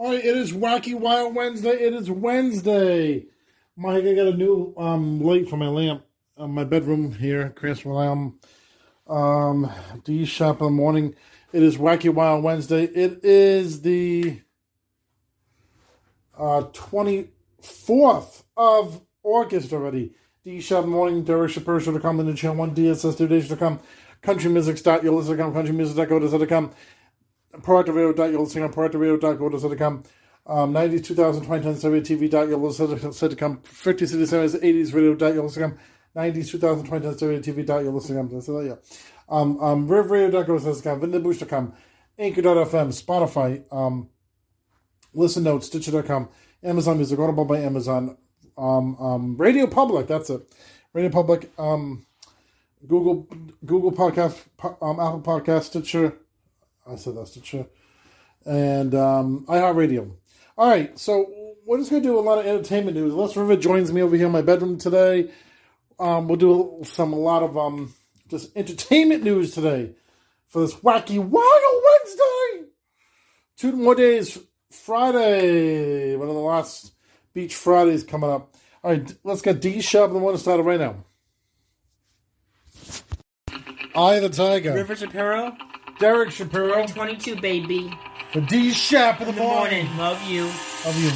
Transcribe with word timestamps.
All 0.00 0.12
right, 0.12 0.24
it 0.24 0.34
is 0.34 0.52
Wacky 0.52 0.94
Wild 0.94 1.34
Wednesday. 1.34 1.72
It 1.72 1.92
is 1.92 2.10
Wednesday. 2.10 3.26
Mike, 3.76 4.02
I 4.02 4.14
got 4.14 4.28
a 4.28 4.34
new 4.34 4.72
um, 4.78 5.20
light 5.20 5.46
for 5.46 5.58
my 5.58 5.68
lamp 5.68 6.04
on 6.38 6.52
my 6.52 6.64
bedroom 6.64 7.12
here, 7.12 7.50
Chris. 7.54 7.84
When 7.84 7.98
I'm 7.98 9.14
um, 9.14 9.70
D 10.02 10.24
shop 10.24 10.60
in 10.60 10.68
the 10.68 10.70
morning, 10.70 11.14
it 11.52 11.62
is 11.62 11.76
Wacky 11.76 12.08
Wild 12.08 12.42
Wednesday. 12.42 12.84
It 12.84 13.22
is 13.22 13.82
the 13.82 14.40
uh, 16.34 16.62
24th 16.72 18.44
of 18.56 19.02
August 19.22 19.74
already. 19.74 20.14
D 20.44 20.62
shop 20.62 20.86
morning, 20.86 21.24
Derek 21.24 21.50
Shapiro 21.50 21.78
should 21.78 21.92
have 21.92 22.02
come 22.02 22.20
in 22.20 22.26
the 22.26 22.32
channel 22.32 22.56
one 22.56 22.74
DSS 22.74 23.18
Today 23.18 23.42
should 23.42 23.50
have 23.50 23.58
come. 23.58 23.80
Countrymusic.com, 24.22 25.52
countrymusic.co.com 25.52 26.72
proactive 27.58 27.94
radio 27.94 28.30
you'll 28.30 28.42
listen 28.42 28.62
on 28.62 28.72
proactive 28.72 29.00
radio.go.com. 29.00 30.02
Um, 30.46 30.72
90s, 30.72 31.04
2000, 31.04 31.42
2010, 31.42 31.76
Soviet 31.76 32.04
TV. 32.04 32.48
You'll 32.48 32.60
listen 32.60 32.88
to 33.28 33.36
come. 33.36 33.58
50s, 33.58 34.14
60s, 34.14 34.60
80s 34.60 34.94
radio. 34.94 35.32
You'll 35.32 35.44
listen 35.44 35.78
90s, 36.16 36.48
2000, 36.50 36.84
2010, 36.84 37.18
Soviet 37.18 37.42
TV. 37.42 37.84
You'll 37.84 37.92
listen 37.92 38.28
to 38.28 38.40
So, 38.40 38.60
yeah. 38.60 38.74
Um, 39.28 39.60
um, 39.60 39.88
rivradio.go.com, 39.88 41.00
vindabush.com, 41.00 41.72
anchor.fm, 42.18 43.04
Spotify, 43.04 43.62
um, 43.72 44.08
listen 45.14 45.44
notes, 45.44 45.68
stitcher.com, 45.68 46.28
Amazon 46.64 46.96
Music, 46.96 47.16
Audible 47.16 47.44
by 47.44 47.58
Amazon, 47.58 48.16
um, 48.58 48.96
um, 48.96 49.36
Radio 49.36 49.68
Public, 49.68 50.08
that's 50.08 50.30
it. 50.30 50.42
Radio 50.92 51.10
Public, 51.10 51.48
um, 51.58 52.04
Google, 52.88 53.28
Google 53.64 53.92
Podcast, 53.92 54.44
um, 54.82 54.98
Apple 54.98 55.22
Podcast, 55.22 55.64
Stitcher, 55.64 56.18
I 56.86 56.96
said 56.96 57.16
that's 57.16 57.34
the 57.34 57.40
truth. 57.40 57.66
And 58.44 58.94
um, 58.94 59.44
iHeartRadio. 59.48 60.12
All 60.56 60.68
right, 60.68 60.98
so 60.98 61.54
we're 61.66 61.78
just 61.78 61.90
going 61.90 62.02
to 62.02 62.08
do 62.08 62.18
a 62.18 62.20
lot 62.20 62.38
of 62.38 62.46
entertainment 62.46 62.96
news. 62.96 63.14
Les 63.14 63.36
River 63.36 63.56
joins 63.56 63.92
me 63.92 64.02
over 64.02 64.16
here 64.16 64.26
in 64.26 64.32
my 64.32 64.42
bedroom 64.42 64.78
today. 64.78 65.30
Um, 65.98 66.28
we'll 66.28 66.36
do 66.36 66.80
some 66.84 67.12
a 67.12 67.18
lot 67.18 67.42
of 67.42 67.56
um, 67.56 67.94
just 68.28 68.56
entertainment 68.56 69.22
news 69.22 69.54
today 69.54 69.94
for 70.48 70.62
this 70.62 70.74
wacky 70.76 71.18
Wild 71.18 71.84
Wednesday. 71.84 72.70
Two 73.56 73.72
more 73.72 73.94
days, 73.94 74.38
Friday, 74.70 76.16
one 76.16 76.28
of 76.28 76.34
the 76.34 76.40
last 76.40 76.92
Beach 77.34 77.54
Fridays 77.54 78.04
coming 78.04 78.30
up. 78.30 78.54
All 78.82 78.92
right, 78.92 79.14
let's 79.24 79.42
get 79.42 79.60
D 79.60 79.80
Shop, 79.80 80.08
and 80.08 80.16
the 80.16 80.20
one 80.20 80.32
to 80.32 80.38
start 80.38 80.64
right 80.64 80.80
now. 80.80 80.96
I 83.94 84.20
the 84.20 84.28
Tiger. 84.30 84.74
River 84.74 84.96
Shapiro. 84.96 85.56
Derek 86.00 86.32
Shapiro. 86.32 86.86
22, 86.86 87.36
baby. 87.40 87.92
For 88.32 88.40
D 88.40 88.72
Shap 88.72 89.20
in 89.20 89.26
the, 89.28 89.32
the 89.34 89.40
morning. 89.40 89.84
morning. 89.86 89.98
Love 89.98 90.22
you. 90.28 90.44
Love 90.86 90.98
you. 91.04 91.12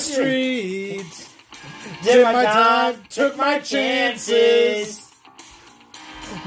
Streets. 0.00 1.28
Did 2.02 2.24
my 2.24 2.44
time, 2.44 3.02
took 3.08 3.36
my 3.36 3.58
chances. 3.58 5.06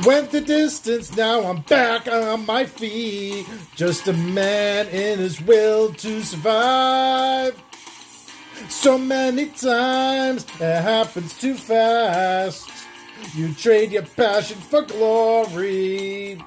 Went 0.06 0.32
the 0.32 0.42
distance, 0.42 1.16
now 1.16 1.44
I'm 1.44 1.62
back 1.62 2.08
on 2.08 2.46
my 2.46 2.66
feet. 2.66 3.46
Just 3.76 4.08
a 4.08 4.14
man 4.14 4.88
in 4.88 5.20
his 5.20 5.42
will 5.42 5.94
to 5.94 6.24
survive. 6.24 7.62
So 8.70 8.98
many 8.98 9.48
times 9.48 10.46
it 10.60 10.82
happens 10.82 11.38
too 11.38 11.54
fast. 11.54 12.70
You 13.36 13.54
trade 13.54 13.92
your 13.92 14.04
passion 14.04 14.58
for 14.58 14.82
glory. 14.84 16.42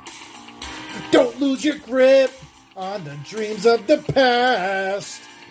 Don't 1.10 1.38
lose 1.38 1.64
your 1.64 1.78
grip 1.78 2.32
on 2.76 3.04
the 3.04 3.16
dreams 3.24 3.66
of 3.66 3.86
the 3.86 3.98
past. 3.98 5.22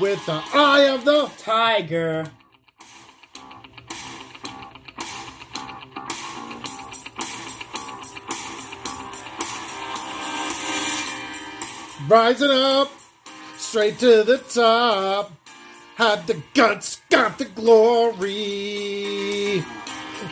with 0.00 0.24
the 0.26 0.42
eye 0.52 0.88
of 0.90 1.04
the 1.04 1.30
tiger. 1.38 2.24
Rising 12.08 12.50
up, 12.50 12.90
straight 13.56 13.98
to 14.00 14.24
the 14.24 14.38
top. 14.38 15.32
Had 15.96 16.26
the 16.26 16.42
guts, 16.54 17.00
got 17.08 17.38
the 17.38 17.44
glory. 17.46 18.34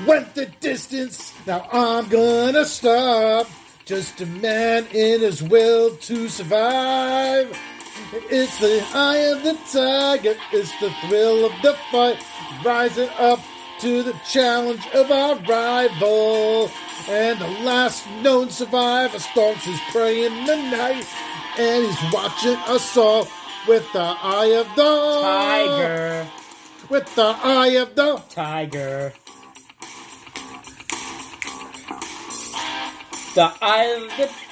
Went 0.06 0.34
the 0.34 0.46
distance, 0.60 1.32
now 1.46 1.68
I'm 1.72 2.08
gonna 2.08 2.64
stop. 2.64 3.46
Just 3.84 4.20
a 4.20 4.26
man 4.26 4.86
in 4.92 5.20
his 5.20 5.42
will 5.42 5.96
to 5.96 6.28
survive. 6.28 7.56
It's 8.30 8.58
the 8.58 8.84
eye 8.94 9.16
of 9.16 9.42
the 9.42 9.54
tiger, 9.70 10.36
it's 10.52 10.78
the 10.80 10.90
thrill 11.06 11.46
of 11.46 11.52
the 11.62 11.74
fight. 11.90 12.24
Rising 12.64 13.08
up 13.18 13.40
to 13.80 14.02
the 14.02 14.12
challenge 14.28 14.86
of 14.94 15.10
our 15.10 15.36
rival. 15.36 16.70
And 17.08 17.38
the 17.40 17.48
last 17.64 18.06
known 18.22 18.50
survivor 18.50 19.18
stalks 19.18 19.64
his 19.64 19.80
prey 19.90 20.24
in 20.24 20.46
the 20.46 20.56
night. 20.56 21.06
And 21.58 21.86
he's 21.86 22.12
watching 22.12 22.56
us 22.66 22.96
all 22.96 23.26
with 23.66 23.90
the 23.92 24.16
eye 24.22 24.54
of 24.56 24.68
the 24.76 25.20
tiger. 25.22 26.28
With 26.88 27.14
the 27.14 27.36
eye 27.42 27.76
of 27.78 27.94
the 27.94 28.22
tiger. 28.28 29.12
The 33.34 33.52
eye 33.62 33.84
of 33.84 34.16
the 34.16 34.51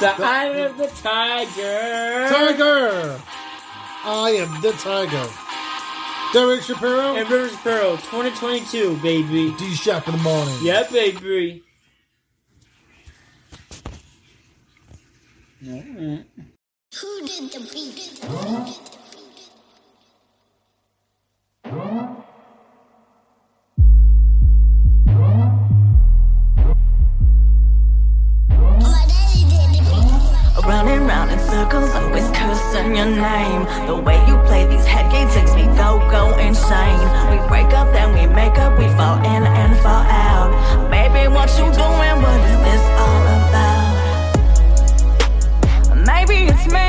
The 0.00 0.14
eye 0.18 0.46
of 0.64 0.78
the 0.78 0.86
tiger. 0.86 2.26
Tiger. 2.30 3.20
I 4.02 4.30
am 4.30 4.62
the 4.62 4.72
tiger. 4.72 5.28
Derek 6.32 6.62
Shapiro. 6.62 7.16
And 7.16 7.28
Rivers 7.28 7.54
Pearl 7.56 7.98
2022, 7.98 8.96
baby. 9.02 9.54
D 9.58 9.74
Shop 9.74 10.08
in 10.08 10.16
the 10.16 10.22
morning. 10.22 10.56
Yeah, 10.62 10.88
baby. 10.90 11.62
Who 15.62 17.26
did 17.26 17.52
the 17.52 17.60
beat? 17.70 18.20
My 21.64 22.29
in 31.30 31.38
circles, 31.38 31.90
always 31.94 32.28
cursing 32.30 32.96
your 32.96 33.06
name. 33.06 33.64
The 33.86 33.96
way 33.96 34.18
you 34.26 34.36
play 34.46 34.66
these 34.66 34.84
head 34.86 35.10
games 35.12 35.34
makes 35.34 35.54
me 35.54 35.64
go, 35.76 35.98
go 36.10 36.36
insane. 36.38 37.08
We 37.30 37.38
break 37.48 37.72
up, 37.72 37.92
then 37.92 38.12
we 38.14 38.26
make 38.34 38.58
up, 38.58 38.78
we 38.78 38.88
fall 38.98 39.18
in 39.18 39.44
and 39.44 39.76
fall 39.78 40.04
out. 40.04 40.50
Baby, 40.90 41.28
what 41.28 41.48
you 41.58 41.66
doing? 41.72 42.16
What 42.24 42.40
is 42.50 42.58
this 42.66 42.84
all 43.02 43.22
about? 43.38 43.90
Maybe 46.10 46.36
it's 46.52 46.66
me. 46.66 46.88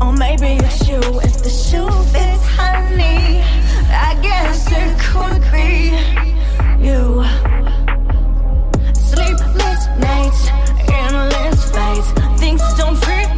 Or 0.00 0.12
maybe 0.12 0.64
it's 0.64 0.88
you. 0.88 1.00
If 1.20 1.42
the 1.42 1.50
shoe 1.50 1.90
fits, 2.12 2.44
honey, 2.56 3.42
I 3.90 4.14
guess 4.22 4.66
it 4.70 4.98
could 5.00 5.42
be 5.50 5.96
you. 6.84 7.24
Things 12.48 12.62
don't 12.78 12.96
feel 13.04 13.28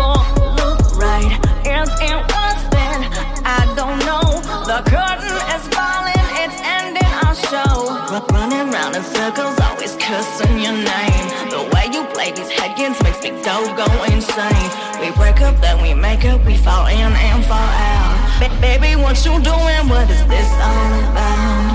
or 0.00 0.16
look 0.56 0.80
right. 0.96 1.36
Is 1.68 1.90
it 2.00 2.16
worth 2.32 2.64
it? 2.88 3.00
I 3.44 3.60
don't 3.76 3.98
know. 4.08 4.40
The 4.64 4.80
curtain 4.88 5.36
is 5.52 5.64
falling, 5.76 6.24
it's 6.40 6.56
ending 6.64 7.12
our 7.28 7.36
show. 7.36 7.92
Ru- 8.08 8.24
Running 8.32 8.70
round 8.72 8.96
in 8.96 9.02
circles, 9.02 9.60
always 9.60 9.96
cursing 10.00 10.60
your 10.64 10.72
name. 10.72 11.24
The 11.52 11.60
way 11.76 11.92
you 11.92 12.06
play 12.14 12.32
these 12.32 12.48
head 12.48 12.74
games 12.74 12.96
makes 13.02 13.22
me 13.22 13.32
go, 13.44 13.56
go 13.76 13.84
insane. 14.08 14.70
We 14.98 15.10
break 15.12 15.42
up, 15.42 15.60
then 15.60 15.82
we 15.82 15.92
make 15.92 16.24
up, 16.24 16.42
we 16.46 16.56
fall 16.56 16.86
in 16.86 17.12
and 17.12 17.44
fall 17.44 17.58
out. 17.92 18.16
Ba- 18.40 18.56
baby, 18.62 18.96
what 18.96 19.20
you 19.26 19.32
doing? 19.44 19.82
What 19.92 20.08
is 20.08 20.24
this 20.32 20.50
all 20.56 21.00
about? 21.12 21.71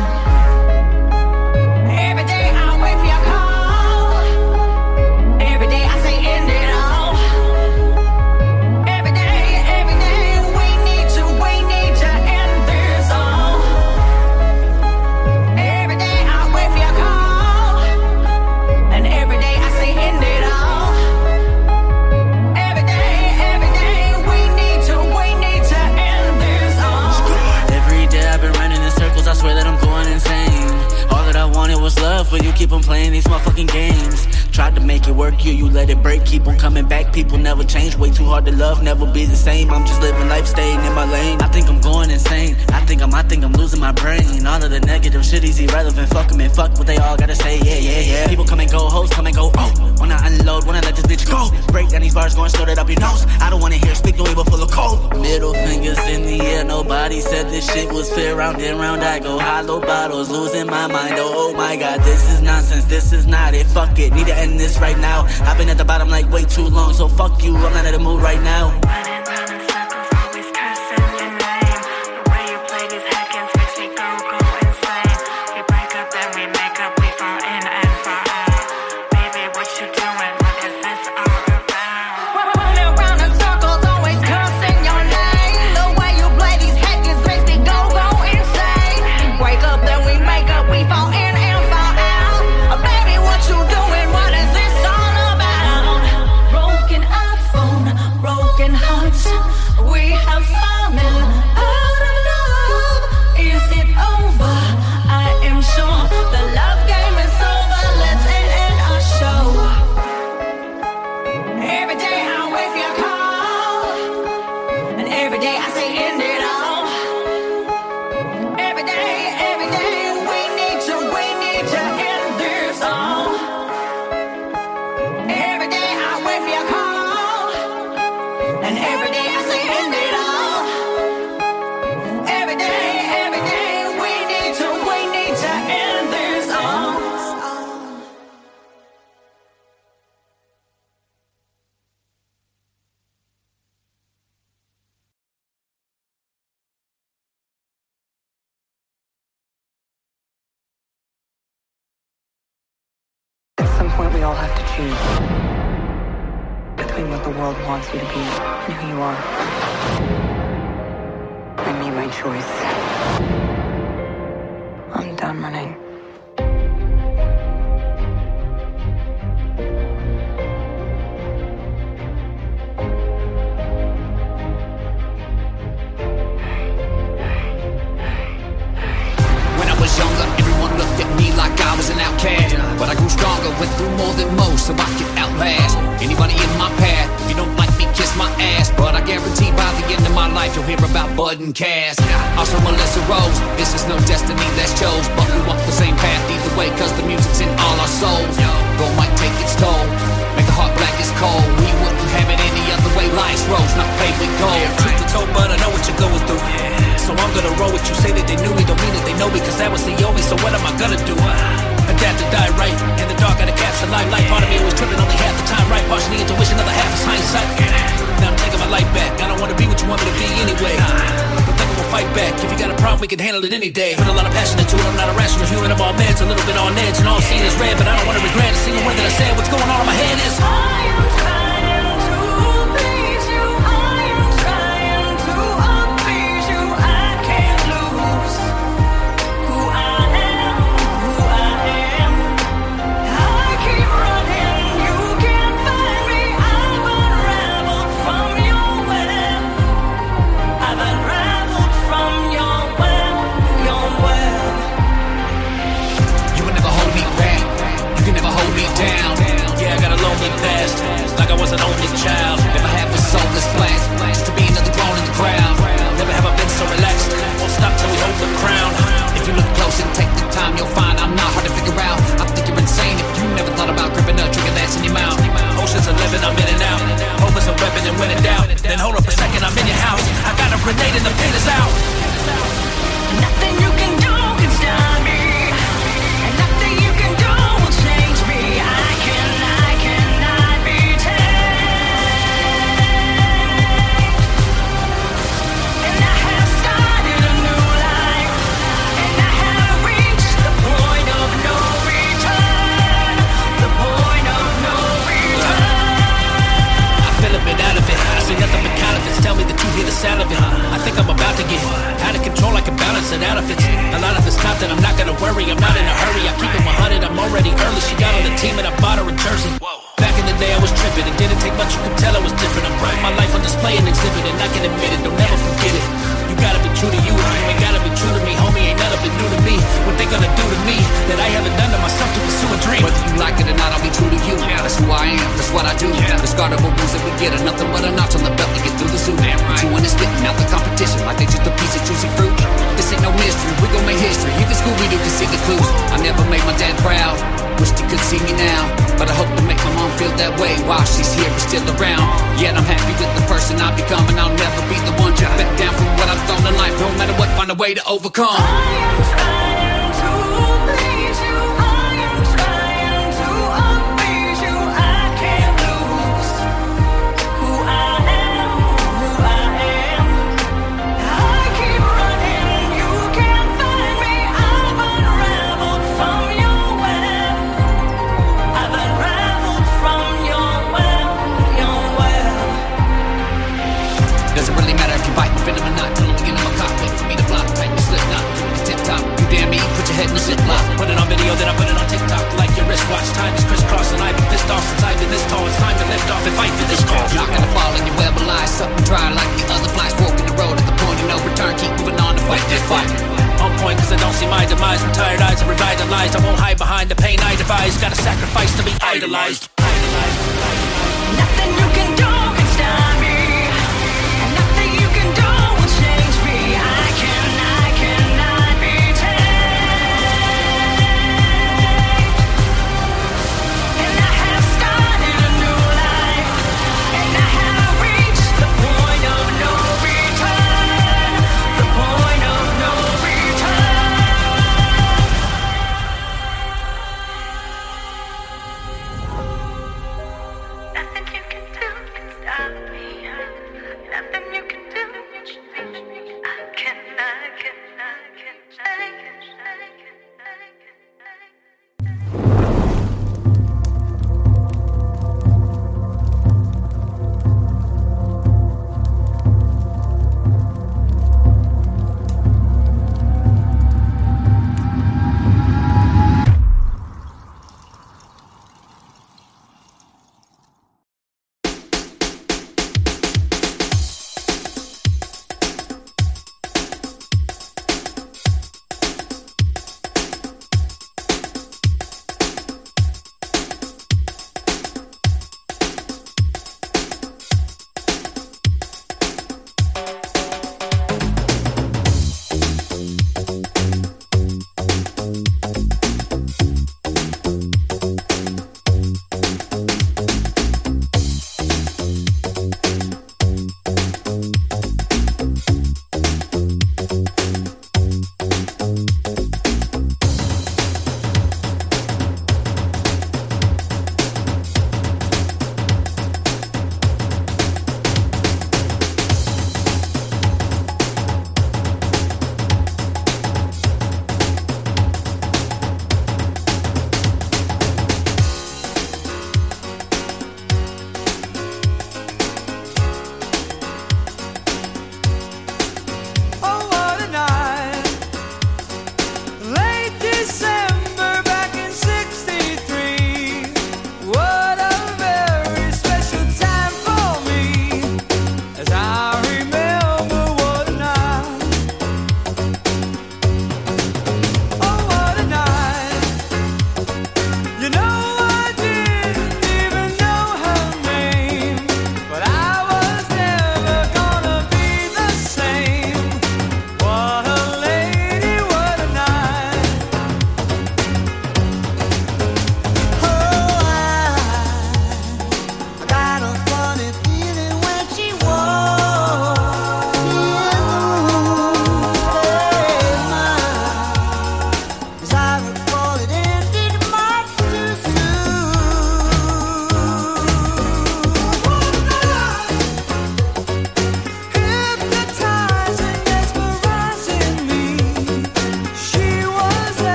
You 32.44 32.52
keep 32.52 32.72
on 32.72 32.84
playing 32.84 33.12
these 33.12 33.24
motherfucking 33.26 33.72
games. 33.72 34.27
Tried 34.58 34.74
to 34.74 34.82
make 34.82 35.08
it 35.08 35.12
work, 35.12 35.46
you, 35.46 35.52
you 35.52 35.70
let 35.70 35.88
it 35.92 36.02
break. 36.02 36.26
Keep 36.26 36.48
on 36.48 36.58
coming 36.58 36.88
back, 36.88 37.14
people 37.14 37.38
never 37.38 37.64
change. 37.64 37.96
Way 37.96 38.10
too 38.10 38.26
hard 38.26 38.44
to 38.46 38.52
love, 38.52 38.82
never 38.82 39.06
be 39.06 39.24
the 39.24 39.36
same. 39.36 39.70
I'm 39.70 39.86
just 39.86 40.02
living 40.02 40.28
life, 40.30 40.48
staying 40.48 40.84
in 40.84 40.94
my 40.94 41.06
lane. 41.06 41.40
I 41.44 41.48
think 41.48 41.70
I'm 41.70 41.80
going 41.80 42.10
insane. 42.10 42.56
I 42.70 42.84
think 42.84 43.04
I'm, 43.04 43.14
I 43.14 43.22
think 43.22 43.44
I'm 43.44 43.54
losing 43.54 43.80
my 43.80 43.92
brain. 43.92 44.48
All 44.48 44.64
of 44.64 44.72
the 44.72 44.80
negative 44.80 45.24
shit 45.24 45.44
is 45.44 45.60
irrelevant. 45.60 46.10
Fuck 46.10 46.32
'em 46.32 46.42
and 46.42 46.52
fuck 46.52 46.72
what 46.80 46.88
they 46.88 46.98
all 46.98 47.16
gotta 47.16 47.36
say. 47.36 47.60
Yeah, 47.60 47.78
yeah, 47.78 48.00
yeah. 48.00 48.28
People 48.28 48.46
come 48.46 48.60
and 48.60 48.72
go, 48.72 48.80
hoes 48.90 49.12
come 49.12 49.28
and 49.28 49.36
go. 49.36 49.52
Oh, 49.56 49.96
wanna 50.00 50.18
unload, 50.24 50.66
wanna 50.66 50.82
let 50.82 50.96
this 50.96 51.06
bitch 51.06 51.30
go. 51.30 51.52
Break 51.72 51.90
down 51.90 52.02
these 52.02 52.16
bars, 52.16 52.34
going 52.34 52.50
it 52.50 52.80
up 52.80 52.90
your 52.90 53.00
nose. 53.00 53.28
I 53.40 53.52
don't 53.52 53.62
wanna 53.62 53.76
hear 53.76 53.94
speak 53.94 54.18
no 54.18 54.26
evil 54.26 54.44
full 54.44 54.64
of 54.64 54.72
cold. 54.72 55.22
Middle 55.22 55.54
fingers 55.54 56.00
in 56.10 56.26
the 56.26 56.42
air, 56.42 56.64
nobody 56.64 57.22
said 57.22 57.52
this 57.52 57.72
shit 57.72 57.92
was 57.92 58.10
fair. 58.10 58.36
Round 58.36 58.60
and 58.60 58.80
round 58.80 59.04
I 59.04 59.20
go, 59.20 59.38
hollow 59.38 59.80
bottles, 59.80 60.32
losing 60.32 60.66
my 60.66 60.88
mind. 60.88 61.14
Oh, 61.18 61.52
oh 61.52 61.54
my 61.54 61.76
god, 61.76 62.00
this 62.02 62.24
is 62.32 62.42
nonsense, 62.42 62.86
this 62.86 63.14
is 63.14 63.28
not 63.28 63.54
it. 63.54 63.68
Fuck 63.68 64.00
it, 64.00 64.12
need 64.14 64.26
to 64.26 64.36
end 64.36 64.47
this 64.56 64.80
right 64.80 64.98
now. 64.98 65.26
I've 65.42 65.58
been 65.58 65.68
at 65.68 65.78
the 65.78 65.84
bottom 65.84 66.10
like 66.10 66.30
way 66.32 66.46
too 66.46 66.68
long, 66.70 66.94
so 66.94 67.10
fuck 67.10 67.44
you, 67.44 67.58
I'm 67.58 67.74
not 67.74 67.86
in 67.86 67.94
the 67.94 68.00
mood 68.00 68.22
right 68.22 68.42
now. 68.42 69.57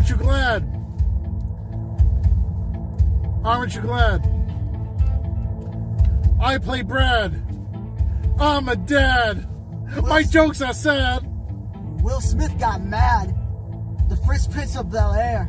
Aren't 0.00 0.08
You 0.08 0.16
Glad? 0.16 0.62
Aren't 3.44 3.74
You 3.74 3.82
Glad? 3.82 4.24
I 6.40 6.56
play 6.56 6.80
Brad. 6.80 7.34
I'm 8.40 8.70
a 8.70 8.76
dad. 8.76 9.46
My 10.02 10.22
jokes 10.22 10.62
are 10.62 10.72
sad. 10.72 11.20
Will 12.02 12.22
Smith 12.22 12.58
got 12.58 12.82
mad. 12.82 13.36
The 14.08 14.16
Fresh 14.16 14.48
Prince 14.48 14.74
of 14.74 14.90
Bel 14.90 15.12
Air. 15.12 15.46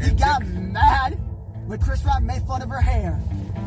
He 0.00 0.12
got 0.12 0.46
mad 0.46 1.14
when 1.66 1.80
Chris 1.80 2.04
Rock 2.04 2.22
made 2.22 2.42
fun 2.46 2.62
of 2.62 2.68
her 2.68 2.80
hair. 2.80 3.20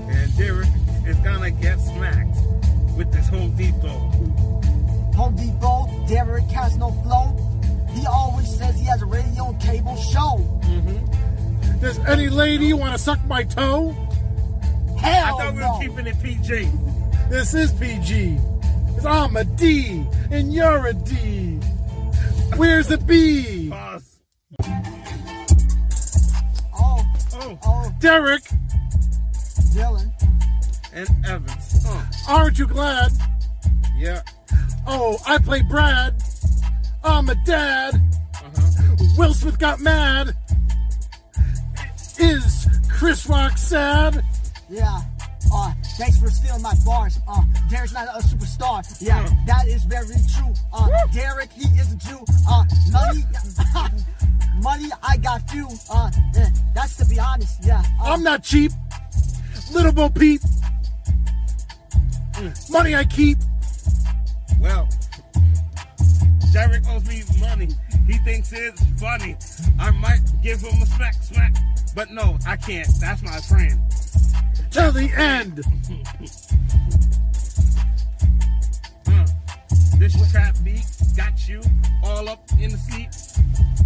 And 0.08 0.38
Derek 0.38 0.70
is 1.06 1.18
gonna 1.18 1.52
get 1.52 1.78
smacked 1.82 2.38
with 2.96 3.12
this 3.12 3.28
Home 3.28 3.54
Depot. 3.58 4.00
Home 5.18 5.36
Depot, 5.36 6.06
Derek 6.08 6.46
has 6.46 6.78
no 6.78 6.92
any 12.08 12.30
lady 12.30 12.74
want 12.74 12.94
to 12.94 13.00
suck 13.00 13.24
my 13.26 13.44
toe? 13.44 13.92
Hell 15.00 15.02
I 15.02 15.10
Hell 15.10 15.38
thought 15.38 15.54
we 15.56 15.62
were 15.62 15.80
keeping 15.96 16.08
it 16.08 16.22
PG. 16.24 16.70
This 17.30 17.54
is 17.54 17.72
PG. 17.74 18.38
PG. 18.38 18.40
'Cause 18.96 19.06
I'm 19.06 19.36
a 19.36 19.44
D 19.44 20.06
and 20.32 20.54
you're 20.54 20.88
a 20.88 20.94
D. 20.94 21.60
Where's 22.56 22.88
the 22.88 22.98
B? 22.98 23.70
Pause. 23.70 24.20
oh, 26.74 27.06
Oh, 27.34 27.60
oh, 27.66 27.92
Derek, 28.00 28.44
Dylan. 29.74 30.12
and 30.94 31.10
Evans. 31.26 31.86
Uh. 31.86 32.06
aren't 32.30 32.58
you 32.58 32.68
glad? 32.68 33.12
Yeah. 33.98 34.22
Oh, 34.88 35.18
I 35.28 35.38
play 35.40 35.62
Brad. 35.64 36.15
Money 62.96 63.08
I 63.08 63.14
keep. 63.14 63.38
Well, 64.62 64.88
Derek 66.54 66.88
owes 66.88 67.06
me 67.06 67.24
money. 67.42 67.68
He 68.08 68.14
thinks 68.20 68.54
it's 68.54 68.82
funny. 69.02 69.36
I 69.78 69.92
might 69.92 70.22
give 70.42 70.62
him 70.62 70.82
a 70.82 70.86
smack, 70.86 71.16
smack. 71.16 71.58
But 71.94 72.12
no, 72.12 72.38
I 72.48 72.56
can't. 72.56 72.88
That's 73.02 73.22
my 73.22 73.42
friend. 73.42 73.78
Till 74.72 74.94
the 74.94 75.12
end. 75.18 75.62
Uh, 79.08 79.26
this 79.98 80.32
trap 80.32 80.56
beat 80.64 80.86
got 81.16 81.48
you 81.48 81.62
all 82.04 82.28
up 82.28 82.44
in 82.60 82.72
the 82.72 82.78
seat. 82.78 83.10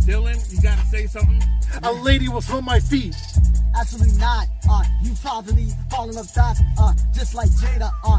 Dylan, 0.05 0.37
you 0.51 0.61
gotta 0.61 0.85
say 0.85 1.07
something. 1.07 1.41
A 1.83 1.91
lady 1.91 2.29
was 2.29 2.45
smell 2.45 2.61
my 2.61 2.79
feet. 2.79 3.15
Absolutely 3.77 4.17
not. 4.19 4.47
Uh, 4.69 4.83
you 5.01 5.13
probably 5.21 5.67
falling 5.89 6.17
off 6.17 6.33
dots. 6.33 6.61
Uh, 6.79 6.93
just 7.13 7.35
like 7.35 7.49
Jada. 7.49 7.91
Uh, 8.03 8.18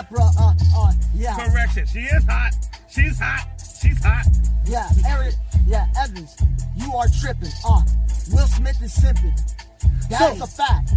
hot, 0.00 0.10
bruh. 0.10 0.30
Uh, 0.38 0.54
uh, 0.88 0.92
yeah. 1.14 1.34
Correction. 1.36 1.86
She 1.86 2.00
is 2.00 2.24
hot. 2.24 2.52
She's 2.88 3.18
hot. 3.18 3.46
She's 3.80 4.02
hot. 4.02 4.26
Yeah, 4.66 4.88
Eric. 5.08 5.34
Yeah, 5.66 5.86
Evans. 6.02 6.36
You 6.76 6.92
are 6.94 7.06
tripping. 7.20 7.50
Uh, 7.66 7.82
Will 8.32 8.46
Smith 8.46 8.80
is 8.82 8.96
simping. 8.96 9.34
That's 10.08 10.38
So- 10.38 10.44
a 10.44 10.46
fact. 10.46 10.92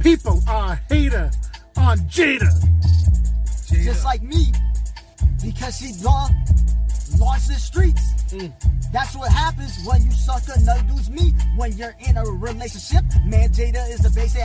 People 0.00 0.40
are 0.48 0.80
hater 0.88 1.30
on 1.76 1.98
Jada. 2.00 2.40
Jada. 3.68 3.84
Just 3.84 4.04
like 4.04 4.22
me. 4.22 4.52
Because 5.42 5.76
she 5.78 5.92
long, 6.04 6.34
launched 7.18 7.48
the 7.48 7.54
streets. 7.54 8.02
That's 8.92 9.14
what 9.16 9.30
happens 9.30 9.78
when 9.86 10.02
you 10.02 10.10
suck 10.12 10.42
another 10.56 10.82
dude's 10.82 11.10
meat. 11.10 11.34
When 11.56 11.72
you're 11.76 11.94
in 12.00 12.16
a 12.16 12.24
relationship, 12.24 13.04
man, 13.24 13.48
Jada 13.50 13.88
is 13.90 14.04
a 14.04 14.10
basic. 14.10 14.42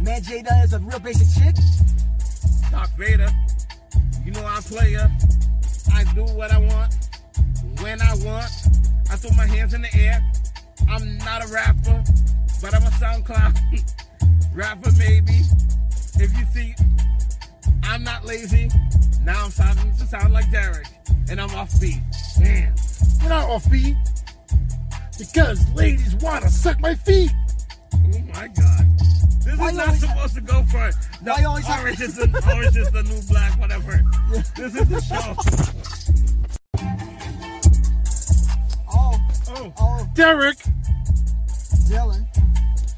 Man, 0.00 0.22
Jada 0.22 0.64
is 0.64 0.72
a 0.72 0.78
real 0.78 0.98
basic 1.00 1.28
chick. 1.42 1.54
Doc 2.74 2.90
Vader. 2.98 3.30
You 4.24 4.32
know 4.32 4.44
I'm 4.44 4.60
player. 4.60 5.08
I 5.94 6.02
do 6.12 6.24
what 6.34 6.50
I 6.50 6.58
want 6.58 6.92
when 7.80 8.02
I 8.02 8.14
want. 8.16 8.50
I 9.08 9.14
throw 9.14 9.30
my 9.36 9.46
hands 9.46 9.74
in 9.74 9.82
the 9.82 9.94
air. 9.94 10.20
I'm 10.88 11.16
not 11.18 11.44
a 11.44 11.52
rapper, 11.52 12.02
but 12.60 12.74
I'm 12.74 12.82
a 12.82 12.90
SoundCloud 12.98 13.54
rapper, 14.54 14.90
maybe. 14.98 15.42
If 16.16 16.36
you 16.36 16.44
see, 16.52 16.74
I'm 17.84 18.02
not 18.02 18.24
lazy. 18.24 18.68
Now 19.22 19.44
I'm 19.44 19.52
starting 19.52 19.92
to 19.92 20.04
sound 20.04 20.32
like 20.32 20.50
Derek, 20.50 20.88
and 21.30 21.40
I'm 21.40 21.54
off 21.54 21.80
beat. 21.80 22.00
Damn. 22.36 22.74
You're 23.20 23.28
not 23.28 23.48
off 23.50 23.70
beat. 23.70 23.96
Because 25.16 25.70
ladies 25.74 26.16
want 26.16 26.42
to 26.42 26.50
suck 26.50 26.80
my 26.80 26.96
feet. 26.96 27.30
Oh 27.94 28.22
my 28.34 28.48
God. 28.48 28.98
This 29.44 29.58
Why 29.58 29.68
is 29.68 29.76
not 29.76 29.86
always- 29.86 30.00
supposed 30.00 30.34
to 30.34 30.40
go 30.40 30.62
for 30.64 30.90
the 31.22 31.30
Why 31.30 31.38
you 31.40 31.46
always 31.46 31.68
orange 31.68 32.00
is 32.00 32.16
the 32.16 32.52
orange 32.54 32.76
is 32.76 32.90
the 32.90 33.02
new 33.02 33.20
black, 33.28 33.58
whatever. 33.60 34.02
This 34.56 34.74
is 34.74 34.88
the 34.88 35.00
show. 35.00 35.36
Oh, 38.90 39.20
Oh, 39.56 39.72
oh, 39.78 40.08
Derek. 40.14 40.56
Dylan. 41.88 42.26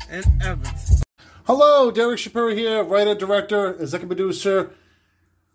and 0.09 0.25
Evans. 0.43 1.03
Hello, 1.47 1.91
Derek 1.91 2.19
Shapiro 2.19 2.55
here, 2.55 2.83
writer, 2.85 3.15
director, 3.15 3.73
executive 3.75 4.09
producer 4.09 4.71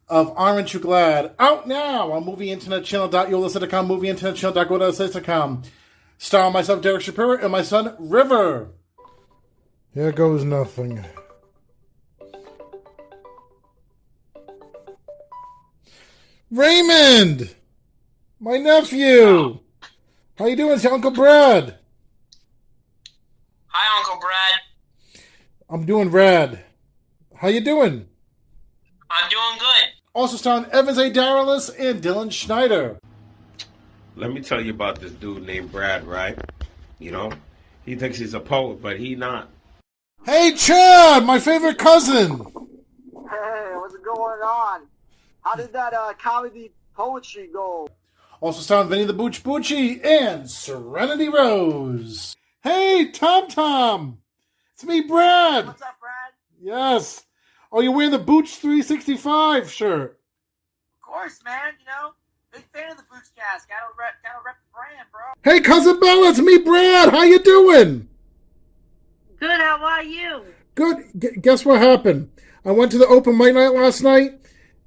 of 0.10 0.34
Aren't 0.38 0.74
You 0.74 0.80
Glad? 0.80 1.34
Out 1.40 1.68
now 1.68 2.12
on 2.12 2.26
movieinternetchannel.yolissa.com, 2.26 3.88
movieinternetchannel.go.com. 3.88 5.64
Star 6.18 6.52
myself, 6.52 6.82
Derek 6.82 7.02
Shapiro, 7.02 7.38
and 7.42 7.52
my 7.52 7.62
son, 7.62 7.96
River. 7.98 8.70
Here 9.94 10.14
goes 10.14 10.46
nothing. 10.46 11.04
Raymond! 16.50 17.54
My 18.40 18.58
nephew! 18.58 19.60
How 20.38 20.46
you 20.46 20.56
doing? 20.56 20.74
It's 20.76 20.86
Uncle 20.86 21.12
Brad. 21.12 21.76
Hi, 23.68 24.00
Uncle 24.00 24.20
Brad. 24.22 25.26
I'm 25.70 25.86
doing 25.86 26.10
rad. 26.10 26.64
How 27.36 27.50
you 27.50 27.60
doing? 27.60 28.08
I'm 29.10 29.30
doing 29.30 29.60
good. 29.60 29.90
Also 30.14 30.38
starring 30.38 30.72
Evans 30.72 30.98
A. 31.00 31.12
Daralis 31.12 31.70
and 31.78 32.02
Dylan 32.02 32.32
Schneider. 32.32 32.98
Let 34.16 34.32
me 34.32 34.40
tell 34.40 34.62
you 34.62 34.72
about 34.72 35.02
this 35.02 35.12
dude 35.12 35.46
named 35.46 35.72
Brad, 35.72 36.06
right? 36.06 36.40
You 37.00 37.12
know, 37.12 37.32
he 37.86 37.96
thinks 37.96 38.18
he's 38.18 38.34
a 38.34 38.40
poet, 38.40 38.82
but 38.82 38.98
he 38.98 39.16
not. 39.16 39.50
Hey, 40.24 40.54
Chad, 40.56 41.26
my 41.26 41.40
favorite 41.40 41.80
cousin. 41.80 42.30
Hey, 42.30 43.72
what's 43.74 43.96
going 43.98 44.42
on? 44.42 44.82
How 45.42 45.56
did 45.56 45.74
that 45.74 45.94
uh, 45.94 46.14
comedy 46.14 46.72
poetry 46.96 47.50
go? 47.52 47.90
Also 48.40 48.62
starring 48.62 48.90
Vinny 48.90 49.06
the 49.06 49.14
Booch 49.14 49.44
Bucci 49.44 50.04
and 50.06 50.50
Serenity 50.50 51.28
Rose. 51.28 52.36
Hey, 52.62 53.10
Tom 53.12 53.48
Tom. 53.48 54.20
It's 54.76 54.84
me, 54.84 55.02
Brad. 55.02 55.66
What's 55.66 55.82
up, 55.82 56.00
Brad? 56.00 56.34
Yes. 56.62 57.26
Oh, 57.72 57.82
you're 57.82 57.92
wearing 57.92 58.12
the 58.12 58.20
Booch 58.20 58.58
365 58.58 59.72
shirt. 59.72 60.20
Of 60.98 61.02
course, 61.02 61.40
man. 61.44 61.74
You 61.80 61.86
know, 61.88 62.12
big 62.52 62.64
fan 62.72 62.92
of 62.92 62.98
the 62.98 63.04
Booch 63.04 63.26
Cast. 63.36 63.68
Gotta 63.68 63.86
rep, 63.98 64.14
gotta 64.24 64.40
rep 64.46 64.58
the 64.58 64.72
brand, 64.72 65.08
bro. 65.12 65.22
Hey, 65.44 65.62
cousin 65.62 66.00
Bella, 66.00 66.30
it's 66.30 66.40
me, 66.40 66.60
Brad. 66.60 67.10
How 67.10 67.24
you 67.24 67.40
doing? 67.40 68.08
Good, 69.42 69.60
how 69.60 69.84
are 69.84 70.04
you? 70.04 70.44
Good. 70.76 70.98
G- 71.18 71.36
guess 71.42 71.66
what 71.66 71.82
happened? 71.82 72.30
I 72.64 72.72
went 72.72 72.92
to 72.92 73.00
the 73.00 73.08
open 73.08 73.36
mic 73.36 73.56
night 73.56 73.70
last 73.70 74.04
night, 74.04 74.34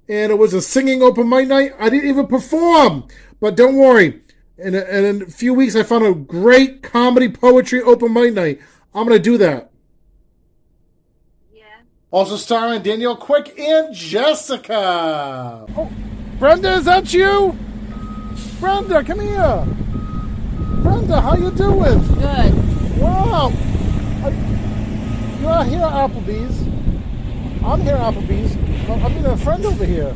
and 0.08 0.30
it 0.30 0.38
was 0.38 0.54
a 0.54 0.62
singing 0.62 1.02
open 1.02 1.28
mic 1.28 1.48
night. 1.48 1.72
I 1.76 1.90
didn't 1.90 2.08
even 2.08 2.28
perform, 2.28 3.08
but 3.40 3.56
don't 3.56 3.74
worry. 3.74 4.20
In 4.56 4.76
a, 4.76 4.82
in 4.82 5.22
a 5.22 5.26
few 5.26 5.54
weeks, 5.54 5.74
I 5.74 5.82
found 5.82 6.06
a 6.06 6.14
great 6.14 6.84
comedy 6.84 7.28
poetry 7.28 7.82
open 7.82 8.12
mic 8.12 8.32
night. 8.32 8.60
I'm 8.94 9.08
gonna 9.08 9.18
do 9.18 9.36
that. 9.38 9.72
Yeah. 11.52 11.64
Also 12.12 12.36
starring 12.36 12.80
Danielle 12.82 13.16
Quick 13.16 13.58
and 13.58 13.92
Jessica. 13.92 15.66
Oh, 15.76 15.90
Brenda, 16.38 16.74
is 16.74 16.84
that 16.84 17.12
you? 17.12 17.58
Brenda, 18.60 19.02
come 19.02 19.18
here. 19.18 19.66
Brenda, 20.84 21.20
how 21.20 21.34
you 21.34 21.50
doing? 21.50 21.98
Good. 22.14 23.00
Wow. 23.00 23.52
Are- 24.24 24.30
You 25.40 25.48
are 25.48 25.64
here 25.64 25.82
at 25.82 26.10
Applebee's. 26.10 26.62
I'm 27.62 27.80
here 27.82 27.94
at 27.96 28.14
Applebee's. 28.14 28.56
I'm 28.88 29.02
meeting 29.02 29.26
a 29.26 29.36
friend 29.36 29.64
over 29.66 29.84
here. 29.84 30.14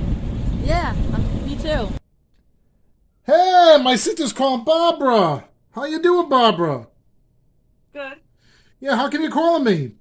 Yeah, 0.64 0.94
me 1.44 1.56
too. 1.56 1.88
Hey, 3.24 3.78
my 3.82 3.96
sister's 3.96 4.32
calling 4.32 4.64
Barbara. 4.64 5.44
How 5.72 5.84
you 5.84 6.00
doing, 6.00 6.30
Barbara? 6.30 6.86
Good. 7.92 8.20
Yeah, 8.80 8.96
how 8.96 9.10
can 9.10 9.20
you 9.20 9.28
calling 9.30 9.64
me? 9.64 9.92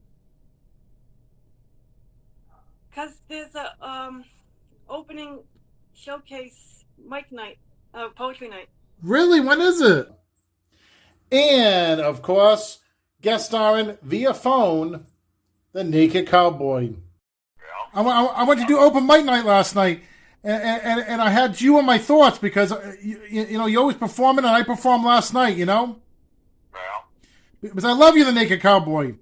Cause 2.95 3.19
there's 3.27 3.53
a 3.55 3.73
um 3.85 4.23
opening 4.89 5.39
showcase 5.93 6.85
mic 6.97 7.29
night, 7.31 7.57
uh, 7.93 8.07
poetry 8.15 8.47
night. 8.47 8.69
Really? 9.03 9.41
When 9.41 9.59
is 9.59 9.81
it? 9.81 10.09
And 11.29 11.99
of 11.99 12.21
course, 12.21 12.79
guest 13.21 13.47
starring 13.47 13.97
via 14.01 14.33
phone, 14.33 15.05
the 15.73 15.83
Naked 15.83 16.27
Cowboy. 16.27 16.93
I, 17.93 18.01
I, 18.01 18.23
I 18.25 18.43
went 18.43 18.59
to 18.61 18.67
do 18.67 18.79
open 18.79 19.05
mic 19.07 19.25
night 19.25 19.45
last 19.45 19.75
night, 19.75 20.03
and, 20.43 20.61
and, 20.61 21.01
and 21.01 21.21
I 21.21 21.29
had 21.29 21.59
you 21.59 21.79
in 21.79 21.85
my 21.85 21.97
thoughts 21.97 22.37
because 22.37 22.71
uh, 22.71 22.93
you, 23.01 23.19
you 23.29 23.57
know 23.57 23.65
you 23.65 23.79
always 23.79 23.97
performing, 23.97 24.45
and 24.45 24.53
I 24.53 24.63
performed 24.63 25.05
last 25.05 25.33
night. 25.33 25.57
You 25.57 25.65
know. 25.65 25.99
Because 27.61 27.85
I 27.85 27.91
love 27.93 28.15
you, 28.15 28.23
the 28.23 28.31
Naked 28.31 28.61
Cowboy. 28.61 29.15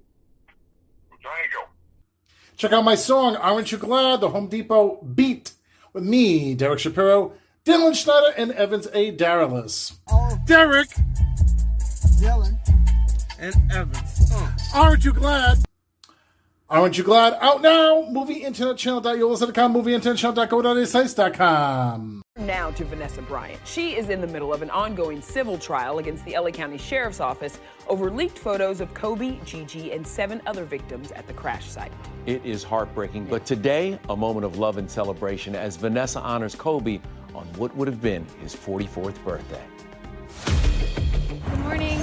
Check 2.58 2.71
out 2.71 2.84
my 2.84 2.95
song, 2.95 3.36
Aren't 3.36 3.71
You 3.71 3.77
Glad? 3.77 4.21
The 4.21 4.29
Home 4.29 4.47
Depot 4.47 5.01
Beat 5.03 5.51
with 5.91 6.03
me, 6.03 6.53
Derek 6.53 6.79
Shapiro, 6.79 7.34
Dylan 7.65 7.95
Schneider, 7.95 8.34
and 8.38 8.51
Evans 8.51 8.88
A. 8.93 9.15
Daralis. 9.15 9.97
Derek! 10.45 10.89
Dylan. 12.21 12.58
And 13.39 13.56
Evans. 13.71 14.32
Uh. 14.34 14.52
Aren't 14.74 15.06
you 15.06 15.13
glad? 15.13 15.60
Aren't 16.67 16.98
you 16.98 17.04
glad? 17.04 17.38
Out 17.41 17.62
now! 17.62 18.08
Movie 18.10 18.43
Internet 18.43 18.78
Channel.com, 18.78 19.71
Movie 19.71 19.93
Internet 19.93 20.17
Channel.co.sites.com. 20.17 22.24
Now 22.39 22.71
to 22.71 22.84
Vanessa 22.86 23.21
Bryant. 23.21 23.60
She 23.65 23.95
is 23.95 24.10
in 24.10 24.19
the 24.19 24.26
middle 24.26 24.52
of 24.52 24.63
an 24.63 24.71
ongoing 24.71 25.21
civil 25.21 25.60
trial 25.60 26.00
against 26.00 26.26
the 26.26 26.36
LA 26.38 26.50
County 26.50 26.80
Sheriff's 26.80 27.19
Office 27.19 27.60
over 27.88 28.10
leaked 28.10 28.39
photos 28.39 28.82
of 28.82 28.91
Kobe, 28.95 29.38
Gigi, 29.45 29.91
and 29.91 30.06
seven 30.06 30.41
other 30.48 30.65
victims 30.65 31.12
at 31.12 31.28
the 31.28 31.34
crash 31.34 31.69
site. 31.69 31.91
It 32.26 32.43
is 32.43 32.63
heartbreaking, 32.63 33.26
but 33.26 33.45
today, 33.45 34.00
a 34.10 34.17
moment 34.17 34.45
of 34.45 34.58
love 34.58 34.80
and 34.80 34.89
celebration 34.89 35.54
as 35.56 35.78
Vanessa 35.78 36.19
honors 36.19 36.56
Kobe 36.56 37.00
on 37.36 37.45
what 37.58 37.76
would 37.76 37.88
have 37.88 38.02
been 38.02 38.26
his 38.41 38.56
44th 38.56 39.24
birthday. 39.24 39.62
Good 41.50 41.60
morning. 41.60 42.00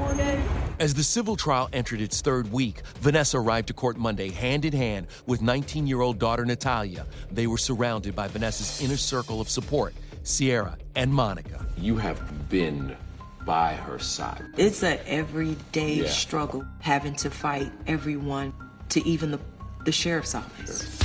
Morning. 0.00 0.42
As 0.78 0.94
the 0.94 1.02
civil 1.04 1.36
trial 1.36 1.68
entered 1.74 2.00
its 2.00 2.22
third 2.22 2.50
week, 2.50 2.80
Vanessa 3.00 3.38
arrived 3.38 3.68
to 3.68 3.74
court 3.74 3.98
Monday 3.98 4.30
hand 4.30 4.64
in 4.64 4.72
hand 4.72 5.08
with 5.26 5.42
19 5.42 5.86
year 5.86 6.00
old 6.00 6.18
daughter 6.18 6.46
Natalia. 6.46 7.06
They 7.30 7.46
were 7.46 7.58
surrounded 7.58 8.16
by 8.16 8.28
Vanessa's 8.28 8.80
inner 8.82 8.96
circle 8.96 9.42
of 9.42 9.50
support 9.50 9.92
Sierra 10.22 10.78
and 10.96 11.12
Monica. 11.12 11.66
You 11.76 11.98
have 11.98 12.48
been 12.48 12.96
by 13.44 13.74
her 13.74 13.98
side. 13.98 14.42
It's 14.56 14.82
a 14.82 15.06
everyday 15.06 15.96
Yeah. 15.96 16.08
struggle 16.08 16.64
having 16.78 17.14
to 17.16 17.30
fight 17.30 17.70
everyone 17.86 18.54
to 18.88 19.06
even 19.06 19.30
the, 19.30 19.40
the 19.84 19.92
sheriff's 19.92 20.34
office. 20.34 20.98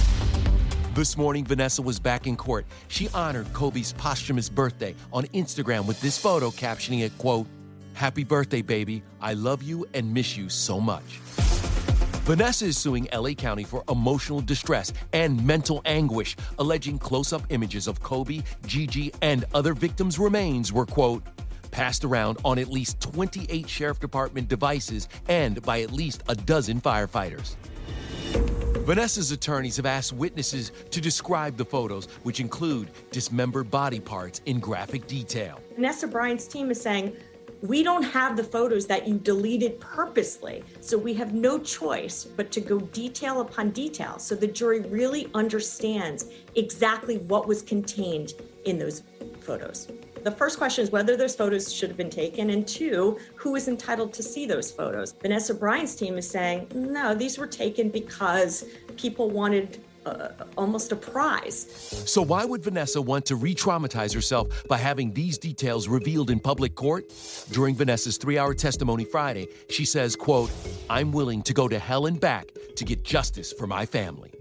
This 0.93 1.17
morning, 1.17 1.43
Vanessa 1.43 1.81
was 1.81 1.99
back 1.99 2.25
in 2.27 2.37
court. 2.37 2.65
She 2.87 3.09
honored 3.13 3.51
Kobe's 3.51 3.91
posthumous 3.91 4.47
birthday 4.47 4.95
on 5.11 5.25
Instagram 5.33 5.85
with 5.85 5.99
this 5.99 6.17
photo 6.17 6.49
captioning 6.51 7.01
it, 7.01 7.17
quote, 7.17 7.47
Happy 7.95 8.25
birthday, 8.25 8.61
baby. 8.61 9.01
I 9.21 9.35
love 9.35 9.63
you 9.63 9.85
and 9.93 10.13
miss 10.13 10.35
you 10.35 10.49
so 10.49 10.81
much. 10.81 11.21
Vanessa 12.25 12.65
is 12.65 12.77
suing 12.77 13.07
LA 13.13 13.31
County 13.31 13.63
for 13.63 13.85
emotional 13.87 14.41
distress 14.41 14.91
and 15.13 15.41
mental 15.47 15.81
anguish, 15.85 16.35
alleging 16.59 16.99
close 16.99 17.31
up 17.31 17.41
images 17.49 17.87
of 17.87 18.01
Kobe, 18.03 18.41
Gigi, 18.67 19.13
and 19.21 19.45
other 19.53 19.73
victims' 19.73 20.19
remains 20.19 20.73
were, 20.73 20.85
quote, 20.85 21.23
passed 21.71 22.03
around 22.03 22.37
on 22.43 22.59
at 22.59 22.67
least 22.67 22.99
28 22.99 23.69
Sheriff 23.69 23.99
Department 24.01 24.49
devices 24.49 25.07
and 25.29 25.61
by 25.61 25.81
at 25.81 25.93
least 25.93 26.21
a 26.27 26.35
dozen 26.35 26.81
firefighters. 26.81 27.55
Vanessa's 28.85 29.31
attorneys 29.31 29.77
have 29.77 29.85
asked 29.85 30.11
witnesses 30.11 30.73
to 30.91 30.99
describe 30.99 31.55
the 31.55 31.65
photos, 31.65 32.07
which 32.23 32.41
include 32.41 32.91
dismembered 33.11 33.71
body 33.71 34.01
parts 34.01 34.41
in 34.45 34.59
graphic 34.59 35.07
detail. 35.07 35.61
Vanessa 35.75 36.07
Bryant's 36.07 36.47
team 36.47 36.69
is 36.69 36.81
saying, 36.81 37.15
we 37.61 37.83
don't 37.83 38.03
have 38.03 38.37
the 38.37 38.43
photos 38.43 38.85
that 38.87 39.07
you 39.07 39.17
deleted 39.17 39.79
purposely. 39.79 40.63
So 40.81 40.97
we 40.97 41.13
have 41.15 41.33
no 41.33 41.59
choice 41.59 42.23
but 42.23 42.51
to 42.51 42.61
go 42.61 42.79
detail 42.79 43.41
upon 43.41 43.71
detail 43.71 44.19
so 44.19 44.35
the 44.35 44.47
jury 44.47 44.81
really 44.81 45.29
understands 45.33 46.25
exactly 46.55 47.17
what 47.19 47.47
was 47.47 47.61
contained 47.61 48.33
in 48.65 48.77
those 48.77 49.03
photos. 49.41 49.87
The 50.23 50.31
first 50.31 50.57
question 50.57 50.83
is 50.83 50.89
whether 50.89 51.15
those 51.15 51.35
photos 51.35 51.71
should 51.71 51.89
have 51.89 51.97
been 51.97 52.09
taken, 52.09 52.49
and 52.49 52.67
two, 52.67 53.19
who 53.35 53.55
is 53.55 53.67
entitled 53.67 54.11
to 54.13 54.23
see 54.23 54.47
those 54.47 54.71
photos. 54.71 55.13
Vanessa 55.21 55.53
Bryant's 55.53 55.93
team 55.93 56.17
is 56.17 56.27
saying, 56.27 56.71
no, 56.73 57.13
these 57.13 57.37
were 57.37 57.45
taken 57.45 57.89
because 57.89 58.65
people 58.97 59.29
wanted 59.29 59.84
uh, 60.05 60.29
almost 60.57 60.91
a 60.91 60.95
prize. 60.95 61.67
So, 62.05 62.21
why 62.21 62.45
would 62.45 62.63
Vanessa 62.63 63.01
want 63.01 63.25
to 63.27 63.35
re 63.35 63.55
traumatize 63.55 64.13
herself 64.13 64.63
by 64.67 64.77
having 64.77 65.13
these 65.13 65.37
details 65.37 65.87
revealed 65.87 66.29
in 66.29 66.39
public 66.39 66.75
court? 66.75 67.11
During 67.51 67.75
Vanessa's 67.75 68.17
three 68.17 68.37
hour 68.37 68.53
testimony 68.53 69.05
Friday, 69.05 69.47
she 69.69 69.85
says, 69.85 70.15
quote, 70.15 70.51
I'm 70.89 71.11
willing 71.11 71.41
to 71.43 71.53
go 71.53 71.67
to 71.67 71.79
hell 71.79 72.05
and 72.05 72.19
back 72.19 72.47
to 72.75 72.85
get 72.85 73.03
justice 73.03 73.51
for 73.53 73.67
my 73.67 73.85
family. 73.85 74.31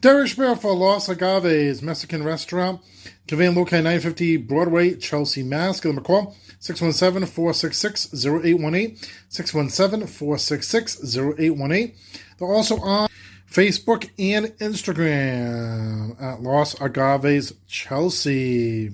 Derek 0.00 0.28
Schmidt 0.28 0.60
for 0.60 0.74
Los 0.74 1.08
Agaves 1.08 1.80
Mexican 1.80 2.22
Restaurant, 2.22 2.82
convenient 3.26 3.56
located 3.56 3.84
950 3.84 4.36
Broadway, 4.36 4.96
Chelsea, 4.96 5.42
Mass. 5.42 5.80
Give 5.80 5.94
them 5.94 6.04
a 6.04 6.06
call 6.06 6.36
617 6.64 7.26
466 7.26 8.24
0818. 8.24 8.96
617 9.28 10.06
466 10.06 11.14
0818. 11.14 11.94
They're 12.38 12.48
also 12.48 12.80
on 12.80 13.10
Facebook 13.50 14.08
and 14.18 14.46
Instagram 14.56 16.18
at 16.18 16.40
Los 16.40 16.74
Agaves 16.76 17.52
Chelsea. 17.66 18.92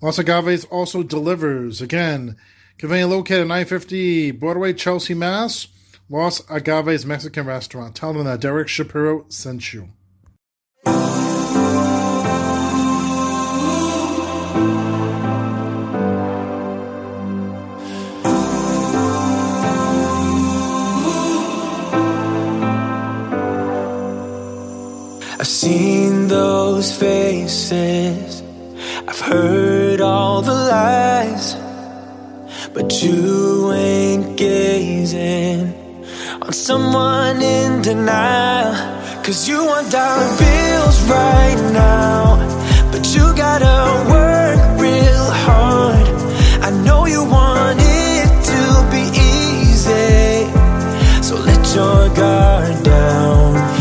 Los 0.00 0.18
Agaves 0.18 0.64
also 0.72 1.04
delivers. 1.04 1.80
Again, 1.80 2.36
convenient 2.78 3.12
located 3.12 3.46
950 3.46 4.32
Broadway, 4.32 4.72
Chelsea, 4.72 5.14
Mass. 5.14 5.68
Los 6.08 6.40
Agaves 6.46 7.06
Mexican 7.06 7.46
Restaurant. 7.46 7.94
Tell 7.94 8.12
them 8.12 8.24
that 8.24 8.40
Derek 8.40 8.66
Shapiro 8.66 9.24
sent 9.28 9.72
you. 9.72 9.90
Seen 25.62 26.26
those 26.26 26.90
faces, 26.90 28.42
I've 29.06 29.20
heard 29.20 30.00
all 30.00 30.42
the 30.42 30.58
lies, 30.74 31.54
but 32.74 33.00
you 33.00 33.70
ain't 33.70 34.36
gazing 34.36 35.72
on 36.42 36.52
someone 36.52 37.40
in 37.40 37.80
denial. 37.80 38.74
Cause 39.22 39.48
you 39.48 39.64
want 39.64 39.88
dollar 39.92 40.30
bills 40.42 40.98
right 41.18 41.60
now, 41.72 42.22
but 42.90 43.04
you 43.14 43.24
gotta 43.36 43.78
work 44.10 44.60
real 44.80 45.28
hard. 45.46 46.06
I 46.66 46.70
know 46.84 47.06
you 47.06 47.22
want 47.22 47.78
it 47.80 48.30
to 48.50 48.60
be 48.94 49.04
easy, 49.30 50.50
so 51.22 51.36
let 51.36 51.62
your 51.76 52.08
guard 52.16 52.82
down. 52.82 53.71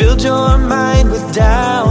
Filled 0.00 0.22
your 0.22 0.56
mind 0.56 1.10
with 1.10 1.34
doubt. 1.34 1.89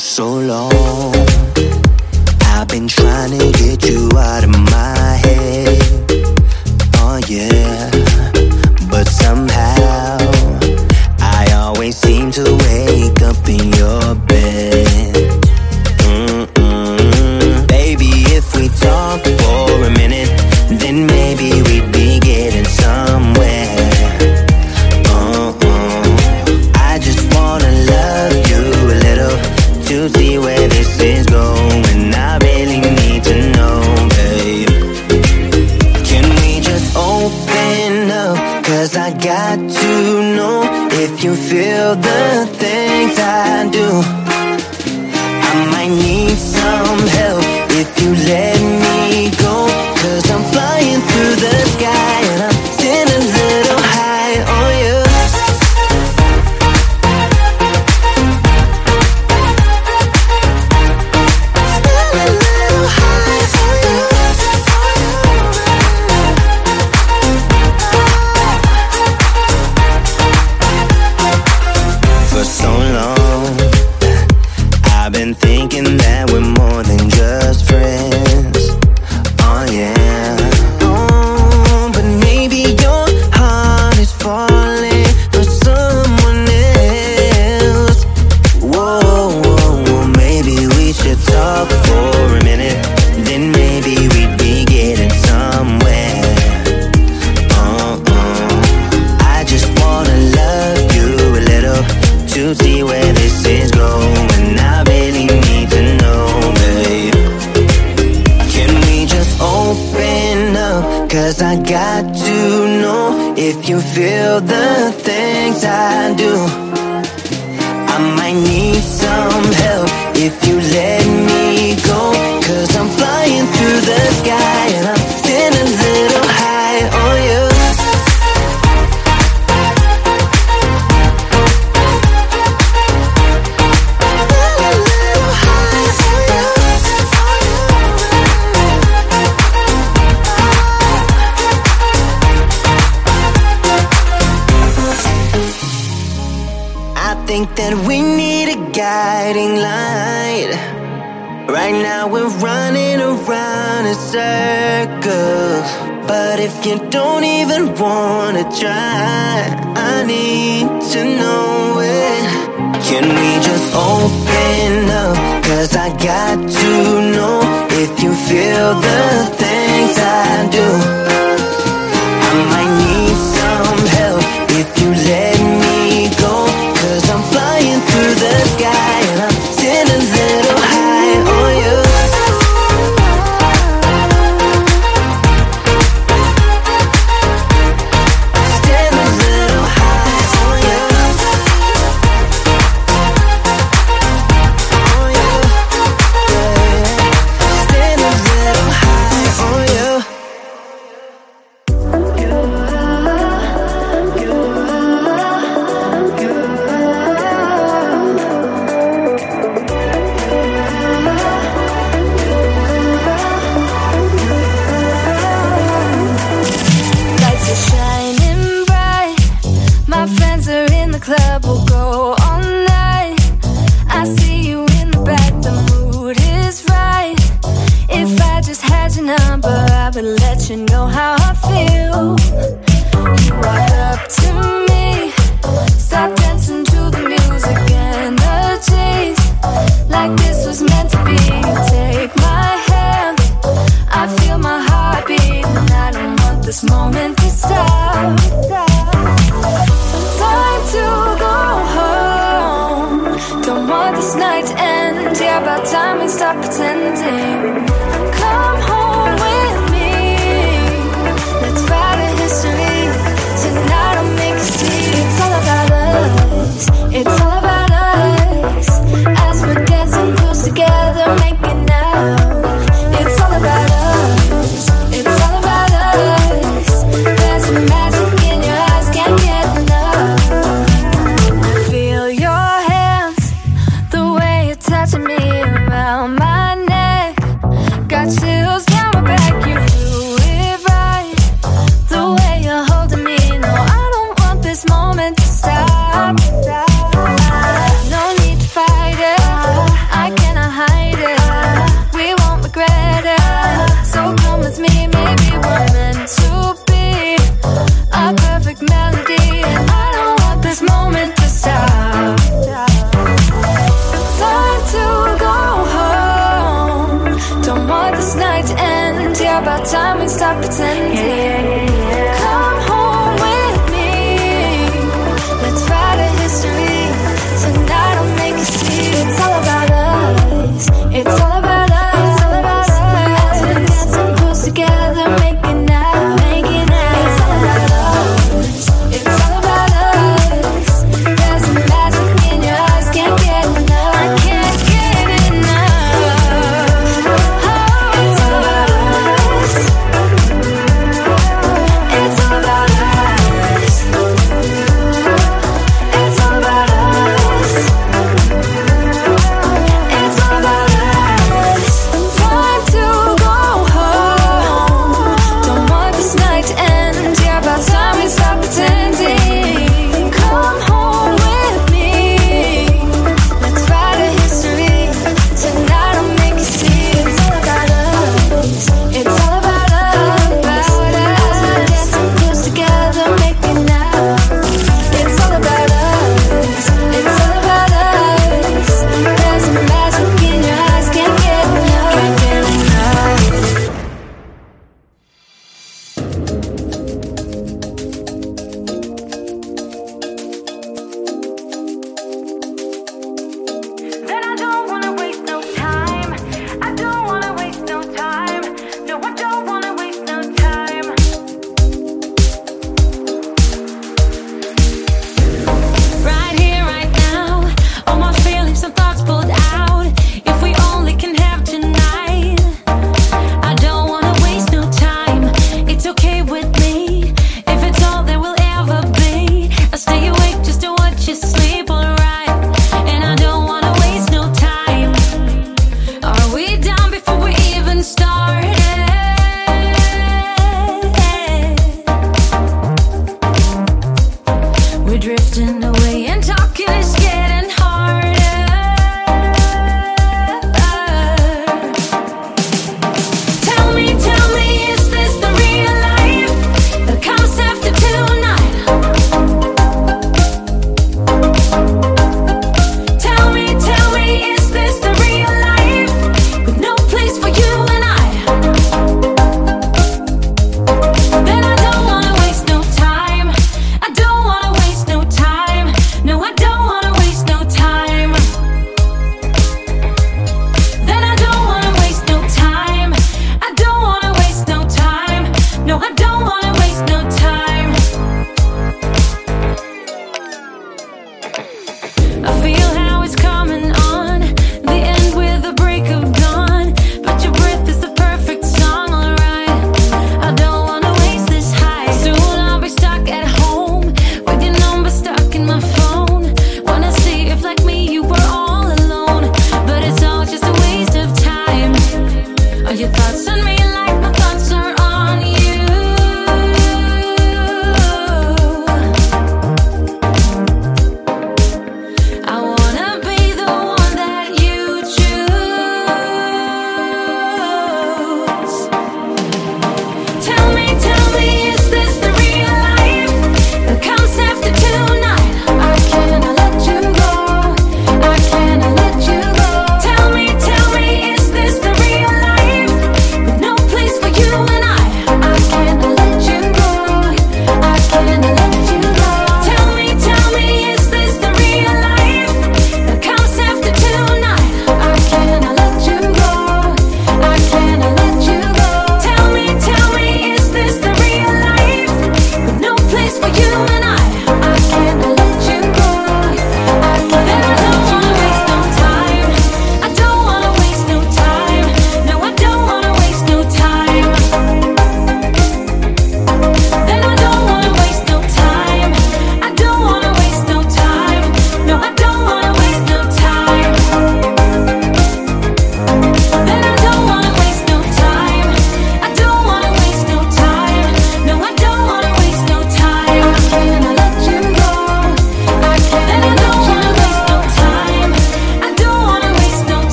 so 0.00 0.38
long. 0.38 1.14
I've 2.42 2.68
been 2.68 2.88
trying 2.88 3.38
to 3.38 3.52
get 3.52 3.86
you 3.86 4.08
out 4.16 4.44
of 4.44 4.50
my 4.50 5.20
head. 5.24 5.82
Oh, 6.96 7.20
yeah. 7.28 7.99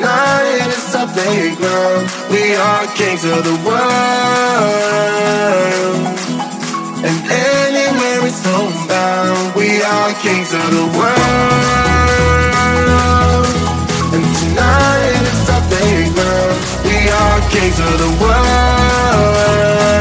Tonight 0.00 0.64
is 0.68 0.82
something 0.96 1.54
ground. 1.56 2.08
We 2.30 2.56
are 2.56 2.86
kings 2.96 3.22
of 3.22 3.44
the 3.44 3.52
world. 3.68 3.76
And 7.04 7.16
anywhere 7.28 8.24
it's 8.24 8.40
homebound, 8.42 9.54
we 9.54 9.82
are 9.82 10.14
kings 10.24 10.54
of 10.54 10.70
the 10.72 10.86
world. 10.96 11.16
And 14.16 14.24
tonight 14.40 15.20
is 15.20 15.40
something 15.44 16.14
ground. 16.16 16.56
We 16.88 16.96
are 17.20 17.40
kings 17.52 17.78
of 17.78 17.98
the 18.00 18.08
world. 18.24 19.99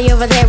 party 0.00 0.12
over 0.12 0.26
there. 0.26 0.39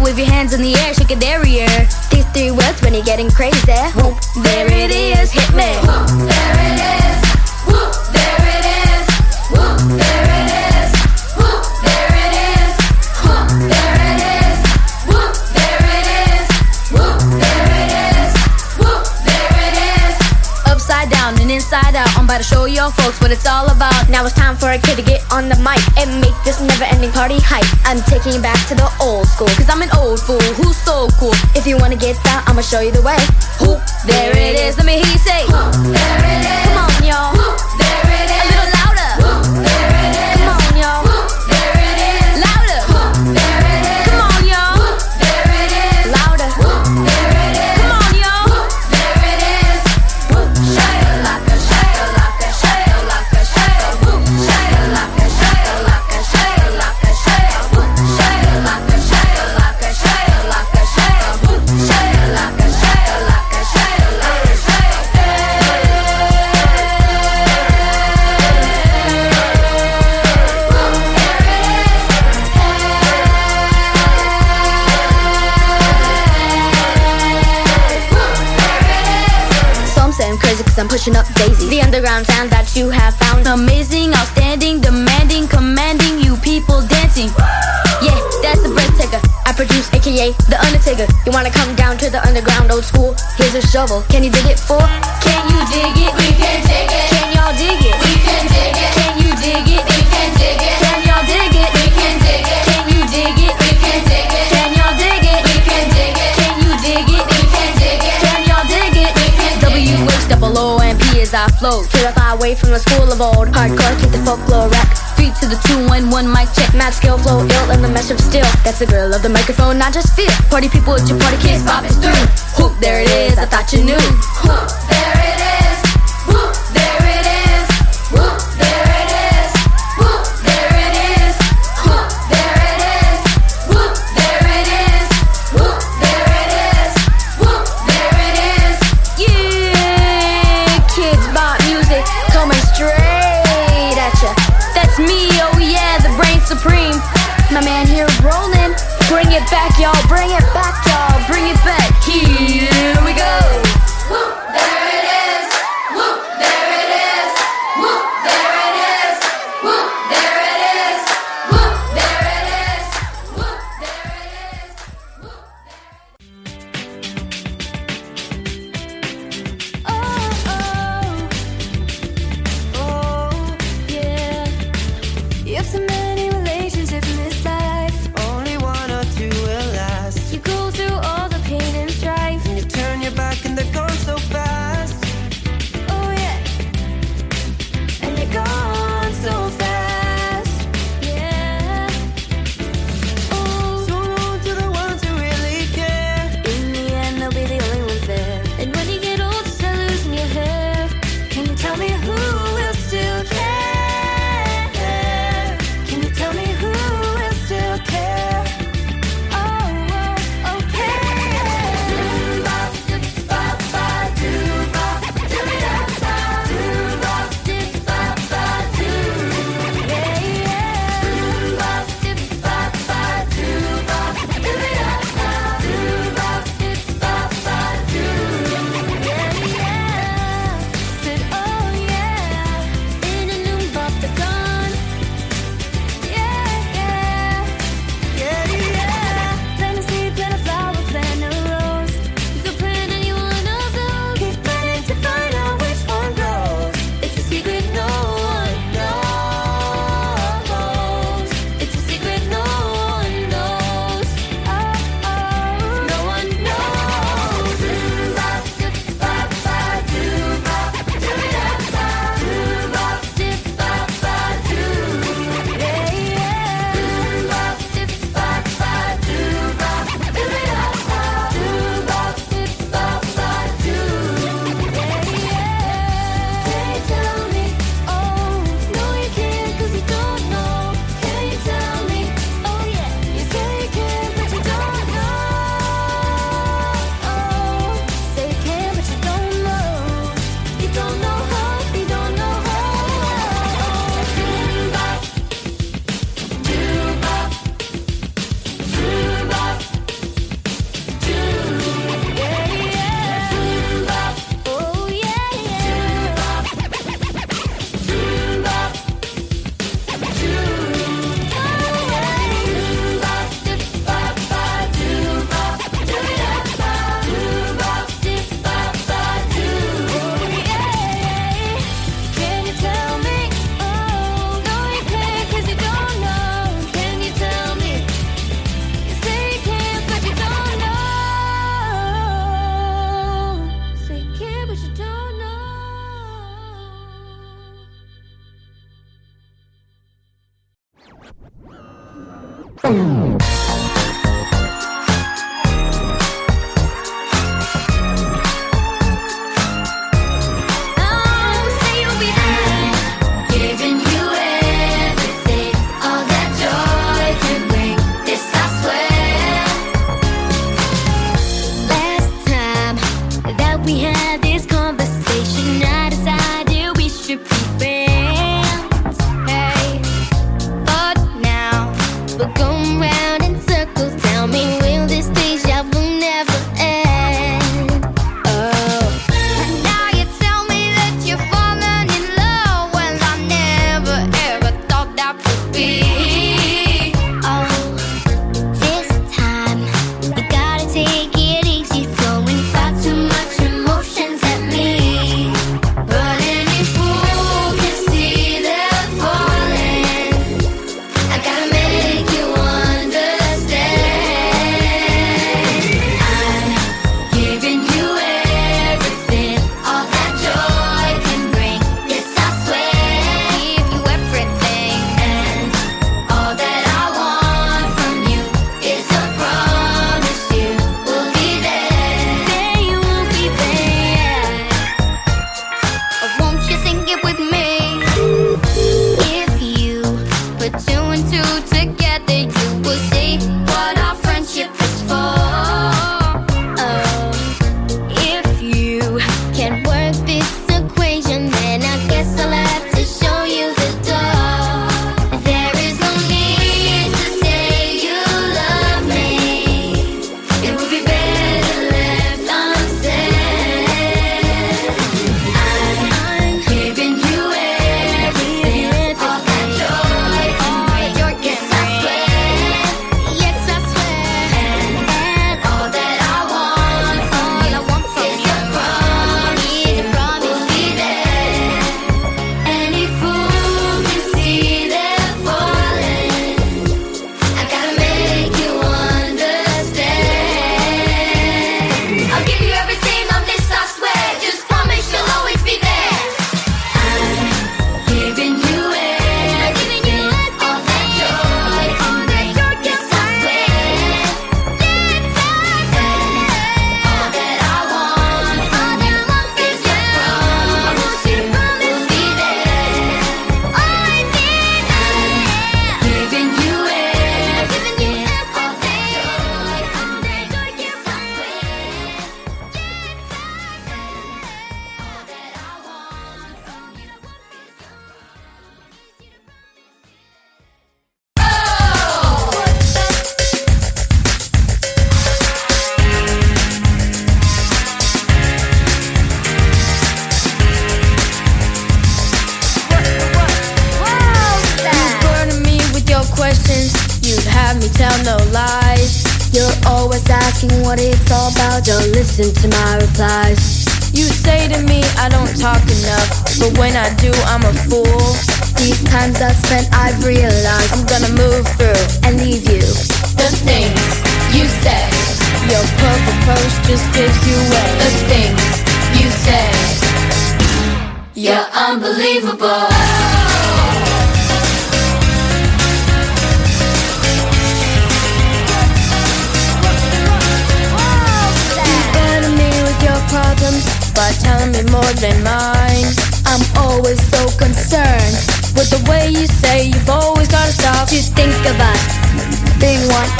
Listen 542.21 542.50
to 542.50 542.50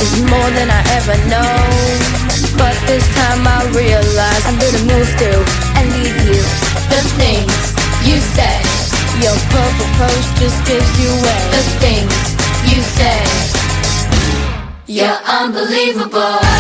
Is 0.02 0.18
more 0.34 0.50
than 0.58 0.70
I 0.72 0.82
ever 0.98 1.18
know. 1.30 1.54
But 2.58 2.76
this 2.90 3.06
time 3.14 3.46
I 3.46 3.60
realize 3.70 4.44
I'm 4.50 4.58
gonna 4.58 4.84
move 4.90 5.10
through 5.20 5.44
and 5.78 5.86
leave 5.94 6.20
you. 6.26 6.42
the 6.90 7.02
things 7.22 7.54
you 8.02 8.18
said 8.34 8.66
Your 9.22 9.38
purple 9.54 9.90
prose 9.98 10.28
just 10.42 10.60
gives 10.66 10.92
you 11.02 11.10
away. 11.10 11.42
The 11.54 11.64
things 11.86 12.18
you 12.66 12.82
say. 12.98 13.22
You're 14.88 15.22
unbelievable. 15.40 16.51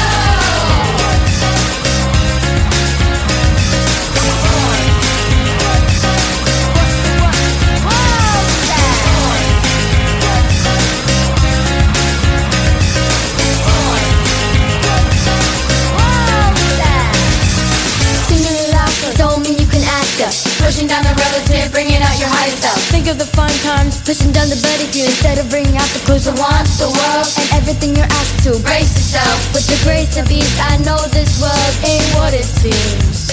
Times, 23.61 24.01
pushing 24.01 24.31
down 24.31 24.49
the 24.49 24.57
if 24.81 24.95
you 24.95 25.05
instead 25.05 25.37
of 25.37 25.49
bringing 25.49 25.77
out 25.77 25.87
the 25.93 26.01
clues 26.05 26.25
To 26.25 26.33
want 26.33 26.65
the 26.81 26.89
world, 26.89 27.27
and 27.37 27.47
everything 27.53 27.95
you're 27.95 28.09
asked 28.09 28.43
to. 28.45 28.57
brace 28.65 28.89
yourself. 28.97 29.37
With 29.53 29.65
the 29.69 29.77
grace 29.85 30.17
of 30.17 30.29
ease, 30.31 30.49
I 30.59 30.77
know 30.81 30.97
this 31.13 31.37
world 31.41 31.73
ain't 31.85 32.05
what 32.17 32.33
it 32.33 32.45
seems. 32.45 33.29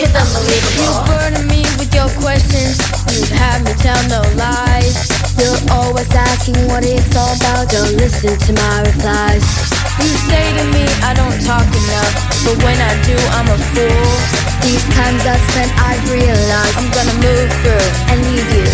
It's 0.00 0.10
You 0.10 0.18
unbelievable. 0.18 1.04
burden 1.06 1.44
me 1.46 1.62
with 1.78 1.92
your 1.94 2.08
questions. 2.18 2.80
You'd 3.12 3.32
have 3.36 3.60
me 3.62 3.72
tell 3.78 4.00
no 4.08 4.20
lies. 4.40 4.96
You're 5.36 5.60
always 5.76 6.08
asking 6.12 6.56
what 6.68 6.84
it's 6.84 7.12
all 7.16 7.36
about. 7.36 7.68
Don't 7.68 7.94
listen 8.00 8.34
to 8.36 8.50
my 8.56 8.76
replies. 8.88 9.44
You 10.00 10.10
say 10.28 10.44
to 10.58 10.64
me 10.72 10.84
I 11.04 11.12
don't 11.14 11.38
talk 11.44 11.66
enough, 11.68 12.12
but 12.44 12.56
when 12.64 12.78
I 12.80 12.92
do, 13.04 13.16
I'm 13.36 13.48
a 13.52 13.58
fool. 13.70 14.41
These 14.62 14.84
times 14.94 15.26
I've 15.26 15.42
spent, 15.50 15.72
I've 15.74 16.04
realized 16.06 16.76
I'm 16.78 16.90
gonna 16.94 17.18
move 17.18 17.50
through 17.62 17.88
and 18.10 18.18
leave 18.30 18.50
you. 18.54 18.70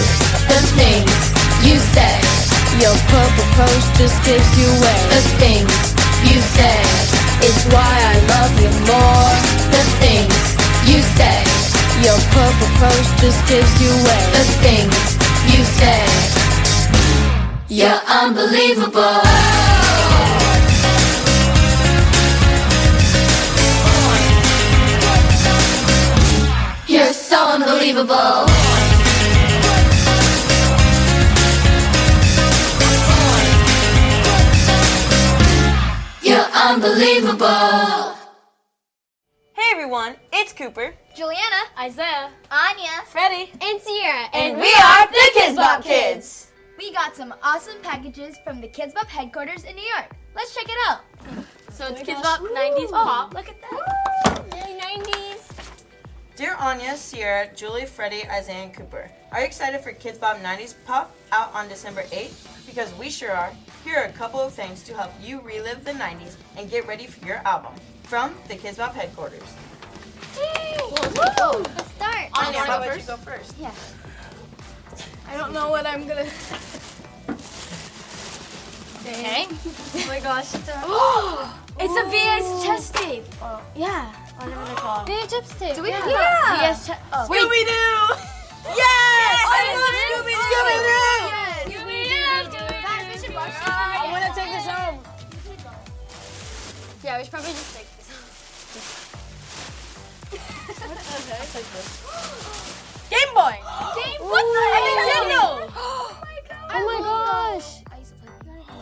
the 0.53 0.61
things 0.77 1.13
you 1.65 1.77
say. 1.97 2.15
Your 2.77 2.95
purple 3.09 3.47
prose 3.57 3.87
just 3.97 4.17
gives 4.25 4.49
you 4.61 4.69
away. 4.69 4.99
The 5.17 5.23
things 5.41 5.73
you 6.29 6.41
say. 6.57 6.79
It's 7.41 7.65
why 7.73 7.95
I 8.13 8.15
love 8.33 8.53
you 8.61 8.71
more. 8.85 9.33
The 9.73 9.85
things 10.05 10.37
you 10.85 11.01
say. 11.17 11.41
Your 12.05 12.21
purple 12.37 12.71
prose 12.79 13.11
just 13.21 13.41
gives 13.49 13.73
you 13.81 13.89
away. 13.89 14.23
The 14.37 14.45
things 14.65 14.99
you 15.53 15.65
say. 15.81 16.05
You're 17.69 18.01
unbelievable. 18.07 19.68
Unbelievable. 27.79 28.47
You're 36.23 36.41
unbelievable. 36.41 38.19
Hey 39.55 39.71
everyone, 39.71 40.17
it's 40.33 40.53
Cooper. 40.53 40.93
Juliana, 41.15 41.39
Isaiah. 41.79 42.31
Anya, 42.51 43.05
Freddie. 43.07 43.53
and 43.63 43.81
Sierra, 43.81 44.25
And 44.33 44.57
we 44.59 44.73
are 44.75 45.07
the 45.07 45.31
Kidz 45.37 45.55
Bop 45.55 45.85
Kids. 45.85 46.49
We 46.77 46.93
got 46.93 47.15
some 47.15 47.33
awesome 47.45 47.81
packages 47.83 48.39
from 48.43 48.61
the 48.61 48.67
Kidz 48.67 48.93
Bop 48.93 49.07
headquarters 49.07 49.63
in 49.63 49.77
New 49.77 49.89
York. 49.95 50.17
Let's 50.35 50.53
check 50.53 50.67
it 50.69 50.79
out. 50.89 51.03
So 51.71 51.87
it's 51.87 52.01
oh 52.01 52.05
Kidz 52.05 52.23
Bop 52.25 52.41
90s 52.41 52.91
pop. 52.91 53.35
Look 53.35 53.49
at 53.49 53.61
that. 53.63 54.45
Yay, 54.67 54.81
90s. 54.81 55.38
Dear 56.39 56.55
Anya, 56.55 56.97
Sierra, 56.97 57.49
Julie, 57.53 57.85
Freddie, 57.85 58.23
Isaiah, 58.31 58.63
and 58.63 58.73
Cooper. 58.73 59.11
Are 59.33 59.41
you 59.41 59.45
excited 59.45 59.81
for 59.81 59.93
Kidz 59.93 60.21
Bop 60.21 60.37
90s 60.37 60.73
Pop 60.87 61.13
out 61.33 61.53
on 61.53 61.69
December 61.69 62.03
8th? 62.13 62.65
Because 62.65 62.95
we 62.95 63.11
sure 63.11 63.33
are. 63.33 63.51
Here 63.83 63.97
are 63.97 64.05
a 64.05 64.13
couple 64.13 64.39
of 64.39 64.53
things 64.53 64.85
to 64.85 64.95
help 64.95 65.11
you 65.21 65.41
relive 65.41 65.85
the 65.85 65.91
90s 65.91 66.37
and 66.57 66.71
get 66.71 66.87
ready 66.87 67.09
for 67.09 67.27
your 67.27 67.39
album. 67.39 67.73
From 68.05 68.37
the 68.47 68.55
Kidz 68.55 68.77
Bop 68.77 68.95
headquarters. 68.95 69.43
Woo! 70.37 70.91
Let's 70.93 71.91
start. 71.97 72.31
Anya, 72.35 72.61
how 72.61 72.79
go 72.79 72.85
about 72.85 73.01
you 73.01 73.05
go 73.05 73.17
first? 73.17 73.55
Yeah. 73.59 73.75
I 75.27 75.37
don't 75.37 75.53
know 75.53 75.71
what 75.71 75.87
I'm 75.87 76.07
gonna. 76.07 76.29
Okay. 79.03 79.49
Oh 79.97 80.07
my 80.07 80.21
gosh. 80.21 80.55
It's 80.55 80.69
a, 80.69 81.55
It's 81.81 81.97
a 81.97 82.05
VH 82.05 82.65
chest 82.65 82.95
tape. 82.95 83.25
Oh, 83.43 83.61
Yeah. 83.75 84.13
Whatever 84.39 84.65
they're 84.65 84.75
called. 84.77 85.09
VH 85.09 85.59
tape. 85.59 85.75
Do 85.77 85.83
we 85.83 85.91
have 85.91 86.07
yeah. 86.07 86.17
that? 86.17 86.59
VH 86.61 86.87
chest. 86.87 87.01
Oh. 87.13 87.27
Scooby 87.29 87.65
Doo! 87.67 88.15
Yes! 88.69 88.77
I 88.77 89.49
I 89.49 89.73
love 89.73 89.81
love 89.81 89.97
Scooby-Doo. 90.05 90.45
Scooby-Doo! 90.45 91.73
Scooby-Doo. 91.73 92.69
Guys, 92.85 93.05
we 93.09 93.17
should 93.25 93.33
watch 93.35 93.57
this. 93.57 93.65
I 93.65 94.05
want 94.13 94.29
to 94.29 94.33
take 94.37 94.53
this 94.53 94.69
home. 94.69 95.01
Yeah, 97.03 97.17
we 97.17 97.25
should 97.25 97.33
probably 97.33 97.49
just 97.53 97.73
take 97.75 97.89
this 97.97 98.11
home. 98.13 98.29
Game 103.09 103.33
Boy! 103.33 103.57
Game. 103.97 104.21
What 104.21 104.45
the 104.45 104.61
heck? 104.69 104.85
Nintendo! 104.85 105.65
Oh 105.75 106.13
my 106.21 106.37
god. 106.51 106.69
Oh 106.69 106.85
my 106.85 107.01
gosh. 107.01 107.81
I 107.91 107.97
used 107.99 108.13
to 108.13 108.17
play 108.21 108.29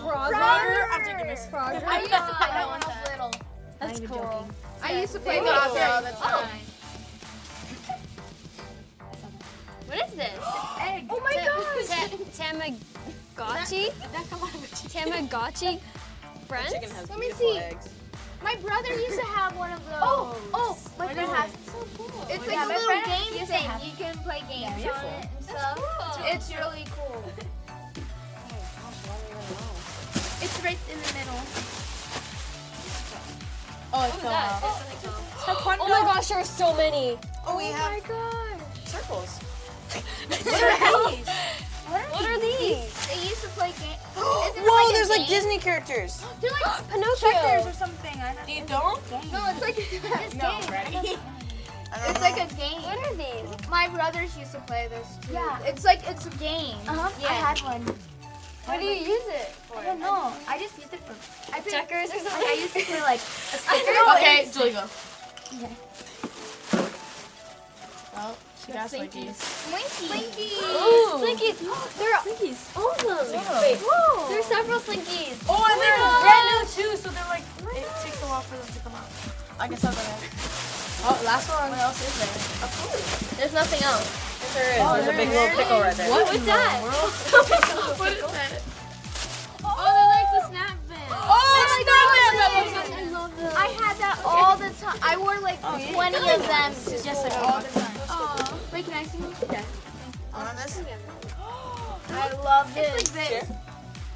Frogger? 0.02 0.90
I'm 0.90 1.04
taking 1.04 1.28
this. 1.28 1.46
Frogger. 1.46 1.86
I 1.86 2.00
used 2.00 2.10
to 2.10 2.18
play 2.18 2.50
that 2.50 2.66
when 2.66 2.82
I 2.82 2.86
was 2.88 2.96
little. 3.08 3.30
That's 3.78 4.00
cool. 4.00 4.48
I 4.82 5.00
used 5.00 5.12
to 5.14 5.20
play 5.20 5.38
Ooh. 5.38 5.42
Frogger 5.42 5.88
all 5.88 6.02
the 6.02 6.10
Oh. 6.22 6.42
time. 6.42 6.60
What 9.86 10.08
is 10.08 10.14
this? 10.14 10.44
Egg. 10.80 11.06
Oh 11.10 11.20
my 11.20 11.34
gosh. 11.34 12.76
Tamagotchi? 13.36 13.92
Tamagotchi 14.92 15.80
friends? 16.48 16.72
Has 16.74 17.10
Let 17.10 17.18
me 17.18 17.30
see. 17.32 17.58
eggs. 17.58 17.88
My 18.42 18.54
brother 18.56 18.92
used 18.92 19.18
to 19.18 19.24
have 19.26 19.56
one 19.56 19.72
of 19.72 19.84
those. 19.86 19.94
Oh, 20.02 20.36
oh, 20.54 20.78
my 20.98 21.06
What 21.06 21.14
friend 21.14 21.28
is 21.28 21.34
has. 21.36 21.50
it? 21.52 21.58
So 21.66 21.86
cool. 21.96 22.26
It's 22.28 22.46
like 22.46 22.56
my 22.56 22.64
a 22.64 22.68
little 22.68 23.02
game 23.06 23.46
thing. 23.46 23.70
You 23.82 23.96
can 23.96 24.14
play 24.18 24.42
games 24.48 24.84
on 24.86 25.04
it 25.04 25.28
and 25.36 25.44
stuff. 25.44 26.20
It's 26.24 26.50
really 26.54 26.84
cool. 26.96 27.24
It's 30.42 30.62
right 30.62 30.78
in 30.92 30.98
the 31.00 31.12
middle. 31.14 31.85
Oh, 33.98 34.04
it's 34.04 34.20
so 34.22 34.28
hot. 34.28 34.82
Oh 35.48 35.88
my 35.88 36.00
gosh, 36.12 36.28
there 36.28 36.38
are 36.38 36.44
so 36.44 36.76
many. 36.76 37.16
Oh, 37.46 37.56
we 37.56 37.66
have 37.66 37.92
my 37.92 38.00
gosh. 38.00 38.60
circles. 38.84 39.38
What 40.26 40.62
are 40.62 41.10
these? 41.10 41.26
What 41.86 42.24
are 42.26 42.40
these? 42.40 43.06
They 43.06 43.28
used 43.28 43.42
to 43.42 43.48
play 43.50 43.68
games. 43.68 44.02
Whoa, 44.16 44.92
there's 44.92 45.08
like 45.08 45.28
Disney 45.28 45.58
characters. 45.58 46.22
They're 46.40 46.50
like 46.50 46.88
Pinocchio. 46.90 47.68
or 47.68 47.72
something. 47.72 48.20
I 48.20 48.34
don't 48.34 48.48
You 48.48 48.64
don't? 48.66 49.00
No, 49.32 49.40
it's 49.50 49.60
like 49.62 49.76
this 49.76 50.34
No, 50.42 50.50
game. 50.50 50.62
Freddie. 50.62 51.16
It's 52.08 52.20
like 52.20 52.34
a 52.36 52.52
game. 52.56 52.82
What 52.82 52.98
are 52.98 53.14
these? 53.14 53.68
My 53.70 53.88
brothers 53.88 54.36
used 54.36 54.52
to 54.52 54.58
play 54.60 54.88
this 54.90 55.16
too. 55.26 55.34
Yeah. 55.34 55.58
It's 55.62 55.84
like 55.84 56.00
it's 56.08 56.26
a 56.26 56.30
game. 56.30 56.76
Uh-huh. 56.88 57.08
Yeah. 57.20 57.28
I 57.28 57.32
had 57.34 57.58
one. 57.60 57.86
What 58.66 58.80
do 58.80 58.86
you 58.86 59.14
use 59.14 59.26
it 59.30 59.54
for? 59.70 59.78
I 59.78 59.84
don't 59.84 60.00
know. 60.00 60.34
I 60.48 60.58
just 60.58 60.76
use 60.76 60.92
it 60.92 60.98
for 61.06 61.14
I 61.54 61.60
checkers 61.62 62.10
or 62.10 62.18
something. 62.18 62.50
I 62.50 62.58
use 62.58 62.74
it 62.74 62.82
for 62.90 62.98
like 63.06 63.20
a 63.54 63.58
sticker. 63.62 63.94
okay, 64.18 64.50
Julie, 64.50 64.74
go. 64.74 64.82
Okay. 65.54 65.70
Well, 68.10 68.34
she 68.58 68.72
got 68.72 68.90
Slinkies. 68.90 69.38
Slinkies. 69.38 70.10
Slinkies. 70.10 70.58
Ooh. 70.66 71.14
Slinkies. 71.22 71.56
Oh, 71.62 71.86
there 71.94 72.10
are 72.10 72.22
Slinkies. 72.26 72.58
All. 72.74 72.90
Whoa. 73.06 73.62
Wait. 73.62 73.78
Whoa. 73.78 74.28
There 74.34 74.40
are 74.40 74.50
several 74.50 74.80
Slinkies. 74.82 75.38
Oh, 75.46 75.62
and 75.62 75.78
they're 75.78 76.02
brand 76.26 76.46
new 76.50 76.66
too, 76.66 76.90
so 76.98 77.14
they're 77.14 77.30
like, 77.30 77.46
oh 77.62 77.70
it 77.70 77.86
takes 78.02 78.18
a 78.18 78.26
while 78.26 78.42
for 78.42 78.58
them 78.58 78.66
to 78.66 78.80
come 78.82 78.98
out. 78.98 79.06
I 79.62 79.68
guess 79.70 79.84
I'll 79.86 79.94
go 79.94 80.02
there. 80.02 80.26
Oh, 81.06 81.14
last 81.24 81.46
one. 81.54 81.70
What 81.70 81.78
else 81.78 82.02
is 82.02 82.18
there? 82.18 82.34
A. 82.66 83.36
There's 83.38 83.54
nothing 83.54 83.82
else. 83.86 84.25
Oh, 84.80 84.94
There's 84.94 85.08
a 85.08 85.16
big 85.16 85.28
there 85.28 85.40
little 85.42 85.56
pickle 85.56 85.80
right 85.80 85.96
there. 85.96 86.10
What 86.10 86.32
was 86.32 86.44
that? 86.46 86.80
what 87.98 88.12
is 88.12 88.20
that? 88.36 88.62
Oh, 89.64 89.90
they 89.92 90.06
like 90.14 90.30
the 90.32 90.42
snap 90.48 90.76
vans. 90.86 91.12
Oh, 91.12 91.26
oh 91.28 91.64
snap 91.82 92.06
vans! 92.14 92.92
I 92.92 93.10
love 93.10 93.36
them. 93.36 93.52
I 93.56 93.68
had 93.68 93.96
that 93.98 94.20
all 94.24 94.56
the 94.56 94.70
time. 94.80 94.98
I 95.02 95.16
wore 95.16 95.38
like 95.40 95.60
20 95.60 96.16
of 96.16 96.46
them 96.46 96.72
just 97.04 97.24
like 97.24 97.36
all 97.38 97.60
the 97.60 97.68
time. 97.80 97.96
Oh. 98.08 98.60
Wait, 98.72 98.84
can 98.84 98.94
I 98.94 99.04
see 99.04 99.18
one? 99.18 99.34
Yeah. 99.52 99.64
I 102.08 102.32
love 102.44 102.72
this. 102.74 103.14
Like 103.14 103.28
this. 103.28 103.52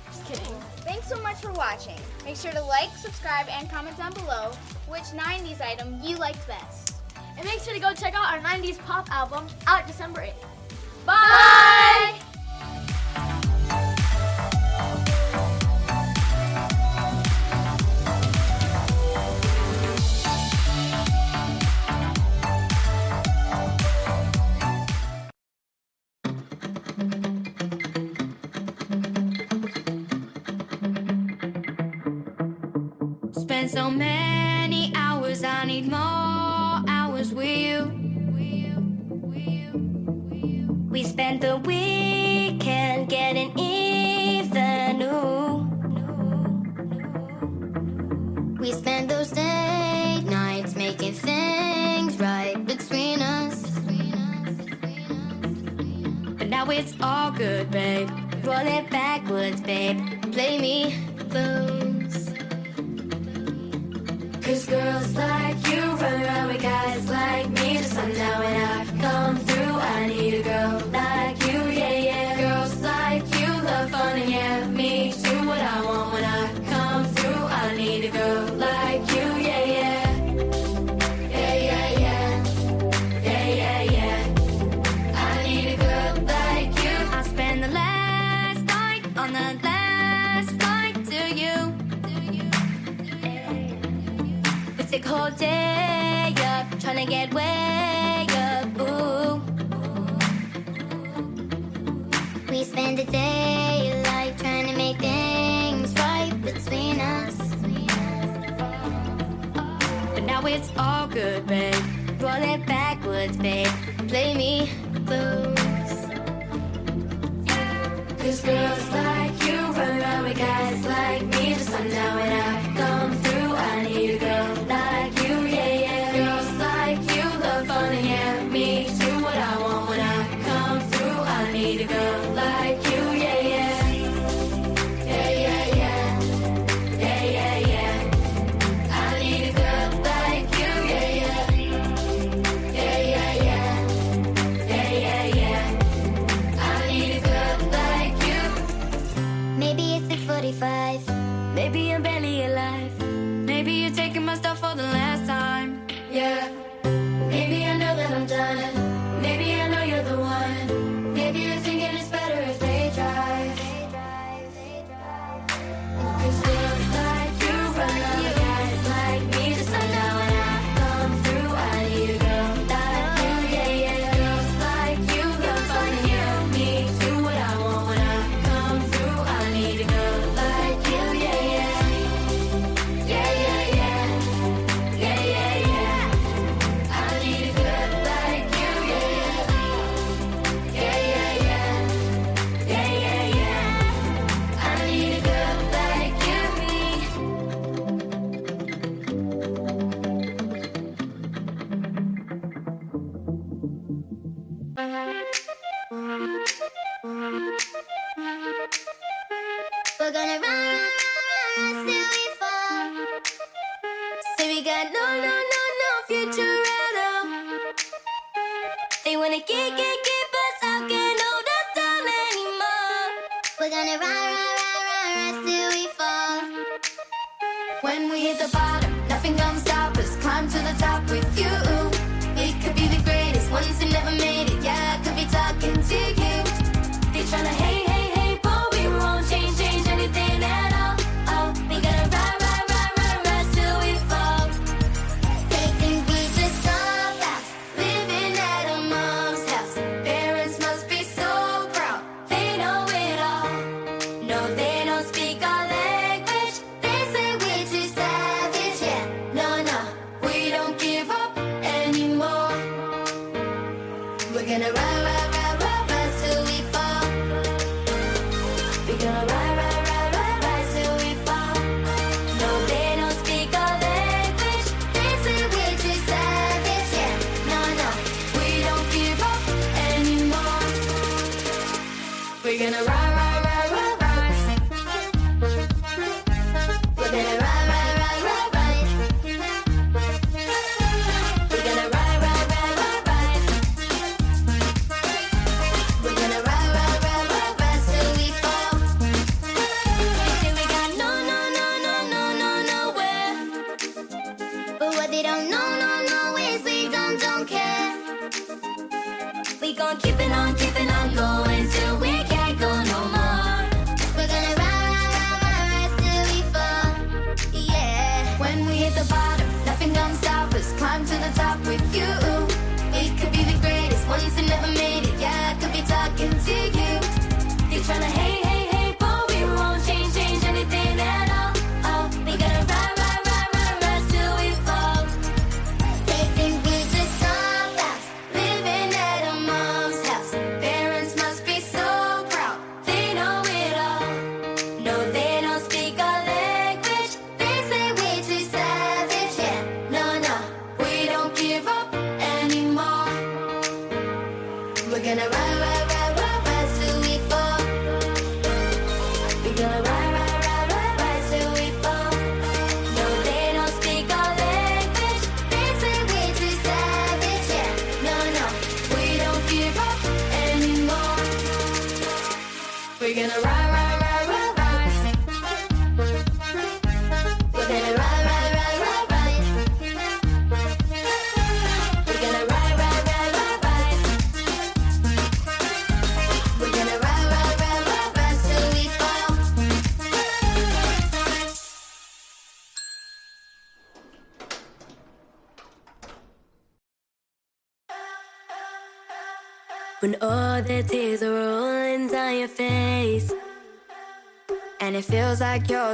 Just 0.07 0.27
kidding. 0.27 0.55
Thanks 0.85 1.09
so 1.09 1.21
much 1.23 1.37
for 1.37 1.53
watching. 1.53 1.99
Make 2.25 2.37
sure 2.37 2.53
to 2.53 2.63
like, 2.63 2.91
subscribe, 2.97 3.47
and 3.49 3.71
comment 3.71 3.97
down 3.97 4.13
below 4.13 4.53
which 4.89 5.03
90s 5.03 5.61
item 5.61 5.99
you 6.03 6.17
liked 6.17 6.47
best. 6.47 6.90
And 7.37 7.45
make 7.45 7.61
sure 7.61 7.75
to 7.75 7.81
go 7.81 7.93
check 7.95 8.15
out 8.15 8.33
our 8.33 8.41
90s 8.41 8.79
pop 8.85 9.11
album 9.11 9.47
out 9.67 9.87
December 9.87 10.21
8th. 10.21 10.35
Bye! 11.07 11.15
Bye. 11.15 11.60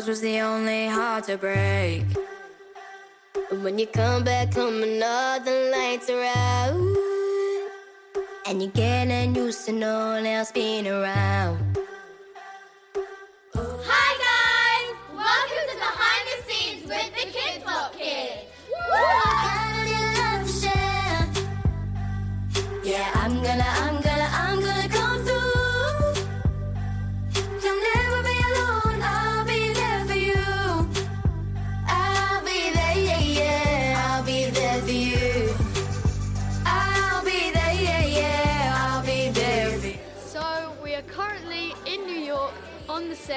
was 0.09 0.21
the 0.21 0.41
only 0.41 0.87
heart 0.87 1.25
to 1.25 1.37
break. 1.37 2.05
And 3.51 3.65
when 3.65 3.79
you 3.79 3.87
come 3.87 4.23
back 4.23 4.53
come 4.53 4.83
another 4.83 5.71
lights 5.71 6.09
around. 6.09 6.97
and 8.47 8.63
you're 8.63 8.71
getting 8.71 9.35
used 9.35 9.67
to 9.67 9.73
no 9.73 10.13
one 10.13 10.27
else 10.27 10.53
being 10.53 10.87
around. 10.87 11.66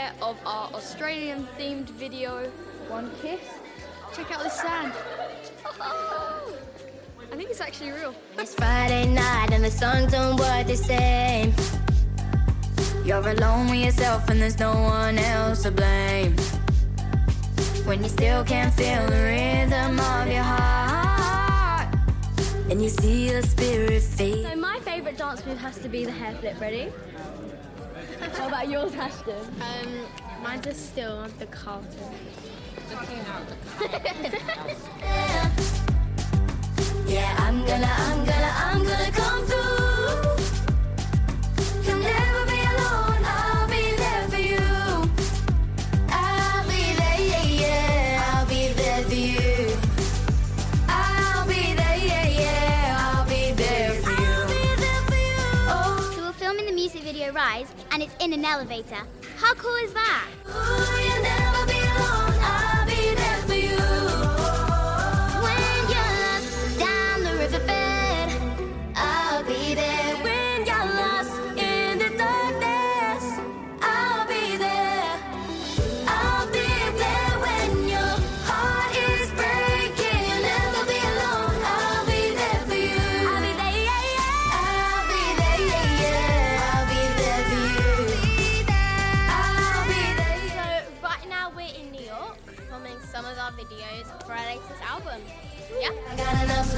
aware 0.10 0.30
of 0.30 0.38
our 0.46 0.70
Australian 0.74 1.48
themed 1.58 1.90
video, 1.90 2.50
One 2.88 3.12
Kiss. 3.22 3.40
Check 4.14 4.32
out 4.32 4.44
the 4.44 4.50
sand. 4.50 4.94
I 5.82 7.36
think 7.36 7.50
it's 7.50 7.62
actually 7.62 7.92
real. 7.92 8.14
It's 8.38 8.56
Friday 8.56 9.08
night 9.08 9.52
and 9.52 9.64
the 9.64 9.72
songs 9.72 10.12
don't 10.12 10.40
work 10.40 10.68
the 10.68 10.76
same. 10.76 11.54
You're 13.06 13.28
alone 13.30 13.70
with 13.70 13.86
yourself 13.86 14.30
and 14.30 14.42
there's 14.42 14.60
no 14.60 14.74
one 14.74 15.18
else 15.18 15.64
to 15.64 15.72
blame. 15.72 16.36
When 17.86 18.04
you 18.04 18.10
still 18.10 18.44
can't 18.44 18.74
feel 18.74 19.06
the 19.08 19.24
rhythm 19.24 20.00
of 20.00 20.28
your 20.28 20.44
heart 20.44 21.96
and 22.70 22.82
you 22.82 22.90
see 22.90 23.32
your 23.32 23.42
spirit 23.42 24.04
fade. 24.04 24.46
So 24.46 24.56
my 24.56 24.80
favourite 24.80 25.18
dance 25.18 25.46
move 25.46 25.58
has 25.60 25.78
to 25.80 25.90
be 25.90 26.06
the 26.06 26.12
hair 26.12 26.36
flip. 26.36 26.60
Ready? 26.60 26.92
How 28.20 28.48
about 28.48 28.70
yours, 28.70 28.94
Ashton? 28.96 29.36
Um, 29.62 30.06
mine's 30.44 30.66
just 30.66 30.90
still 30.90 31.20
the 31.20 31.38
the 31.40 31.46
carton. 31.48 31.88
yeah, 37.08 37.36
I'm 37.40 37.66
gonna, 37.66 37.88
I'm 37.88 38.26
gonna, 38.26 38.54
I'm 38.58 38.84
gonna 38.84 39.12
come 39.12 39.46
through. 39.46 39.69
and 57.92 58.02
it's 58.04 58.16
in 58.20 58.34
an 58.34 58.46
elevator. 58.46 59.04
How 59.38 59.54
cool 59.56 59.76
is 59.76 59.94
that? 59.94 60.28
Ooh, 60.48 61.89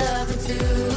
love 0.01 0.31
into 0.31 0.90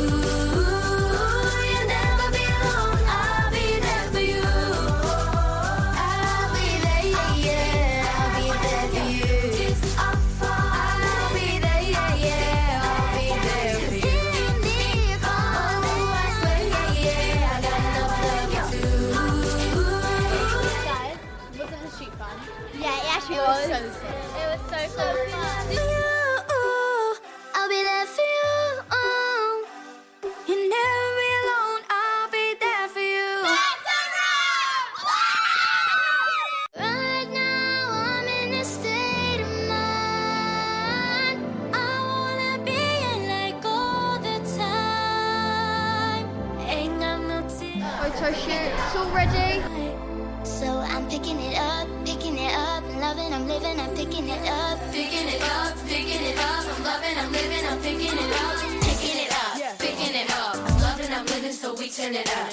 I'm 57.25 57.33
loving, 57.33 57.49
I'm 57.49 57.51
living, 57.51 57.67
I'm 57.67 57.81
picking 57.81 58.19
it 58.19 58.33
up, 58.43 58.59
picking 58.83 59.19
it 59.25 59.33
up, 59.33 59.79
picking 59.79 60.15
it 60.15 60.31
up, 60.31 60.57
I'm 60.57 60.81
loving, 60.83 61.11
I'm 61.11 61.25
living, 61.25 61.53
so 61.53 61.75
we 61.75 61.89
turn 61.89 62.15
it 62.15 62.29
up, 62.37 62.53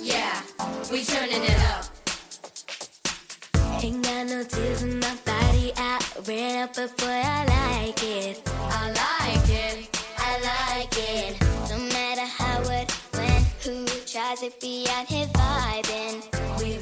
yeah, 0.00 0.42
we 0.90 1.04
turning 1.04 1.44
it 1.44 1.60
up. 1.70 1.84
Ain't 3.84 4.02
got 4.02 4.26
no 4.26 4.42
tears 4.42 4.82
in 4.82 4.98
my 4.98 5.16
body, 5.24 5.72
I 5.76 6.00
ran 6.26 6.64
up 6.64 6.74
before 6.74 7.08
I 7.08 7.44
like 7.86 8.02
it, 8.02 8.42
I 8.48 8.88
like 8.88 9.48
it, 9.48 9.96
I 10.18 10.40
like 10.50 10.98
it. 10.98 11.40
No 11.70 11.78
matter 11.78 12.26
how, 12.26 12.58
what, 12.64 12.90
when, 13.14 13.44
who 13.62 13.86
tries 14.06 14.42
it, 14.42 14.60
be 14.60 14.88
out 14.90 15.06
here 15.06 15.26
vibing. 15.26 16.24
We 16.58 16.78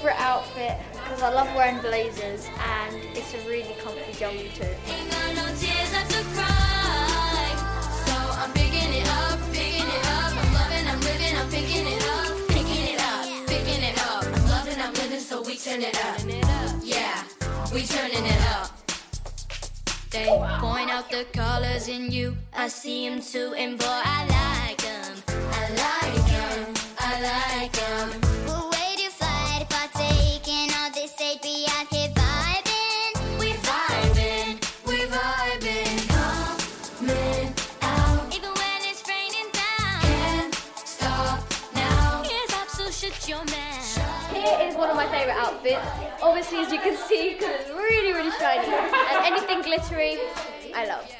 favourite 0.00 0.20
outfit 0.22 0.78
because 0.92 1.20
I 1.20 1.28
love 1.28 1.54
wearing 1.54 1.78
blazers 1.80 2.48
and 2.58 2.96
it's 3.14 3.34
a 3.34 3.46
really 3.46 3.74
comfy 3.84 4.12
jumper 4.18 4.48
too. 4.56 4.64
Yeah, 16.82 17.22
we 17.74 17.82
turning 17.82 18.24
it 18.24 18.40
up. 18.48 18.70
They 20.10 20.26
point 20.60 20.90
out 20.90 21.10
the 21.10 21.26
colors 21.32 21.88
in 21.88 22.10
you. 22.10 22.36
I 22.54 22.68
see 22.68 23.06
them 23.06 23.20
too, 23.20 23.54
and 23.54 23.78
boy, 23.78 23.86
I 23.86 24.68
like 24.68 24.78
them. 24.78 25.16
I 25.28 25.68
like 25.68 26.26
them. 26.26 26.74
I 26.98 27.60
like 27.60 27.72
them. 27.72 28.29
Outfits. 45.50 46.22
Obviously, 46.22 46.58
as 46.58 46.72
you 46.72 46.78
can 46.78 46.96
see, 46.96 47.34
because 47.34 47.60
it's 47.60 47.70
really, 47.70 48.12
really 48.12 48.30
shiny. 48.38 48.66
And 48.66 49.26
anything 49.26 49.62
glittery, 49.62 50.18
I 50.74 50.86
love. 50.86 51.19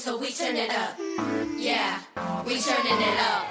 So 0.00 0.16
we 0.16 0.32
turn 0.32 0.56
it 0.56 0.70
up. 0.70 0.98
Yeah, 1.58 2.00
we 2.46 2.58
turning 2.58 3.02
it 3.02 3.18
up. 3.20 3.49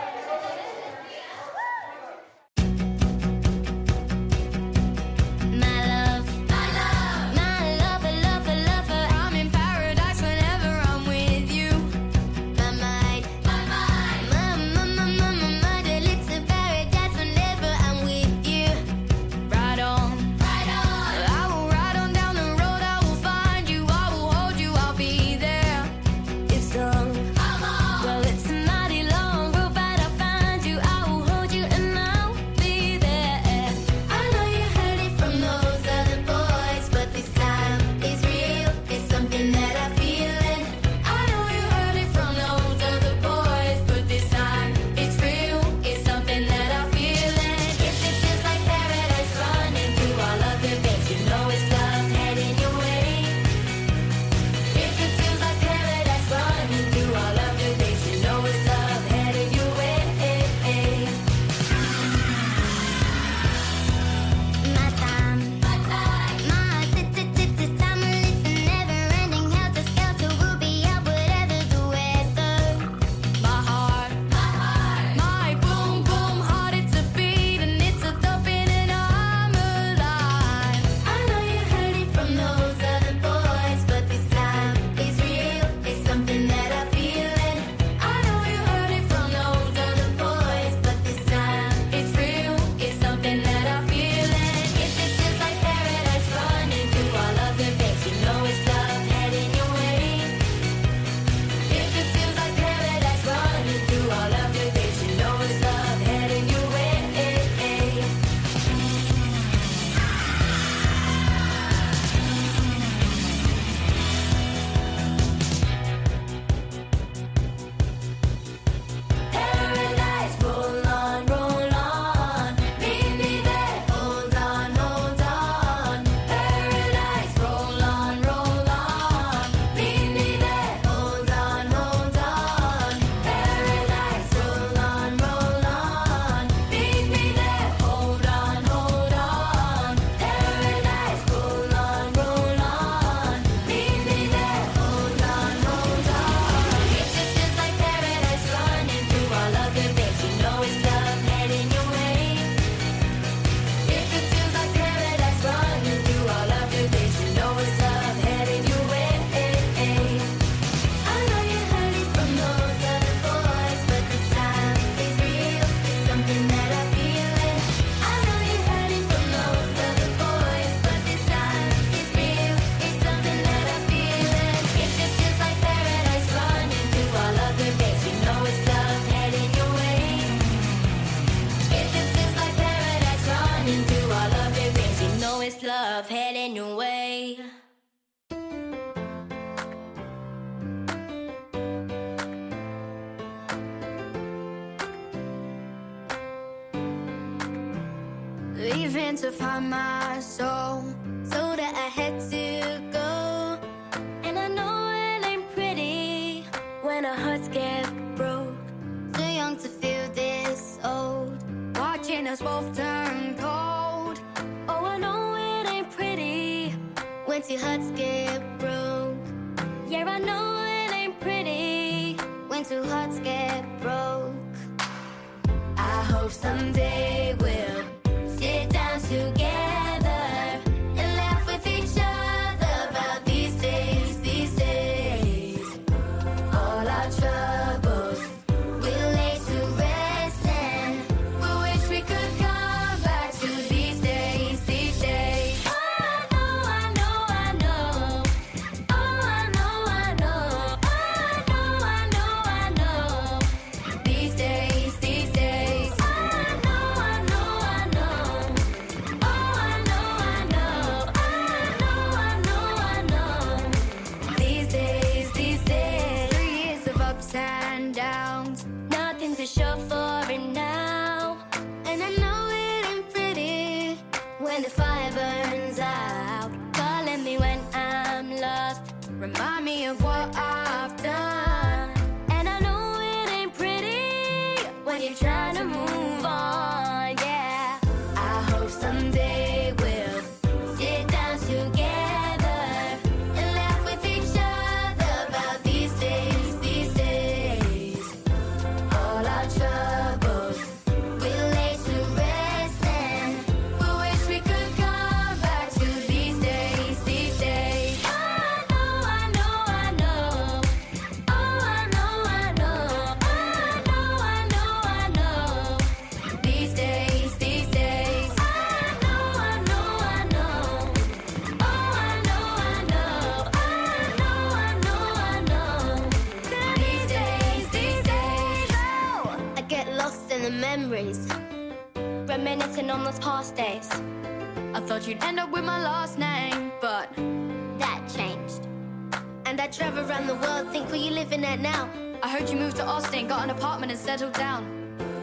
where 340.89 340.97
you 340.99 341.11
living 341.11 341.45
at 341.45 341.59
now. 341.59 341.89
I 342.23 342.29
heard 342.29 342.49
you 342.49 342.57
moved 342.57 342.77
to 342.77 342.85
Austin, 342.85 343.27
got 343.27 343.43
an 343.43 343.51
apartment 343.51 343.91
and 343.91 343.99
settled 343.99 344.33
down. 344.33 344.65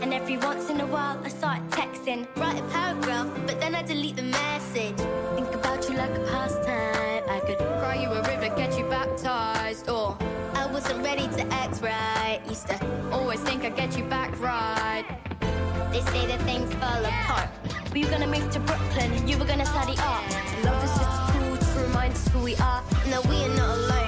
And 0.01 0.15
every 0.15 0.37
once 0.37 0.71
in 0.71 0.81
a 0.81 0.87
while 0.87 1.21
I 1.25 1.29
start 1.29 1.61
texting, 1.71 2.27
write 2.37 2.59
a 2.59 2.63
paragraph, 2.69 3.29
but 3.47 3.59
then 3.61 3.75
I 3.75 3.83
delete 3.83 4.17
the 4.17 4.23
message. 4.23 4.97
Think 5.35 5.53
about 5.55 5.89
you 5.89 5.97
like 5.97 6.11
a 6.11 6.25
pastime. 6.31 7.25
I 7.29 7.41
could 7.47 7.59
cry 7.59 7.97
you 8.01 8.11
a 8.11 8.23
river, 8.23 8.55
get 8.55 8.79
you 8.79 8.85
baptized, 8.85 9.89
or 9.89 10.17
I 10.55 10.67
wasn't 10.67 11.03
ready 11.03 11.27
to 11.37 11.43
act 11.53 11.83
right. 11.83 12.41
Used 12.49 12.69
to 12.69 13.11
always 13.11 13.41
think 13.41 13.65
I'd 13.65 13.77
get 13.77 13.99
you 13.99 14.05
back 14.05 14.39
right. 14.41 15.05
They 15.91 16.03
say 16.13 16.27
that 16.27 16.41
things 16.43 16.73
fall 16.75 17.03
yeah. 17.03 17.25
apart. 17.25 17.49
We 17.93 18.05
were 18.05 18.11
gonna 18.11 18.29
move 18.29 18.51
to 18.53 18.61
Brooklyn, 18.61 19.27
you 19.27 19.37
were 19.37 19.47
gonna 19.47 19.67
study 19.67 19.97
art. 19.99 20.25
Love 20.65 20.85
is 20.85 20.91
just 20.91 21.21
a 21.23 21.39
tool 21.39 21.57
to 21.57 21.87
remind 21.87 22.13
us 22.13 22.29
who 22.29 22.39
we 22.41 22.55
are. 22.57 22.83
No, 23.11 23.21
we 23.23 23.43
are 23.45 23.57
not 23.57 23.79
alone. 23.79 24.06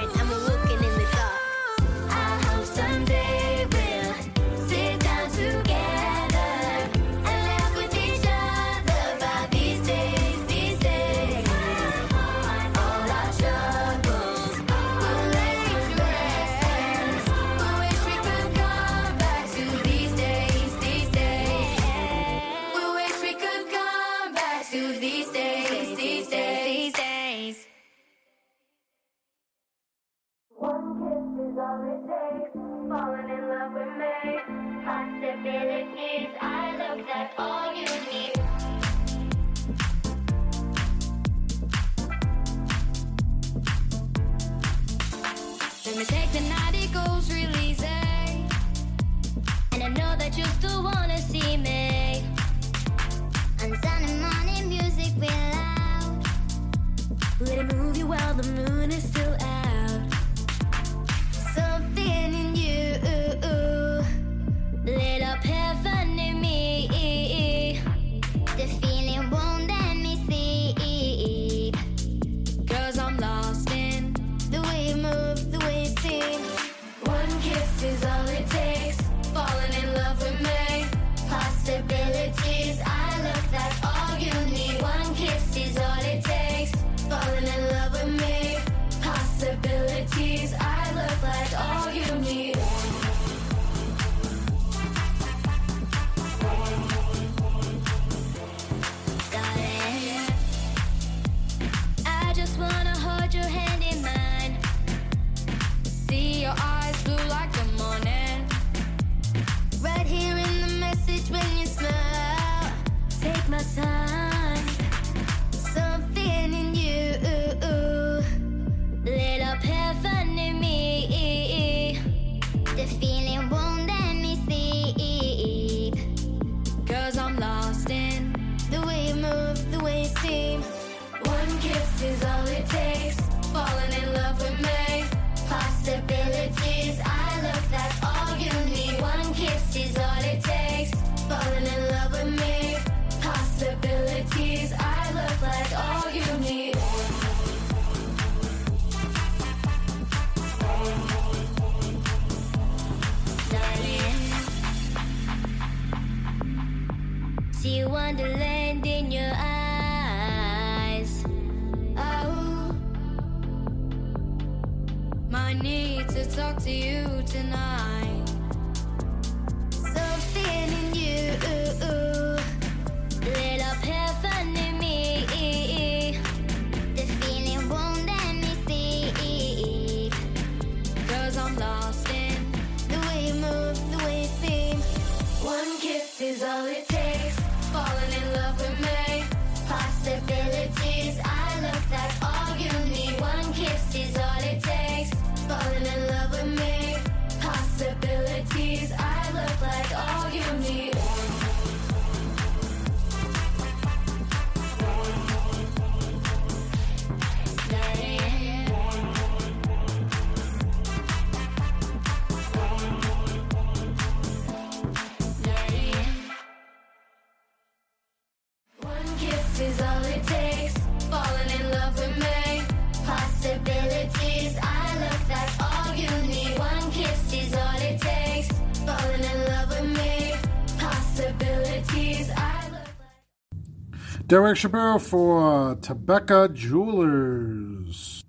Derek 234.29 234.57
Shapiro 234.57 234.99
for 234.99 235.75
Tebecca 235.77 236.53
Jewelers. 236.53 238.23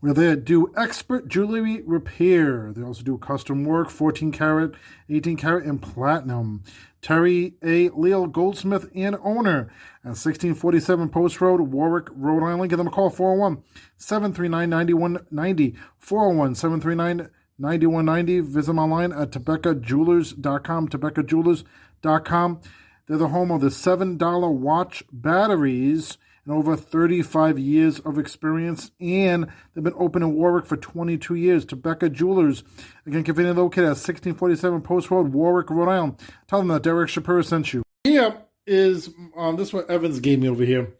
Where 0.00 0.12
they 0.12 0.36
do 0.36 0.70
expert 0.76 1.28
jewelry 1.28 1.80
repair. 1.86 2.74
They 2.76 2.82
also 2.82 3.02
do 3.02 3.16
custom 3.16 3.64
work, 3.64 3.88
14 3.88 4.32
karat, 4.32 4.72
18 5.08 5.38
karat, 5.38 5.64
and 5.64 5.80
platinum. 5.80 6.62
Terry 7.00 7.54
A. 7.62 7.88
Leal 7.88 8.26
Goldsmith 8.26 8.90
and 8.94 9.16
owner 9.24 9.72
at 10.04 10.20
1647 10.20 11.08
Post 11.08 11.40
Road, 11.40 11.62
Warwick, 11.62 12.08
Rhode 12.10 12.46
Island. 12.46 12.68
Give 12.68 12.76
them 12.76 12.88
a 12.88 12.90
call 12.90 13.08
401 13.08 13.62
739 13.96 14.68
9190. 14.68 15.74
401 15.96 16.54
739 16.54 17.30
9190. 17.56 18.40
Visit 18.40 18.66
them 18.66 18.78
online 18.78 19.10
at 19.10 19.30
TebeccaJewelers.com. 19.30 20.88
TebeccaJewelers.com. 20.90 22.60
They're 23.06 23.18
the 23.18 23.28
home 23.28 23.50
of 23.50 23.60
the 23.60 23.68
$7 23.68 24.52
watch 24.52 25.04
batteries 25.12 26.16
and 26.44 26.54
over 26.54 26.76
35 26.76 27.58
years 27.58 28.00
of 28.00 28.18
experience. 28.18 28.90
And 29.00 29.46
they've 29.74 29.84
been 29.84 29.94
open 29.96 30.22
in 30.22 30.34
Warwick 30.34 30.66
for 30.66 30.76
22 30.76 31.34
years. 31.34 31.64
Tebecca 31.64 32.10
Jewelers. 32.12 32.64
Again, 33.06 33.24
conveniently 33.24 33.62
located 33.62 33.84
at 33.84 34.00
1647 34.00 34.82
Post 34.82 35.10
Road, 35.10 35.32
Warwick, 35.32 35.70
Rhode 35.70 35.90
Island. 35.90 36.20
Tell 36.46 36.60
them 36.60 36.68
that 36.68 36.82
Derek 36.82 37.10
Shapiro 37.10 37.42
sent 37.42 37.72
you. 37.72 37.82
Here 38.04 38.36
is, 38.66 39.10
um, 39.36 39.56
this 39.56 39.68
is 39.68 39.74
what 39.74 39.90
Evans 39.90 40.20
gave 40.20 40.40
me 40.40 40.48
over 40.48 40.64
here 40.64 40.94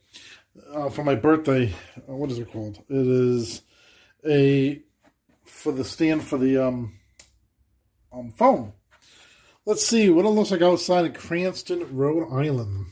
uh, 0.75 0.91
for 0.91 1.05
my 1.05 1.15
birthday. 1.15 1.75
Uh, 2.09 2.15
what 2.15 2.31
is 2.31 2.39
it 2.39 2.51
called? 2.51 2.79
It 2.89 3.07
is 3.07 3.63
a, 4.27 4.83
for 5.45 5.73
the 5.73 5.85
stand 5.85 6.25
for 6.25 6.39
the 6.39 6.59
um, 6.59 6.95
um 8.13 8.31
phone. 8.31 8.73
Let's 9.67 9.87
see 9.87 10.11
what 10.11 10.27
it 10.27 10.29
looks 10.29 10.51
like 10.51 10.61
outside 10.61 11.07
of 11.07 11.15
Cranston, 11.15 11.97
Rhode 11.97 12.31
Island. 12.31 12.87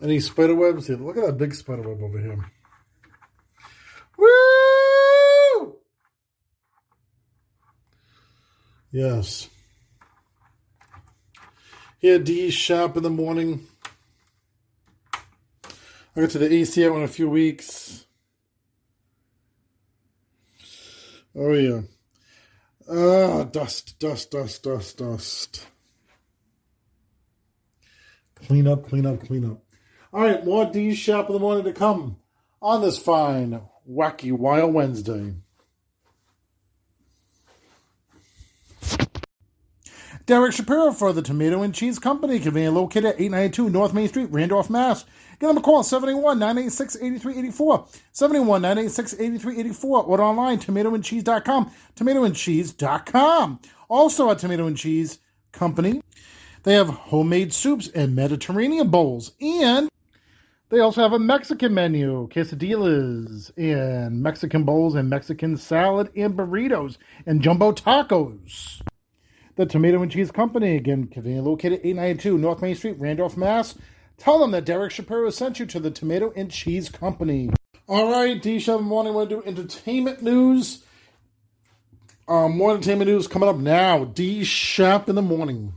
Any 0.00 0.20
spider 0.20 0.54
webs? 0.54 0.86
Here, 0.86 0.96
look 0.96 1.16
at 1.16 1.26
that 1.26 1.38
big 1.38 1.54
spider 1.54 1.82
web 1.82 2.02
over 2.02 2.20
here. 2.20 2.44
Woo! 4.16 5.76
Yes. 8.92 9.48
Here, 11.98 12.18
D 12.18 12.50
shop 12.50 12.96
in 12.96 13.02
the 13.02 13.10
morning. 13.10 13.66
I 16.16 16.20
got 16.20 16.30
to 16.30 16.38
the 16.38 16.48
ACM 16.48 16.96
in 16.96 17.02
a 17.02 17.08
few 17.08 17.28
weeks. 17.28 18.06
Oh 21.34 21.52
yeah. 21.52 21.80
Ah, 22.92 23.44
dust, 23.44 24.00
dust, 24.00 24.32
dust, 24.32 24.64
dust, 24.64 24.98
dust. 24.98 25.66
Clean 28.34 28.66
up, 28.66 28.88
clean 28.88 29.06
up, 29.06 29.24
clean 29.24 29.44
up. 29.48 29.62
All 30.12 30.22
right, 30.22 30.44
more 30.44 30.66
D 30.66 30.92
Shop 30.94 31.28
in 31.28 31.34
the 31.34 31.38
morning 31.38 31.62
to 31.64 31.72
come 31.72 32.16
on 32.60 32.82
this 32.82 32.98
fine, 32.98 33.60
wacky, 33.88 34.32
wild 34.32 34.74
Wednesday. 34.74 35.34
Derek 40.26 40.52
Shapiro 40.52 40.90
for 40.90 41.12
the 41.12 41.22
Tomato 41.22 41.62
and 41.62 41.72
Cheese 41.72 42.00
Company, 42.00 42.40
conveniently 42.40 42.80
located 42.80 43.04
at 43.04 43.20
892 43.20 43.70
North 43.70 43.94
Main 43.94 44.08
Street, 44.08 44.30
Randolph, 44.30 44.68
Mass. 44.68 45.04
Give 45.40 45.48
them 45.48 45.56
a 45.56 45.62
call, 45.62 45.82
781 45.82 46.38
986 46.38 46.96
8384. 46.96 47.86
781 48.12 48.62
986 48.62 49.14
8384. 49.14 50.02
Order 50.04 50.22
online, 50.22 50.58
tomatoandcheese.com. 50.58 51.70
Tomatoandcheese.com. 51.96 53.60
Also 53.88 54.30
at 54.30 54.38
Tomato 54.38 54.66
and 54.66 54.76
Cheese 54.76 55.18
Company, 55.52 56.02
they 56.64 56.74
have 56.74 56.88
homemade 56.88 57.54
soups 57.54 57.88
and 57.88 58.14
Mediterranean 58.14 58.90
bowls. 58.90 59.32
And 59.40 59.88
they 60.68 60.80
also 60.80 61.00
have 61.00 61.14
a 61.14 61.18
Mexican 61.18 61.72
menu, 61.72 62.28
quesadillas 62.28 63.50
and 63.56 64.22
Mexican 64.22 64.64
bowls 64.64 64.94
and 64.94 65.08
Mexican 65.08 65.56
salad 65.56 66.10
and 66.14 66.34
burritos 66.34 66.98
and 67.24 67.40
jumbo 67.40 67.72
tacos. 67.72 68.82
The 69.56 69.64
Tomato 69.64 70.02
and 70.02 70.12
Cheese 70.12 70.30
Company, 70.30 70.76
again, 70.76 71.10
located 71.16 71.80
892 71.82 72.36
North 72.36 72.60
Main 72.60 72.76
Street, 72.76 72.96
Randolph, 72.98 73.38
Mass. 73.38 73.74
Tell 74.20 74.38
them 74.38 74.50
that 74.50 74.66
Derek 74.66 74.92
Shapiro 74.92 75.30
sent 75.30 75.58
you 75.58 75.64
to 75.64 75.80
the 75.80 75.90
Tomato 75.90 76.30
and 76.36 76.50
Cheese 76.50 76.90
Company. 76.90 77.48
All 77.88 78.12
right, 78.12 78.40
D7 78.40 78.82
Morning, 78.82 79.14
we're 79.14 79.24
going 79.24 79.40
to 79.40 79.50
do 79.52 79.60
entertainment 79.62 80.22
news. 80.22 80.84
Um, 82.28 82.58
more 82.58 82.72
entertainment 82.72 83.10
news 83.10 83.26
coming 83.26 83.48
up 83.48 83.56
now. 83.56 84.04
D 84.04 84.44
Shop 84.44 85.08
in 85.08 85.14
the 85.14 85.22
morning. 85.22 85.72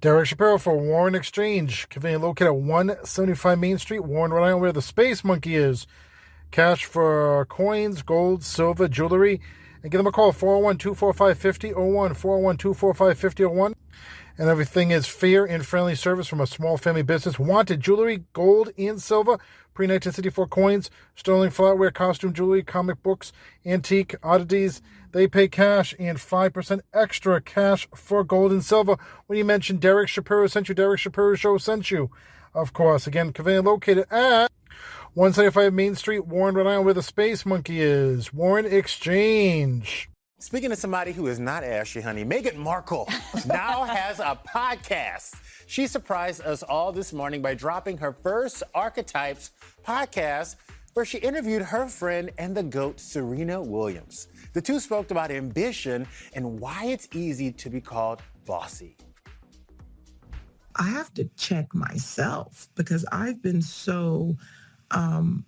Derek 0.00 0.26
Shapiro 0.26 0.58
for 0.58 0.76
Warren 0.76 1.14
Exchange, 1.14 1.88
conveniently 1.88 2.26
located 2.26 2.48
at 2.48 2.56
175 2.56 3.56
Main 3.56 3.78
Street, 3.78 4.00
Warren, 4.00 4.32
Rhode 4.32 4.46
Island, 4.46 4.62
where 4.62 4.72
the 4.72 4.82
Space 4.82 5.22
Monkey 5.22 5.54
is. 5.54 5.86
Cash 6.50 6.86
for 6.86 7.46
coins, 7.46 8.02
gold, 8.02 8.42
silver, 8.42 8.88
jewelry. 8.88 9.40
And 9.82 9.92
give 9.92 9.98
them 10.00 10.08
a 10.08 10.12
call, 10.12 10.32
401 10.32 10.78
245 10.78 11.38
5001, 11.38 12.14
401 12.14 12.56
245 12.56 13.18
5001. 13.18 13.74
And 14.38 14.48
everything 14.48 14.90
is 14.90 15.06
fair 15.06 15.44
and 15.44 15.64
friendly 15.64 15.94
service 15.94 16.26
from 16.26 16.40
a 16.40 16.46
small 16.46 16.76
family 16.76 17.02
business. 17.02 17.38
Wanted 17.38 17.80
jewelry, 17.80 18.24
gold 18.32 18.70
and 18.78 19.00
silver, 19.00 19.38
pre 19.74 19.86
1964 19.86 20.46
coins, 20.48 20.90
sterling 21.14 21.50
flatware, 21.50 21.92
costume 21.92 22.32
jewelry, 22.32 22.62
comic 22.62 23.02
books, 23.02 23.32
antique 23.64 24.14
oddities. 24.22 24.80
They 25.12 25.26
pay 25.26 25.48
cash 25.48 25.94
and 25.98 26.18
5% 26.18 26.80
extra 26.94 27.40
cash 27.40 27.88
for 27.94 28.22
gold 28.24 28.52
and 28.52 28.64
silver. 28.64 28.96
When 29.26 29.38
you 29.38 29.44
mention 29.44 29.78
Derek 29.78 30.08
Shapiro 30.08 30.46
sent 30.46 30.68
you, 30.68 30.74
Derek 30.74 31.00
Shapiro 31.00 31.34
Show 31.34 31.58
sent 31.58 31.90
you. 31.90 32.10
Of 32.54 32.72
course, 32.72 33.06
again, 33.06 33.32
conveniently 33.32 33.70
located 33.70 34.06
at 34.10 34.50
175 35.14 35.72
Main 35.72 35.94
Street, 35.96 36.26
Warren, 36.26 36.54
Rhode 36.54 36.66
Island, 36.68 36.84
where 36.84 36.94
the 36.94 37.02
Space 37.02 37.44
Monkey 37.44 37.80
is. 37.80 38.32
Warren 38.32 38.66
Exchange. 38.66 40.08
Speaking 40.40 40.72
of 40.72 40.78
somebody 40.78 41.12
who 41.12 41.26
is 41.26 41.38
not 41.38 41.64
ashy, 41.64 42.00
honey, 42.00 42.24
Meghan 42.24 42.56
Markle 42.56 43.06
now 43.46 43.84
has 43.84 44.20
a 44.20 44.38
podcast. 44.48 45.34
She 45.66 45.86
surprised 45.86 46.40
us 46.40 46.62
all 46.62 46.92
this 46.92 47.12
morning 47.12 47.42
by 47.42 47.52
dropping 47.52 47.98
her 47.98 48.14
first 48.14 48.62
Archetypes 48.74 49.50
podcast, 49.86 50.56
where 50.94 51.04
she 51.04 51.18
interviewed 51.18 51.60
her 51.60 51.86
friend 51.88 52.30
and 52.38 52.56
the 52.56 52.62
GOAT, 52.62 52.98
Serena 52.98 53.60
Williams. 53.60 54.28
The 54.54 54.62
two 54.62 54.80
spoke 54.80 55.10
about 55.10 55.30
ambition 55.30 56.06
and 56.32 56.58
why 56.58 56.86
it's 56.86 57.06
easy 57.12 57.52
to 57.52 57.68
be 57.68 57.82
called 57.82 58.22
bossy. 58.46 58.96
I 60.74 60.84
have 60.84 61.12
to 61.14 61.24
check 61.36 61.74
myself 61.74 62.70
because 62.76 63.04
I've 63.12 63.42
been 63.42 63.60
so 63.60 64.36
um, 64.90 65.44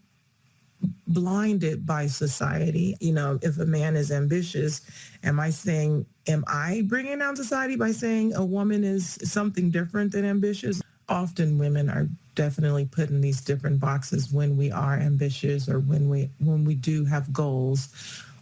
blinded 1.06 1.86
by 1.86 2.06
society. 2.06 2.96
You 3.00 3.12
know, 3.12 3.38
if 3.42 3.58
a 3.58 3.66
man 3.66 3.96
is 3.96 4.10
ambitious, 4.10 4.80
am 5.22 5.38
I 5.38 5.50
saying, 5.50 6.06
am 6.26 6.44
I 6.46 6.82
bringing 6.86 7.18
down 7.18 7.36
society 7.36 7.76
by 7.76 7.92
saying 7.92 8.34
a 8.34 8.44
woman 8.44 8.84
is 8.84 9.18
something 9.22 9.70
different 9.70 10.12
than 10.12 10.24
ambitious? 10.24 10.80
Often 11.08 11.58
women 11.58 11.90
are 11.90 12.08
definitely 12.34 12.86
put 12.86 13.10
in 13.10 13.20
these 13.20 13.40
different 13.40 13.80
boxes 13.80 14.32
when 14.32 14.56
we 14.56 14.70
are 14.70 14.94
ambitious 14.94 15.68
or 15.68 15.80
when 15.80 16.08
we 16.08 16.30
when 16.38 16.64
we 16.64 16.74
do 16.74 17.04
have 17.04 17.32
goals 17.32 17.88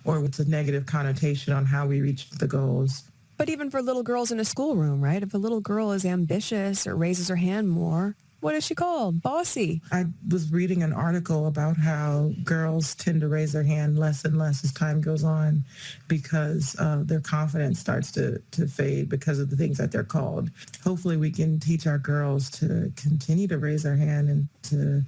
or 0.04 0.24
it's 0.24 0.38
a 0.38 0.48
negative 0.48 0.86
connotation 0.86 1.52
on 1.52 1.66
how 1.66 1.86
we 1.86 2.00
reach 2.00 2.30
the 2.30 2.46
goals. 2.46 3.04
But 3.36 3.48
even 3.48 3.70
for 3.70 3.82
little 3.82 4.02
girls 4.02 4.30
in 4.30 4.38
a 4.38 4.44
schoolroom, 4.44 5.02
right? 5.02 5.22
If 5.22 5.34
a 5.34 5.38
little 5.38 5.60
girl 5.60 5.92
is 5.92 6.04
ambitious 6.04 6.86
or 6.86 6.94
raises 6.94 7.28
her 7.28 7.36
hand 7.36 7.70
more, 7.70 8.16
what 8.40 8.54
is 8.54 8.64
she 8.64 8.74
called? 8.74 9.22
Bossy. 9.22 9.82
I 9.92 10.06
was 10.28 10.50
reading 10.50 10.82
an 10.82 10.92
article 10.92 11.46
about 11.46 11.76
how 11.76 12.32
girls 12.42 12.94
tend 12.94 13.20
to 13.20 13.28
raise 13.28 13.52
their 13.52 13.62
hand 13.62 13.98
less 13.98 14.24
and 14.24 14.38
less 14.38 14.64
as 14.64 14.72
time 14.72 15.00
goes 15.00 15.24
on 15.24 15.64
because 16.08 16.74
uh, 16.78 17.02
their 17.04 17.20
confidence 17.20 17.78
starts 17.78 18.10
to, 18.12 18.40
to 18.52 18.66
fade 18.66 19.08
because 19.08 19.38
of 19.38 19.50
the 19.50 19.56
things 19.56 19.78
that 19.78 19.92
they're 19.92 20.04
called. 20.04 20.50
Hopefully 20.82 21.16
we 21.16 21.30
can 21.30 21.60
teach 21.60 21.86
our 21.86 21.98
girls 21.98 22.50
to 22.50 22.92
continue 22.96 23.46
to 23.48 23.58
raise 23.58 23.82
their 23.82 23.96
hand 23.96 24.28
and 24.28 24.48
to 24.64 25.04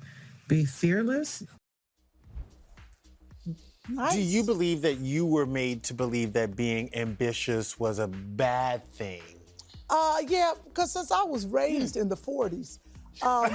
be 0.49 0.65
fearless. 0.65 1.43
Do 4.13 4.21
you 4.21 4.45
believe 4.45 4.83
that 4.83 4.99
you 4.99 5.27
were 5.27 5.47
made 5.47 5.83
to 5.85 5.95
believe 5.95 6.35
that 6.35 6.55
being 6.55 6.95
ambitious 6.95 7.81
was 7.81 7.99
a 7.99 8.07
bad 8.07 8.87
thing? 8.93 9.23
Uh, 9.91 10.19
yeah, 10.29 10.53
because 10.65 10.93
since 10.93 11.11
I 11.11 11.25
was 11.25 11.47
raised 11.47 11.97
in 11.97 12.09
the 12.09 12.17
40s, 12.17 12.79
um, 13.21 13.45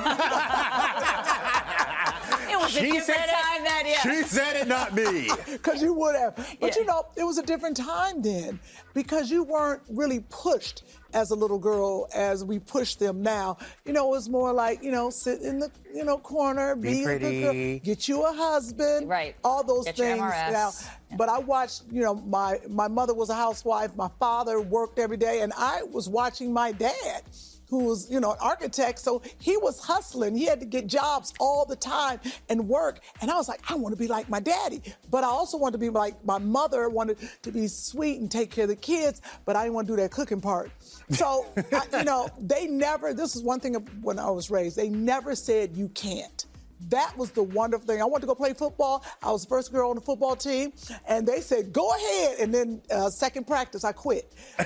It 2.49 2.57
was 2.57 2.75
a 2.75 2.79
She 2.79 2.91
different 2.91 3.03
said 3.05 3.25
it. 3.27 3.31
time 3.31 3.63
then, 3.63 3.85
yeah. 3.88 4.01
She 4.01 4.23
said 4.23 4.55
it, 4.55 4.67
not 4.67 4.93
me. 4.93 5.29
Because 5.47 5.81
you 5.81 5.93
would 5.93 6.15
have. 6.15 6.35
But 6.61 6.75
you 6.77 6.85
know, 6.85 7.05
it 7.17 7.23
was 7.23 7.38
a 7.38 7.43
different 7.43 7.75
time 7.75 8.21
then 8.21 8.59
because 8.93 9.29
you 9.29 9.43
weren't 9.43 9.81
really 9.89 10.23
pushed 10.29 10.84
as 11.13 11.31
a 11.31 11.35
little 11.35 11.57
girl 11.59 12.07
as 12.15 12.43
we 12.45 12.59
push 12.59 12.95
them 12.95 13.21
now. 13.21 13.57
You 13.85 13.91
know, 13.93 14.07
it 14.07 14.11
was 14.11 14.29
more 14.29 14.53
like, 14.53 14.81
you 14.84 14.91
know, 14.91 15.09
sit 15.09 15.41
in 15.41 15.59
the, 15.59 15.69
you 15.93 16.03
know, 16.05 16.17
corner, 16.17 16.75
Be 16.75 16.89
be, 16.89 17.03
a 17.03 17.05
good 17.05 17.19
girl, 17.19 17.51
pretty. 17.51 17.79
get 17.79 18.07
you 18.07 18.23
a 18.25 18.31
husband. 18.34 19.09
Right. 19.09 19.35
All 19.43 19.63
those 19.63 19.85
Get 19.85 19.97
your 19.97 20.07
things. 20.07 20.21
MRS. 20.21 20.51
Now, 20.51 20.71
but 21.17 21.27
I 21.29 21.39
watched, 21.39 21.84
you 21.91 22.01
know, 22.01 22.15
my 22.15 22.59
my 22.69 22.88
mother 22.88 23.13
was 23.13 23.29
a 23.29 23.35
housewife, 23.35 23.93
my 23.95 24.09
father 24.19 24.61
worked 24.61 24.99
every 24.99 25.17
day, 25.17 25.41
and 25.41 25.51
I 25.57 25.84
was 25.84 26.07
watching 26.07 26.53
my 26.53 26.71
dad 26.71 27.21
who 27.69 27.85
was, 27.85 28.10
you 28.10 28.19
know, 28.19 28.31
an 28.31 28.38
architect. 28.41 28.99
So 28.99 29.22
he 29.39 29.57
was 29.57 29.80
hustling. 29.80 30.35
He 30.35 30.45
had 30.45 30.60
to 30.60 30.65
get 30.65 30.88
jobs 30.88 31.34
all 31.39 31.65
the 31.65 31.76
time 31.76 32.19
and 32.49 32.68
work. 32.68 32.99
And 33.22 33.30
I 33.30 33.35
was 33.35 33.48
like, 33.48 33.61
I 33.69 33.76
want 33.76 33.94
to 33.94 33.99
be 33.99 34.07
like 34.07 34.30
my 34.30 34.39
daddy. 34.39 34.81
But 35.10 35.23
I 35.23 35.27
also 35.27 35.57
wanted 35.57 35.73
to 35.73 35.77
be 35.80 35.89
like 35.89 36.23
my 36.26 36.38
mother, 36.38 36.89
wanted 36.89 37.18
to 37.41 37.52
be 37.52 37.68
sweet 37.68 38.19
and 38.19 38.31
take 38.31 38.52
care 38.52 38.64
of 38.64 38.69
the 38.69 38.76
kids, 38.76 39.22
but 39.45 39.56
I 39.56 39.64
didn't 39.64 39.76
want 39.76 39.88
to 39.88 39.94
do 39.94 40.02
that 40.02 40.11
cooking 40.11 40.41
part. 40.41 40.72
So, 41.10 41.45
I, 41.72 41.99
you 41.99 42.03
know, 42.03 42.30
they 42.39 42.68
never, 42.68 43.14
this 43.14 43.35
is 43.35 43.44
one 43.44 43.60
thing 43.60 43.76
of 43.76 44.03
when 44.03 44.19
I 44.19 44.30
was 44.30 44.49
raised, 44.49 44.76
they 44.76 44.89
never 44.89 45.35
said 45.35 45.76
you 45.76 45.89
can't. 45.89 46.45
That 46.89 47.17
was 47.17 47.31
the 47.31 47.43
wonderful 47.43 47.87
thing. 47.87 48.01
I 48.01 48.05
wanted 48.05 48.21
to 48.21 48.27
go 48.27 48.35
play 48.35 48.53
football. 48.53 49.03
I 49.21 49.31
was 49.31 49.43
the 49.43 49.49
first 49.49 49.71
girl 49.71 49.89
on 49.89 49.95
the 49.95 50.01
football 50.01 50.35
team, 50.35 50.73
and 51.07 51.27
they 51.27 51.41
said, 51.41 51.73
"Go 51.73 51.89
ahead." 51.95 52.39
And 52.39 52.53
then 52.53 52.81
uh, 52.91 53.09
second 53.09 53.47
practice, 53.47 53.83
I 53.83 53.91
quit. 53.91 54.33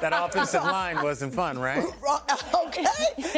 That 0.00 0.12
offensive 0.12 0.62
line 0.62 1.02
wasn't 1.02 1.34
fun, 1.34 1.58
right? 1.68 1.84
okay. 2.66 2.84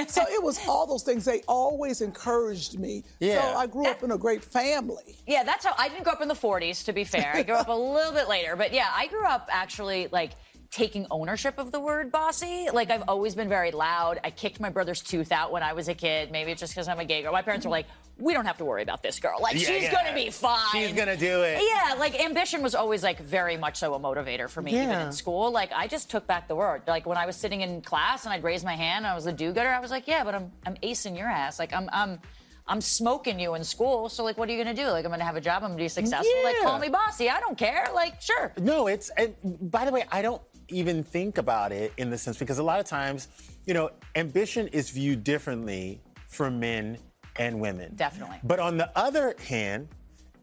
So 0.08 0.22
it 0.28 0.42
was 0.42 0.60
all 0.68 0.86
those 0.86 1.02
things. 1.02 1.24
They 1.24 1.42
always 1.48 2.00
encouraged 2.02 2.78
me. 2.78 3.04
Yeah. 3.18 3.40
So 3.40 3.56
I 3.56 3.66
grew 3.66 3.86
up 3.86 4.02
in 4.02 4.10
a 4.10 4.18
great 4.18 4.44
family. 4.44 5.16
Yeah, 5.26 5.42
that's 5.42 5.64
how 5.64 5.74
I 5.78 5.88
didn't 5.88 6.04
grow 6.04 6.12
up 6.12 6.20
in 6.20 6.28
the 6.28 6.34
40s, 6.34 6.84
to 6.84 6.92
be 6.92 7.04
fair. 7.04 7.32
I 7.34 7.42
grew 7.44 7.54
up 7.54 7.68
a 7.68 7.72
little 7.72 8.12
bit 8.12 8.28
later. 8.28 8.56
But 8.56 8.72
yeah, 8.74 8.88
I 8.92 9.06
grew 9.06 9.24
up 9.24 9.48
actually 9.50 10.08
like 10.12 10.32
taking 10.70 11.06
ownership 11.10 11.58
of 11.58 11.72
the 11.72 11.80
word 11.80 12.12
bossy. 12.12 12.68
Like 12.72 12.90
I've 12.90 13.02
always 13.08 13.34
been 13.34 13.48
very 13.48 13.72
loud. 13.72 14.20
I 14.22 14.30
kicked 14.30 14.60
my 14.60 14.70
brother's 14.70 15.00
tooth 15.02 15.32
out 15.32 15.50
when 15.50 15.62
I 15.64 15.72
was 15.72 15.88
a 15.88 15.94
kid. 15.94 16.30
Maybe 16.30 16.52
it's 16.52 16.60
just 16.60 16.72
because 16.74 16.86
I'm 16.86 17.00
a 17.00 17.04
gay 17.04 17.22
girl. 17.22 17.32
My 17.32 17.42
parents 17.42 17.66
were 17.66 17.72
like, 17.72 17.86
we 18.18 18.34
don't 18.34 18.44
have 18.46 18.58
to 18.58 18.64
worry 18.64 18.82
about 18.82 19.02
this 19.02 19.18
girl. 19.18 19.38
Like 19.40 19.54
Yeah, 19.54 19.60
she's 19.66 19.82
yeah. 19.84 19.92
gonna 19.92 20.14
be 20.14 20.30
fine. 20.30 20.58
She's 20.72 20.92
gonna 20.92 21.16
do 21.16 21.42
it. 21.42 21.60
Yeah, 21.60 21.94
like 21.94 22.20
ambition 22.20 22.62
was 22.62 22.74
always 22.76 23.02
like 23.02 23.18
very 23.18 23.56
much 23.56 23.78
so 23.78 23.94
a 23.94 23.98
motivator 23.98 24.48
for 24.48 24.62
me, 24.62 24.72
even 24.74 24.90
Yeah. 24.90 25.06
in 25.06 25.12
school. 25.12 25.50
Like 25.50 25.72
I 25.74 25.88
just 25.88 26.08
took 26.08 26.26
back 26.28 26.46
the 26.46 26.54
word. 26.54 26.82
Like 26.86 27.04
when 27.04 27.18
I 27.18 27.26
was 27.26 27.34
sitting 27.36 27.62
in 27.62 27.80
class 27.82 28.24
and 28.24 28.32
I'd 28.32 28.44
raise 28.44 28.62
my 28.62 28.76
hand 28.76 29.04
and 29.04 29.12
I 29.12 29.14
was 29.16 29.26
a 29.26 29.32
do-gooder, 29.32 29.68
I 29.68 29.80
was 29.80 29.90
like, 29.90 30.06
yeah, 30.06 30.22
but 30.22 30.34
I'm 30.36 30.52
I'm 30.66 30.76
acing 30.84 31.16
your 31.18 31.26
ass. 31.28 31.58
Like 31.58 31.72
I'm 31.72 31.88
I'm 31.92 32.20
I'm 32.68 32.80
smoking 32.80 33.40
you 33.40 33.54
in 33.54 33.64
school. 33.64 34.08
So 34.08 34.22
like, 34.22 34.38
what 34.38 34.48
are 34.48 34.52
you 34.52 34.62
gonna 34.62 34.76
do? 34.76 34.86
Like 34.88 35.04
I'm 35.04 35.10
gonna 35.10 35.24
have 35.24 35.34
a 35.36 35.40
job. 35.40 35.64
I'm 35.64 35.70
gonna 35.70 35.82
be 35.82 35.88
successful. 35.88 36.30
Yeah. 36.36 36.44
Like 36.44 36.60
call 36.62 36.78
me 36.78 36.88
bossy. 36.90 37.28
I 37.28 37.40
don't 37.40 37.58
care. 37.58 37.88
Like 37.92 38.20
sure. 38.20 38.52
No, 38.58 38.86
it's 38.86 39.10
and 39.16 39.34
by 39.72 39.84
the 39.86 39.90
way, 39.90 40.04
I 40.12 40.22
don't 40.22 40.40
even 40.70 41.02
think 41.02 41.38
about 41.38 41.72
it 41.72 41.92
in 41.96 42.10
the 42.10 42.18
sense 42.18 42.38
because 42.38 42.58
a 42.58 42.62
lot 42.62 42.80
of 42.80 42.86
times, 42.86 43.28
you 43.66 43.74
know, 43.74 43.90
ambition 44.16 44.68
is 44.68 44.90
viewed 44.90 45.24
differently 45.24 46.00
for 46.28 46.50
men 46.50 46.98
and 47.36 47.60
women. 47.60 47.94
Definitely. 47.96 48.38
But 48.44 48.60
on 48.60 48.76
the 48.76 48.90
other 48.98 49.34
hand, 49.46 49.88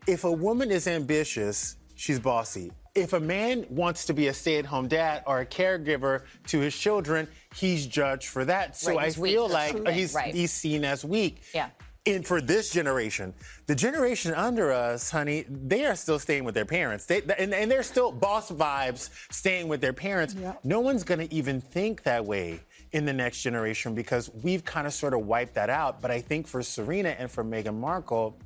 if 0.07 0.23
a 0.23 0.31
woman 0.31 0.71
is 0.71 0.87
ambitious, 0.87 1.77
she's 1.95 2.19
bossy. 2.19 2.71
If 2.95 3.13
a 3.13 3.19
man 3.19 3.65
wants 3.69 4.05
to 4.05 4.13
be 4.13 4.27
a 4.27 4.33
stay-at-home 4.33 4.87
dad 4.87 5.21
or 5.27 5.41
a 5.41 5.45
caregiver 5.45 6.23
to 6.47 6.59
his 6.59 6.75
children, 6.75 7.27
he's 7.53 7.85
judged 7.85 8.27
for 8.29 8.43
that. 8.45 8.75
So 8.75 8.91
Right, 8.95 8.99
I 8.99 9.05
he's 9.05 9.17
weak. 9.17 9.33
feel 9.33 9.47
like 9.47 9.87
he's 9.89 10.13
Right. 10.15 10.33
he's 10.33 10.51
seen 10.51 10.83
as 10.83 11.05
weak. 11.05 11.41
Yeah. 11.53 11.69
And 12.07 12.25
for 12.25 12.39
this 12.39 12.71
generation, 12.71 13.33
the 13.65 13.75
generation 13.75 14.33
under 14.33 14.71
us, 14.71 15.11
honey, 15.11 15.45
they 15.49 15.85
are 15.85 15.95
still 15.95 16.19
staying 16.19 16.45
with 16.45 16.55
their 16.55 16.65
parents. 16.65 17.05
They, 17.05 17.21
and, 17.37 17.53
and 17.53 17.69
they're 17.69 17.83
still 17.83 18.11
boss 18.13 18.49
vibes 18.49 19.09
staying 19.29 19.67
with 19.67 19.81
their 19.81 19.93
parents. 19.93 20.33
No 20.63 20.79
one's 20.79 21.03
going 21.03 21.27
to 21.27 21.33
even 21.33 21.59
think 21.59 22.03
that 22.03 22.25
way 22.25 22.61
in 22.93 23.05
the 23.05 23.11
next 23.13 23.41
generation 23.41 23.93
because 23.93 24.31
we've 24.41 24.63
kind 24.63 24.87
of 24.87 24.93
sort 24.93 25.13
of 25.13 25.25
wiped 25.25 25.55
that 25.55 25.69
out. 25.69 26.01
But 26.01 26.11
I 26.11 26.21
think 26.21 26.47
for 26.47 26.63
Serena 26.63 27.09
and 27.09 27.29
for 27.29 27.43
Meghan 27.43 27.75
Markle, 27.75 28.37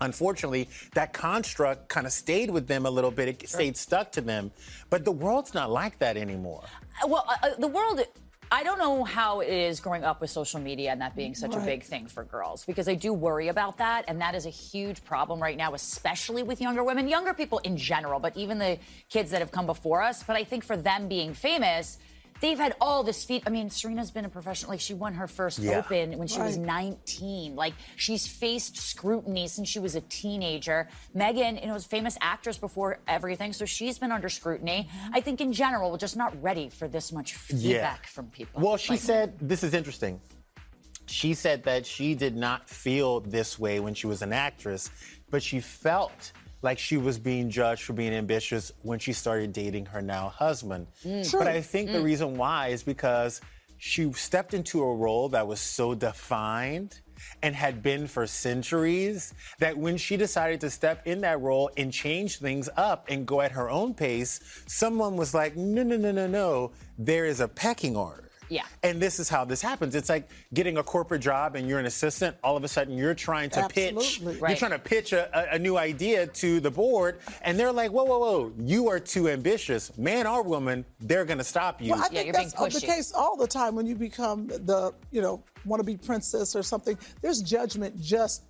unfortunately, 0.00 0.68
that 0.94 1.12
construct 1.12 1.88
kind 1.88 2.06
of 2.06 2.12
stayed 2.12 2.50
with 2.50 2.66
them 2.66 2.84
a 2.84 2.90
little 2.90 3.12
bit. 3.12 3.28
It 3.28 3.48
stayed 3.48 3.76
stuck 3.76 4.10
to 4.12 4.20
them. 4.20 4.50
But 4.90 5.04
the 5.04 5.12
world's 5.12 5.54
not 5.54 5.70
like 5.70 6.00
that 6.00 6.16
anymore. 6.16 6.64
Uh, 7.02 7.08
Well, 7.08 7.24
uh, 7.28 7.46
uh, 7.46 7.54
the 7.58 7.68
world. 7.68 8.00
I 8.50 8.62
don't 8.62 8.78
know 8.78 9.04
how 9.04 9.40
it 9.40 9.48
is 9.48 9.78
growing 9.78 10.04
up 10.04 10.20
with 10.20 10.30
social 10.30 10.58
media 10.58 10.90
and 10.90 11.00
that 11.02 11.14
being 11.14 11.34
such 11.34 11.54
a 11.54 11.60
big 11.60 11.82
thing 11.82 12.06
for 12.06 12.24
girls 12.24 12.64
because 12.64 12.88
I 12.88 12.94
do 12.94 13.12
worry 13.12 13.48
about 13.48 13.76
that. 13.78 14.06
And 14.08 14.20
that 14.22 14.34
is 14.34 14.46
a 14.46 14.50
huge 14.50 15.04
problem 15.04 15.40
right 15.40 15.56
now, 15.56 15.74
especially 15.74 16.42
with 16.42 16.60
younger 16.60 16.82
women, 16.82 17.08
younger 17.08 17.34
people 17.34 17.58
in 17.58 17.76
general, 17.76 18.20
but 18.20 18.36
even 18.36 18.58
the 18.58 18.78
kids 19.10 19.30
that 19.32 19.40
have 19.40 19.50
come 19.50 19.66
before 19.66 20.02
us. 20.02 20.22
But 20.22 20.36
I 20.36 20.44
think 20.44 20.64
for 20.64 20.76
them 20.76 21.08
being 21.08 21.34
famous, 21.34 21.98
they've 22.40 22.58
had 22.58 22.74
all 22.80 23.02
this 23.02 23.24
feat. 23.24 23.42
I 23.46 23.50
mean, 23.50 23.70
Serena's 23.70 24.10
been 24.10 24.24
a 24.24 24.28
professional. 24.28 24.70
Like, 24.70 24.80
she 24.80 24.94
won 24.94 25.14
her 25.14 25.26
first 25.26 25.58
Yeah. 25.58 25.78
Open 25.78 26.16
when 26.18 26.28
she 26.28 26.40
was 26.40 26.56
19. 26.56 27.54
Like, 27.56 27.74
she's 27.96 28.26
faced 28.26 28.76
scrutiny 28.76 29.48
since 29.48 29.68
she 29.68 29.78
was 29.78 29.94
a 29.94 30.00
teenager. 30.02 30.88
Meghan, 31.16 31.60
you 31.60 31.66
know, 31.66 31.74
was 31.74 31.86
a 31.86 31.88
famous 31.88 32.16
actress 32.20 32.58
before 32.58 32.98
everything, 33.08 33.52
so 33.52 33.64
she's 33.64 33.98
been 33.98 34.12
under 34.12 34.28
scrutiny. 34.28 34.88
I 35.12 35.20
think 35.20 35.40
in 35.40 35.52
general, 35.52 35.90
we're 35.90 35.98
just 35.98 36.16
not 36.16 36.40
ready 36.42 36.68
for 36.68 36.88
this 36.88 37.12
much 37.12 37.34
feedback 37.34 38.06
from 38.06 38.26
people. 38.30 38.60
Well, 38.60 38.76
she 38.76 38.92
Like- 38.92 39.00
said, 39.00 39.38
this 39.40 39.62
is 39.62 39.74
interesting. 39.74 40.20
She 41.06 41.32
said 41.32 41.64
that 41.64 41.86
she 41.86 42.14
did 42.14 42.36
not 42.36 42.68
feel 42.68 43.20
this 43.20 43.58
way 43.58 43.80
when 43.80 43.94
she 43.94 44.06
was 44.06 44.20
an 44.20 44.32
actress, 44.32 44.90
but 45.30 45.42
she 45.42 45.58
felt 45.60 46.32
like 46.62 46.78
she 46.78 46.96
was 46.96 47.18
being 47.18 47.50
judged 47.50 47.82
for 47.82 47.92
being 47.92 48.12
ambitious 48.12 48.72
when 48.82 48.98
she 48.98 49.12
started 49.12 49.52
dating 49.52 49.86
her 49.86 50.02
now 50.02 50.28
husband. 50.28 50.86
Mm. 51.04 51.38
But 51.38 51.46
I 51.48 51.60
think 51.60 51.92
the 51.92 51.98
Mm. 51.98 52.04
reason 52.04 52.36
why 52.36 52.68
is 52.68 52.82
because 52.82 53.40
she 53.76 54.12
stepped 54.12 54.54
into 54.54 54.82
a 54.82 54.94
role 54.94 55.28
that 55.28 55.46
was 55.46 55.60
so 55.60 55.94
defined 55.94 57.00
and 57.42 57.54
had 57.54 57.82
been 57.82 58.06
for 58.08 58.26
centuries 58.26 59.34
that 59.60 59.76
when 59.76 59.96
she 59.96 60.16
decided 60.16 60.60
to 60.60 60.70
step 60.70 61.06
in 61.06 61.20
that 61.20 61.40
role 61.40 61.70
and 61.76 61.92
change 61.92 62.38
things 62.38 62.68
up 62.76 63.06
and 63.08 63.26
go 63.26 63.40
at 63.40 63.52
her 63.52 63.70
own 63.70 63.94
pace, 63.94 64.40
someone 64.66 65.16
was 65.16 65.34
like, 65.34 65.56
no, 65.56 65.82
no, 65.84 65.96
no, 65.96 66.10
no, 66.10 66.26
no, 66.26 66.72
there 66.98 67.24
is 67.24 67.38
a 67.40 67.46
pecking 67.48 67.96
order. 67.96 68.27
Yeah. 68.48 68.64
And 68.82 69.00
this 69.00 69.20
is 69.20 69.28
how 69.28 69.44
this 69.44 69.60
happens. 69.60 69.94
It's 69.94 70.08
like 70.08 70.28
getting 70.54 70.78
a 70.78 70.82
corporate 70.82 71.20
job 71.20 71.56
and 71.56 71.68
you're 71.68 71.78
an 71.78 71.86
assistant. 71.86 72.36
All 72.42 72.56
of 72.56 72.64
a 72.64 72.68
sudden, 72.68 72.96
you're 72.96 73.14
trying 73.14 73.50
to 73.50 73.68
pitch. 73.68 73.94
Absolutely. 73.94 74.48
You're 74.48 74.56
trying 74.56 74.70
to 74.72 74.78
pitch 74.78 75.12
a, 75.12 75.28
a, 75.52 75.56
a 75.56 75.58
new 75.58 75.76
idea 75.76 76.26
to 76.26 76.60
the 76.60 76.70
board, 76.70 77.18
and 77.42 77.58
they're 77.58 77.72
like, 77.72 77.90
"Whoa, 77.90 78.04
whoa, 78.04 78.18
whoa! 78.18 78.52
You 78.58 78.88
are 78.88 79.00
too 79.00 79.28
ambitious, 79.28 79.96
man 79.98 80.26
or 80.26 80.42
woman. 80.42 80.84
They're 81.00 81.24
going 81.24 81.38
to 81.38 81.44
stop 81.44 81.82
you." 81.82 81.92
Well, 81.92 82.02
I 82.02 82.08
think 82.08 82.32
that's 82.32 82.52
the 82.52 82.86
case 82.86 83.12
all 83.12 83.36
the 83.36 83.46
time 83.46 83.74
when 83.74 83.86
you 83.86 83.94
become 83.94 84.48
the, 84.48 84.92
you 85.10 85.20
know, 85.20 85.42
want 85.64 85.80
to 85.80 85.84
be 85.84 85.96
princess 85.96 86.56
or 86.56 86.62
something. 86.62 86.98
There's 87.20 87.42
judgment 87.42 88.00
just 88.00 88.42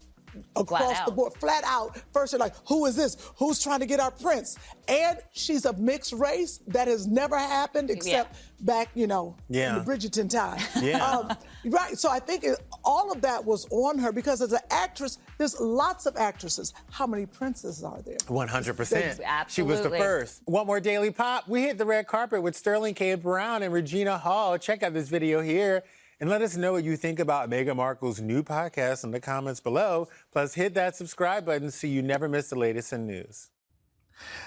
across 0.57 1.01
the 1.07 1.13
board, 1.13 1.33
flat 1.35 1.65
out. 1.65 2.01
First, 2.13 2.33
you're 2.33 2.41
like, 2.41 2.55
who 2.67 2.87
is 2.87 2.97
this? 2.97 3.17
Who's 3.37 3.63
trying 3.63 3.81
to 3.81 3.87
get 3.87 4.01
our 4.01 4.11
prince? 4.11 4.59
And 4.89 5.19
she's 5.33 5.65
of 5.67 5.79
mixed 5.79 6.13
race. 6.13 6.61
That 6.69 6.89
has 6.89 7.07
never 7.07 7.37
happened 7.39 7.91
except 7.91 8.37
back, 8.61 8.89
you 8.95 9.07
know, 9.07 9.37
Yeah. 9.49 9.79
in 9.79 9.85
the 9.85 9.91
Bridgerton 9.91 10.29
time. 10.31 10.61
Yeah. 10.83 11.05
Um, 11.05 11.37
right. 11.67 11.99
So 11.99 12.09
I 12.09 12.19
think 12.21 12.45
it, 12.45 12.59
all 12.85 13.11
of 13.13 13.21
that 13.23 13.45
was 13.45 13.67
on 13.71 13.99
her 13.99 14.13
because 14.13 14.41
as 14.41 14.53
an 14.53 14.61
actress, 14.71 15.19
there's 15.37 15.59
lots 15.61 16.07
of 16.07 16.17
actresses. 16.17 16.73
How 16.91 17.07
many 17.07 17.27
princes 17.27 17.83
are 17.83 18.01
there? 18.03 18.17
100%. 18.17 19.49
She 19.49 19.63
was 19.63 19.81
the 19.83 19.91
first. 19.91 20.43
One 20.45 20.67
more 20.67 20.81
Daily 20.81 21.11
Pop. 21.11 21.49
We 21.49 21.63
hit 21.63 21.79
the 21.79 21.85
red 21.85 22.07
carpet 22.07 22.43
with 22.43 22.57
Sterling 22.57 22.95
K. 22.95 23.15
Brown 23.17 23.63
and 23.63 23.73
Regina 23.73 24.17
Hall. 24.19 24.57
Check 24.59 24.83
out 24.83 24.95
this 24.95 25.09
video 25.09 25.41
here 25.41 25.83
and 26.21 26.29
let 26.29 26.43
us 26.43 26.57
know 26.57 26.73
what 26.73 26.85
you 26.85 26.97
think 26.97 27.19
about 27.19 27.51
Meghan 27.51 27.77
Markle's 27.77 28.21
new 28.21 28.43
podcast 28.43 29.05
in 29.05 29.11
the 29.11 29.21
comments 29.21 29.61
below. 29.61 30.09
Plus, 30.33 30.55
hit 30.55 30.75
that 30.75 30.97
subscribe 30.97 31.47
button 31.47 31.71
so 31.71 31.87
you 31.87 32.03
never 32.03 32.29
miss 32.29 32.51
the 32.51 32.59
latest 32.59 32.93
in 32.93 33.07
news. 33.07 33.51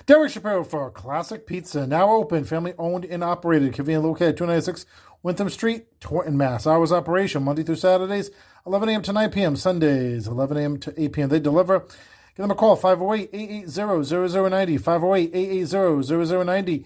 Derek 0.05 0.31
Shapiro 0.31 0.65
for 0.65 0.91
Classic 0.91 1.47
Pizza, 1.47 1.87
now 1.87 2.11
open, 2.11 2.43
family 2.43 2.73
owned 2.77 3.05
and 3.05 3.23
operated, 3.23 3.73
conveniently 3.73 4.09
located 4.09 4.29
at 4.29 4.37
296 4.37 4.85
Winthrop 5.23 5.51
Street, 5.51 5.85
Taunton, 6.01 6.35
Mass. 6.35 6.67
Hours 6.67 6.91
operation 6.91 7.43
Monday 7.43 7.63
through 7.63 7.75
Saturdays, 7.75 8.31
11 8.65 8.89
a.m. 8.89 9.01
to 9.03 9.13
9 9.13 9.29
p.m. 9.29 9.55
Sundays, 9.55 10.27
11 10.27 10.57
a.m. 10.57 10.77
to 10.79 10.93
8 11.01 11.13
p.m. 11.13 11.29
They 11.29 11.39
deliver. 11.39 11.85
Give 12.35 12.43
them 12.43 12.51
a 12.51 12.55
call 12.55 12.77
508-880-0090, 12.77 14.81
508-880-0090. 14.81 16.85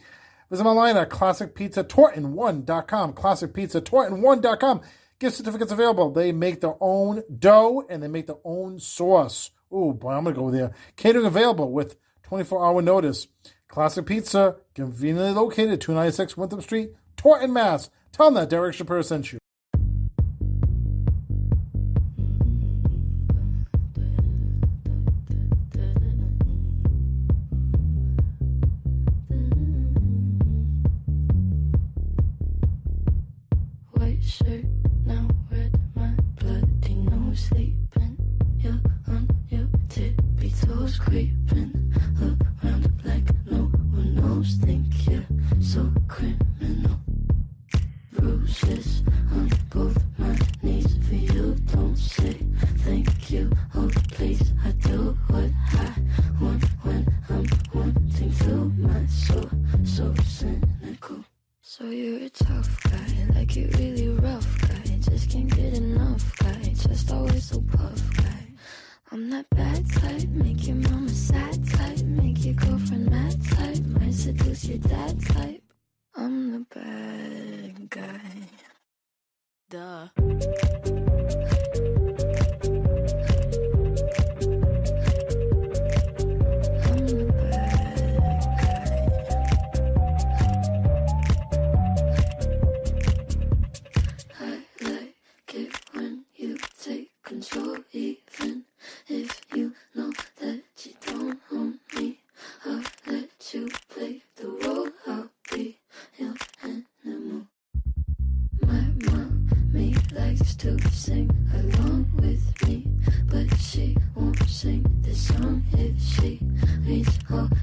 Visit 0.49 0.63
them 0.63 0.67
online 0.67 0.97
at 0.97 1.09
classicpizzataunton1.com, 1.09 3.13
classicpizzataunton1.com. 3.13 4.81
Gift 5.17 5.37
certificates 5.37 5.71
available. 5.71 6.11
They 6.11 6.31
make 6.31 6.61
their 6.61 6.75
own 6.81 7.23
dough 7.39 7.85
and 7.89 8.03
they 8.03 8.07
make 8.07 8.27
their 8.27 8.35
own 8.43 8.79
sauce. 8.79 9.51
Oh 9.71 9.93
boy, 9.93 10.11
I'm 10.11 10.25
gonna 10.25 10.35
go 10.35 10.51
there. 10.51 10.73
Catering 10.97 11.25
available 11.25 11.71
with 11.71 11.95
24 12.23 12.65
hour 12.65 12.81
notice. 12.81 13.27
Classic 13.67 14.05
Pizza, 14.05 14.57
conveniently 14.73 15.31
located 15.31 15.81
296 15.81 16.37
Winthrop 16.37 16.63
Street, 16.63 16.91
Taunton, 17.17 17.51
Mass. 17.51 17.89
Tell 18.11 18.27
them 18.27 18.35
that 18.35 18.49
Derek 18.49 18.73
Shapiro 18.73 19.01
sent 19.01 19.33
you. 19.33 19.39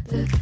The 0.09 0.42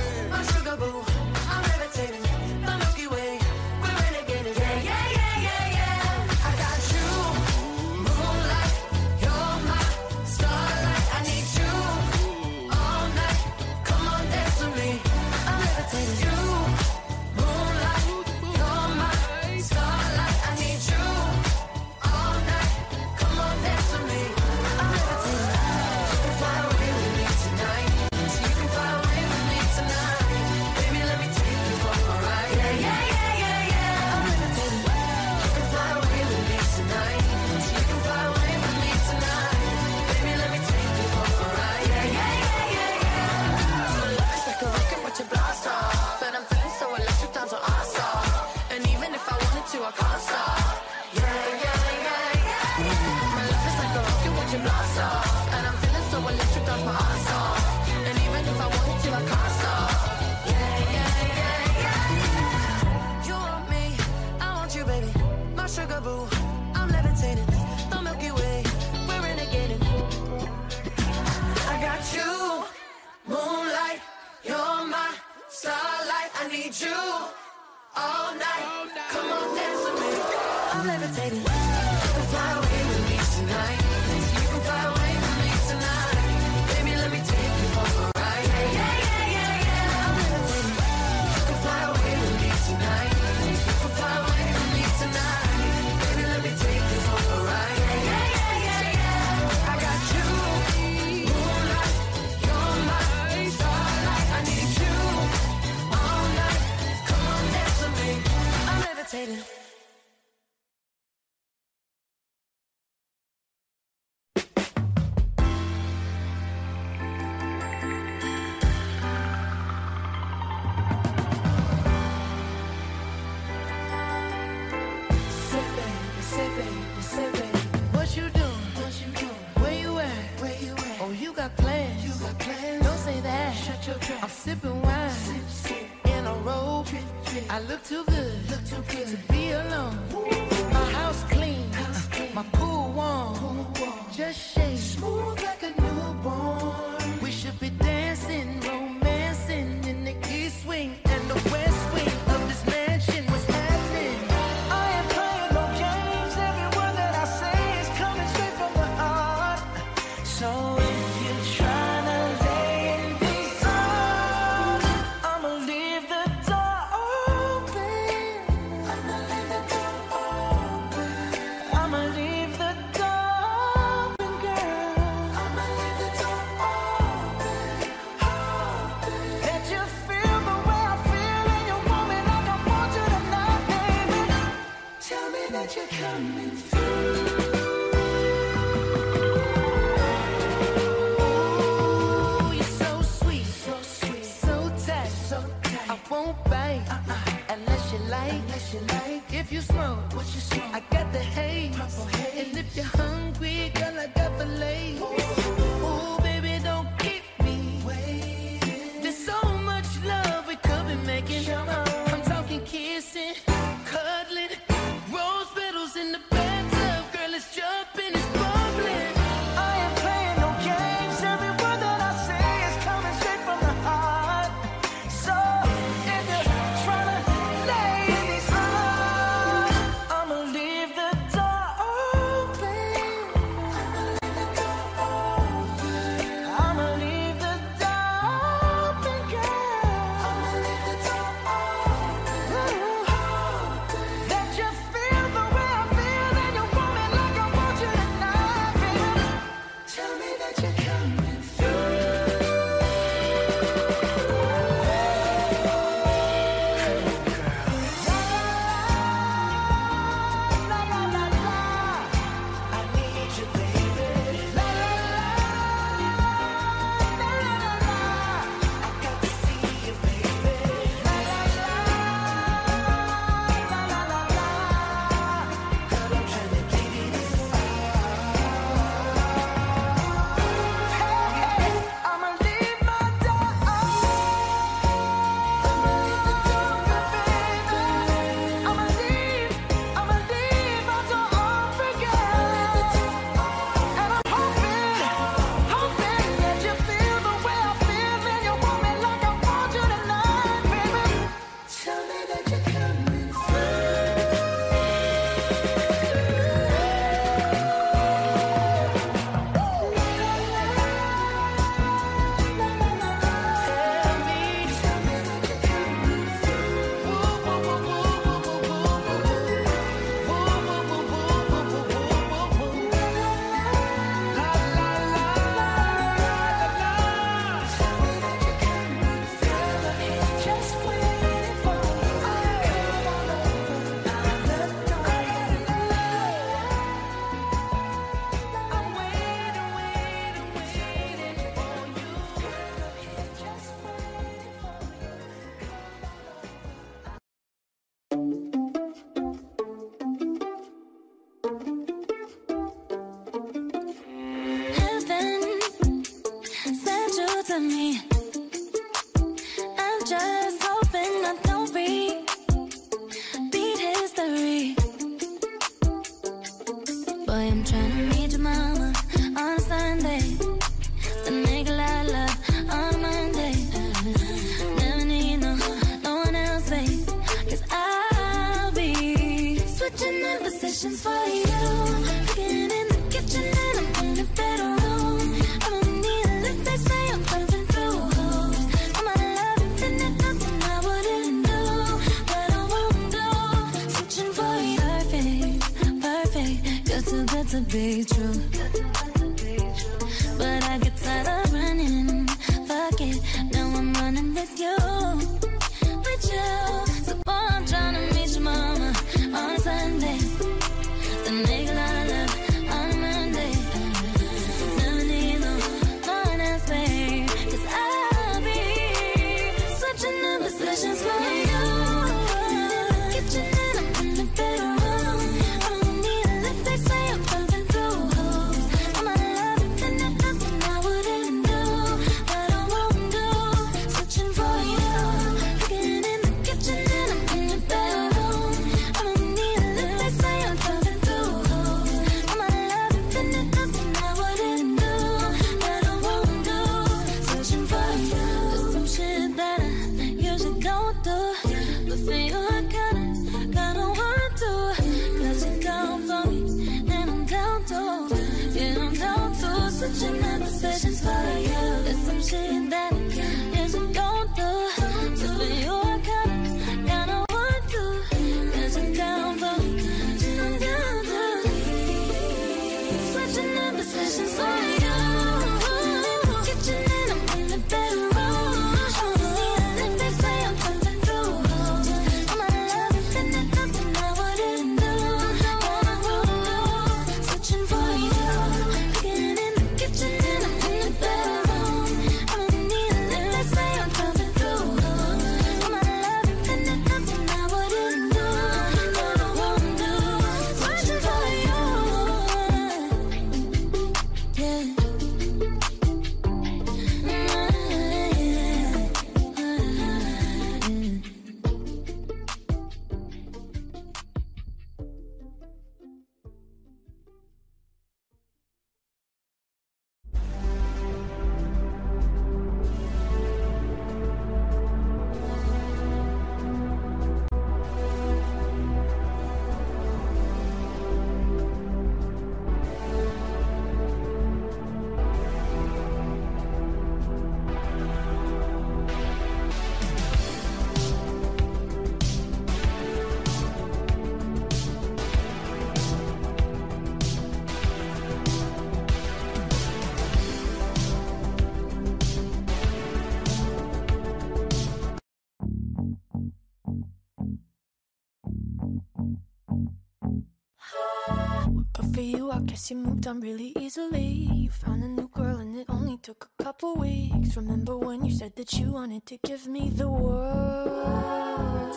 guess 562.61 562.69
you 562.69 562.77
moved 562.77 563.07
on 563.07 563.19
really 563.21 563.53
easily. 563.59 564.29
You 564.33 564.51
found 564.51 564.83
a 564.83 564.87
new 564.87 565.07
girl 565.07 565.37
and 565.37 565.55
it 565.55 565.65
only 565.67 565.97
took 565.97 566.29
a 566.39 566.43
couple 566.43 566.75
weeks. 566.75 567.35
Remember 567.35 567.75
when 567.75 568.05
you 568.05 568.11
said 568.11 568.35
that 568.35 568.53
you 568.53 568.71
wanted 568.71 569.05
to 569.07 569.17
give 569.25 569.47
me 569.47 569.69
the 569.69 569.89
world? 569.89 571.75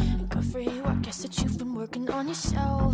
And 0.00 0.28
good 0.28 0.44
for 0.46 0.58
you, 0.58 0.82
I 0.84 0.94
guess 0.94 1.22
that 1.22 1.38
you've 1.38 1.58
been 1.58 1.76
working 1.76 2.10
on 2.10 2.26
yourself. 2.26 2.87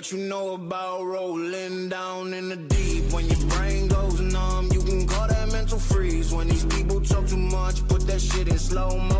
What 0.00 0.12
you 0.12 0.16
know 0.16 0.54
about 0.54 1.04
rolling 1.04 1.90
down 1.90 2.32
in 2.32 2.48
the 2.48 2.56
deep? 2.56 3.12
When 3.12 3.26
your 3.26 3.38
brain 3.50 3.86
goes 3.86 4.18
numb, 4.18 4.70
you 4.72 4.80
can 4.80 5.06
call 5.06 5.28
that 5.28 5.52
mental 5.52 5.78
freeze. 5.78 6.32
When 6.32 6.48
these 6.48 6.64
people 6.64 7.02
talk 7.02 7.26
too 7.26 7.36
much, 7.36 7.86
put 7.86 8.06
that 8.06 8.18
shit 8.18 8.48
in 8.48 8.58
slow 8.58 8.96
motion. 8.96 9.19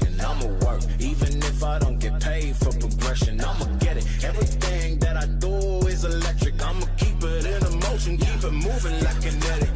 I'ma 0.23 0.47
work, 0.65 0.81
even 0.99 1.37
if 1.43 1.63
I 1.63 1.79
don't 1.79 1.99
get 1.99 2.19
paid 2.19 2.55
for 2.55 2.71
progression. 2.71 3.41
I'ma 3.41 3.65
get 3.79 3.97
it. 3.97 4.05
Everything 4.23 4.99
that 4.99 5.17
I 5.17 5.25
do 5.25 5.55
is 5.87 6.03
electric. 6.03 6.61
I'ma 6.61 6.85
keep 6.97 7.23
it 7.23 7.45
in 7.45 7.63
a 7.63 7.71
motion, 7.87 8.17
keep 8.17 8.43
it 8.43 8.51
moving 8.51 9.03
like 9.03 9.21
kinetic. 9.21 9.69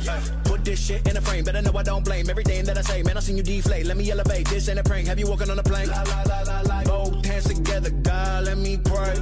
Put 0.45 0.63
this 0.65 0.85
shit 0.85 1.07
in 1.07 1.17
a 1.17 1.21
frame, 1.21 1.43
better 1.43 1.61
know 1.61 1.75
I 1.75 1.83
don't 1.83 2.03
blame 2.03 2.29
everything 2.29 2.65
that 2.65 2.77
I 2.77 2.81
say. 2.81 3.03
Man, 3.03 3.17
I 3.17 3.19
seen 3.19 3.37
you 3.37 3.43
deflate. 3.43 3.85
Let 3.85 3.97
me 3.97 4.09
elevate. 4.11 4.47
This 4.47 4.69
ain't 4.69 4.79
a 4.79 4.83
prank. 4.83 5.07
Have 5.07 5.19
you 5.19 5.27
walking 5.27 5.49
on 5.49 5.59
a 5.59 5.63
plane? 5.63 5.89
La 5.89 6.03
la 6.03 6.21
la 6.23 6.41
la 6.41 6.61
la. 6.61 6.83
Both 6.83 7.25
hands 7.25 7.45
together, 7.45 7.89
God, 7.89 8.45
let 8.45 8.57
me 8.57 8.77
pray. 8.77 9.15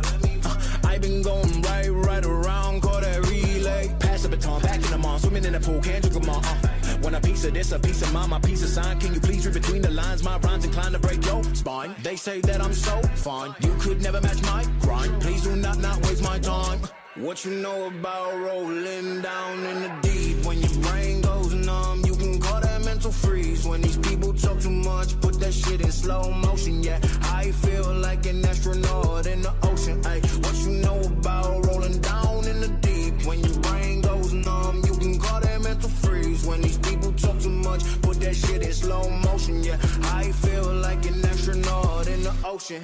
Uh, 0.46 0.58
I 0.84 0.98
been 0.98 1.22
going 1.22 1.62
right, 1.64 1.90
right 1.90 2.26
around, 2.26 2.82
call 2.82 3.02
that 3.02 3.30
relay. 3.64 3.96
Pass 4.00 4.24
the 4.24 4.30
baton, 4.30 4.62
back 4.62 4.76
in 4.76 4.92
the 4.92 4.98
mall, 4.98 5.20
swimming 5.20 5.46
in 5.46 5.54
the 5.54 5.60
pool, 5.60 5.80
can't 5.82 6.02
drink 6.02 6.22
them 6.22 6.30
all. 6.30 6.44
Uh. 6.44 6.56
When 7.02 7.16
a 7.16 7.22
piece 7.22 7.44
of 7.46 7.54
this, 7.54 7.72
a 7.72 7.80
piece 7.80 8.02
of 8.02 8.14
mine, 8.14 8.30
my 8.30 8.40
piece 8.40 8.64
of 8.64 8.70
sign. 8.70 9.00
Can 9.00 9.14
you 9.14 9.20
please 9.20 9.46
read 9.46 9.54
between 9.54 9.82
the 9.82 9.92
lines? 9.92 10.24
My 10.24 10.38
rhymes 10.38 10.66
inclined 10.66 10.94
to 10.94 11.00
break 11.00 11.26
your 11.26 11.44
spine. 11.56 11.96
They 12.02 12.16
say 12.16 12.42
that 12.42 12.62
I'm 12.62 12.74
so 12.74 13.02
fine. 13.16 13.56
You 13.62 13.76
could 13.80 14.02
never 14.02 14.22
match 14.22 14.42
my 14.44 14.66
grind. 14.80 15.22
Please 15.22 15.44
do 15.44 15.56
not 15.56 15.78
not 15.80 15.98
waste 16.06 16.24
my 16.24 16.40
time. 16.40 16.80
What 17.16 17.46
you 17.46 17.52
know 17.52 17.88
about 17.88 18.34
rolling 18.40 19.22
down 19.22 19.58
in 19.66 19.82
the 19.84 19.92
deep? 20.02 20.46
When 20.46 20.60
your 20.60 20.76
brain 20.82 21.22
goes 21.22 21.54
numb, 21.54 22.04
you 22.06 22.16
can 22.16 22.40
call 22.40 22.60
that 22.62 22.84
mental 22.84 23.12
freeze. 23.12 23.68
When 23.68 23.82
these 23.82 23.98
people 23.98 24.34
talk 24.34 24.60
too 24.60 24.72
much, 24.72 25.20
put 25.22 25.40
that 25.40 25.54
shit 25.54 25.82
in 25.82 25.92
slow 25.92 26.32
motion. 26.32 26.82
Yeah, 26.82 27.00
I 27.24 27.52
feel 27.52 27.94
like 27.94 28.26
an 28.26 28.44
astronaut 28.46 29.28
in 29.28 29.42
the 29.42 29.54
ocean. 29.64 30.02
Ay, 30.06 30.22
what 30.42 30.56
you 30.66 30.72
know 30.86 31.00
about 31.02 31.66
rolling 31.68 32.00
down? 32.00 32.23
When 33.26 33.40
your 33.40 33.58
brain 33.60 34.02
goes 34.02 34.34
numb, 34.34 34.82
you 34.86 34.98
can 34.98 35.18
call 35.20 35.40
that 35.40 35.62
mental 35.62 35.90
freeze. 35.90 36.46
When 36.46 36.62
these 36.62 36.78
people 36.78 37.14
talk 37.14 37.40
too 37.40 37.50
much, 37.50 37.82
put 38.02 38.20
that 38.20 38.36
shit 38.36 38.62
in 38.62 38.74
slow 38.74 39.10
motion. 39.10 39.64
Yeah, 39.64 39.78
I 40.04 40.32
feel 40.32 40.74
like 40.74 41.06
an 41.06 41.24
astronaut 41.26 42.08
in 42.08 42.24
the 42.24 42.34
ocean. 42.44 42.84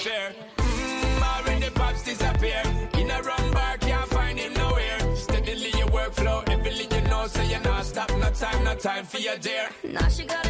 atmosphere. 0.00 0.34
Mmm, 0.56 1.22
already 1.22 1.70
pops 1.70 2.02
disappear. 2.04 2.62
In 2.98 3.10
a 3.10 3.22
wrong 3.22 3.50
bar, 3.52 3.76
can't 3.78 4.08
find 4.10 4.38
him 4.38 4.52
nowhere. 4.54 5.16
Steadily 5.16 5.72
your 5.76 5.88
workflow, 5.88 6.48
everything 6.48 6.90
you 6.90 7.08
know, 7.08 7.26
so 7.26 7.42
you're 7.42 7.60
not 7.60 7.84
stop. 7.84 8.10
No 8.10 8.30
time, 8.30 8.64
no 8.64 8.74
time 8.74 9.04
for 9.04 9.18
your 9.18 9.36
dear. 9.36 9.68
Now 9.84 10.08
she 10.08 10.24
got 10.24 10.49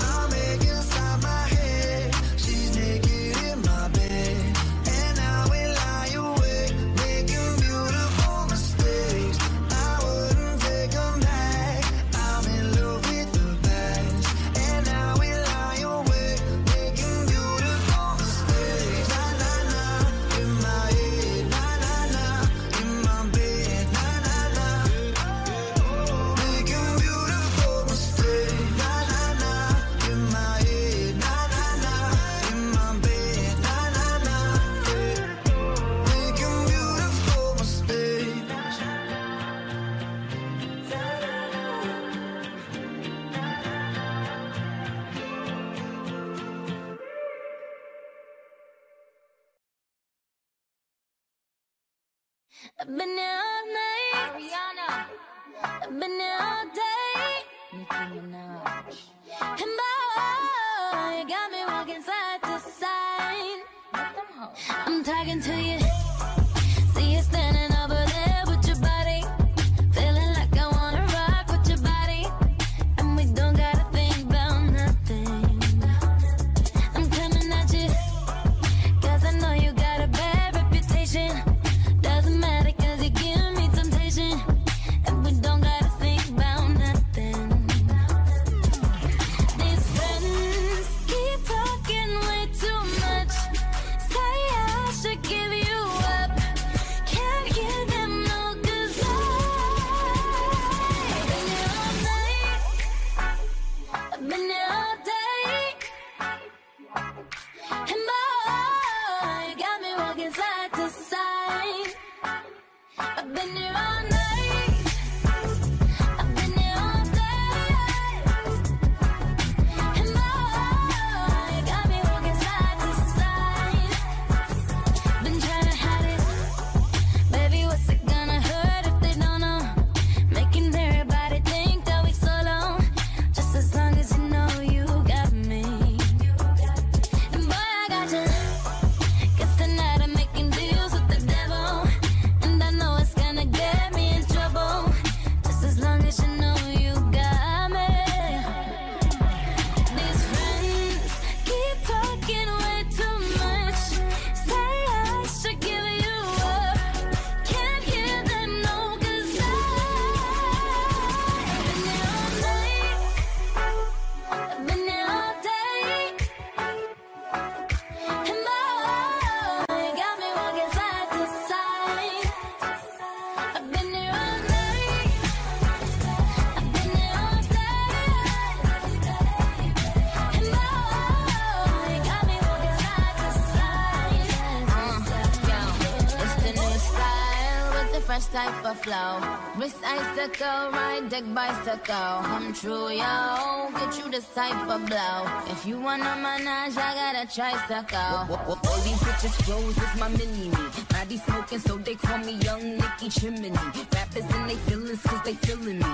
bicycle, 190.21 190.71
ride 190.71 191.09
deck 191.09 191.23
bicycle. 191.33 192.21
Come 192.23 192.53
true, 192.53 192.89
yo. 192.89 193.69
Get 193.73 193.97
you 193.97 194.11
the 194.11 194.21
type 194.35 194.69
of 194.69 194.85
blow. 194.85 195.25
If 195.47 195.65
you 195.65 195.79
want 195.79 196.01
a 196.03 196.15
menage, 196.15 196.77
I 196.77 196.93
got 196.93 197.23
a 197.23 197.33
tricycle. 197.33 197.97
All 197.97 198.81
these 198.83 198.99
bitches 198.99 199.33
clothes 199.43 199.75
with 199.75 199.99
my 199.99 200.09
mini 200.09 200.49
me. 200.49 200.57
Body 200.89 201.17
smoking, 201.17 201.59
so 201.59 201.77
they 201.77 201.95
call 201.95 202.19
me 202.19 202.33
Young 202.33 202.77
Nicki 202.77 203.09
Chimney. 203.09 203.51
Rappers 203.51 204.25
and 204.33 204.49
they 204.49 204.55
feelings, 204.55 205.01
cause 205.01 205.21
they 205.23 205.33
feeling 205.33 205.79
me. 205.79 205.85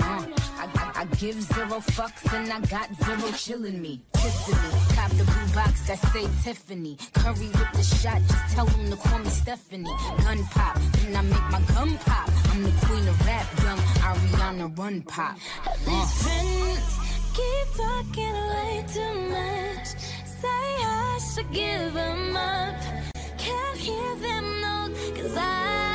Uh. 0.00 0.53
Give 1.18 1.40
zero 1.40 1.80
fucks 1.80 2.32
and 2.32 2.50
I 2.50 2.60
got 2.60 2.88
zero 3.04 3.28
chillin' 3.32 3.78
me, 3.80 4.00
kissing 4.14 4.56
me. 4.56 4.70
Cop 4.94 5.10
the 5.10 5.24
blue 5.24 5.54
box 5.54 5.86
that 5.86 5.98
say 6.12 6.26
Tiffany. 6.42 6.96
Curry 7.12 7.48
with 7.48 7.72
the 7.72 7.82
shot, 7.82 8.20
just 8.26 8.54
tell 8.54 8.64
them 8.66 8.90
to 8.90 8.96
call 8.96 9.18
me 9.18 9.28
Stephanie. 9.28 9.90
Gun 10.22 10.44
pop, 10.44 10.78
then 10.92 11.16
I 11.16 11.22
make 11.22 11.50
my 11.50 11.60
gun 11.74 11.98
pop. 11.98 12.30
I'm 12.50 12.62
the 12.62 12.72
queen 12.86 13.06
of 13.06 13.26
rap, 13.26 13.46
young 13.62 13.78
Ariana 13.78 14.78
Run 14.78 15.02
Pop. 15.02 15.36
These 15.84 15.88
uh. 15.88 16.06
friends 16.06 16.98
keep 17.34 17.66
talking 17.76 18.36
way 18.52 18.84
too 18.92 19.14
much. 19.30 19.88
Say 20.40 20.48
I 20.48 21.20
should 21.34 21.52
give 21.52 21.92
them 21.92 22.36
up. 22.36 22.76
Can't 23.38 23.78
hear 23.78 24.16
them, 24.16 24.60
no, 24.60 24.90
cause 25.14 25.36
I. 25.36 25.93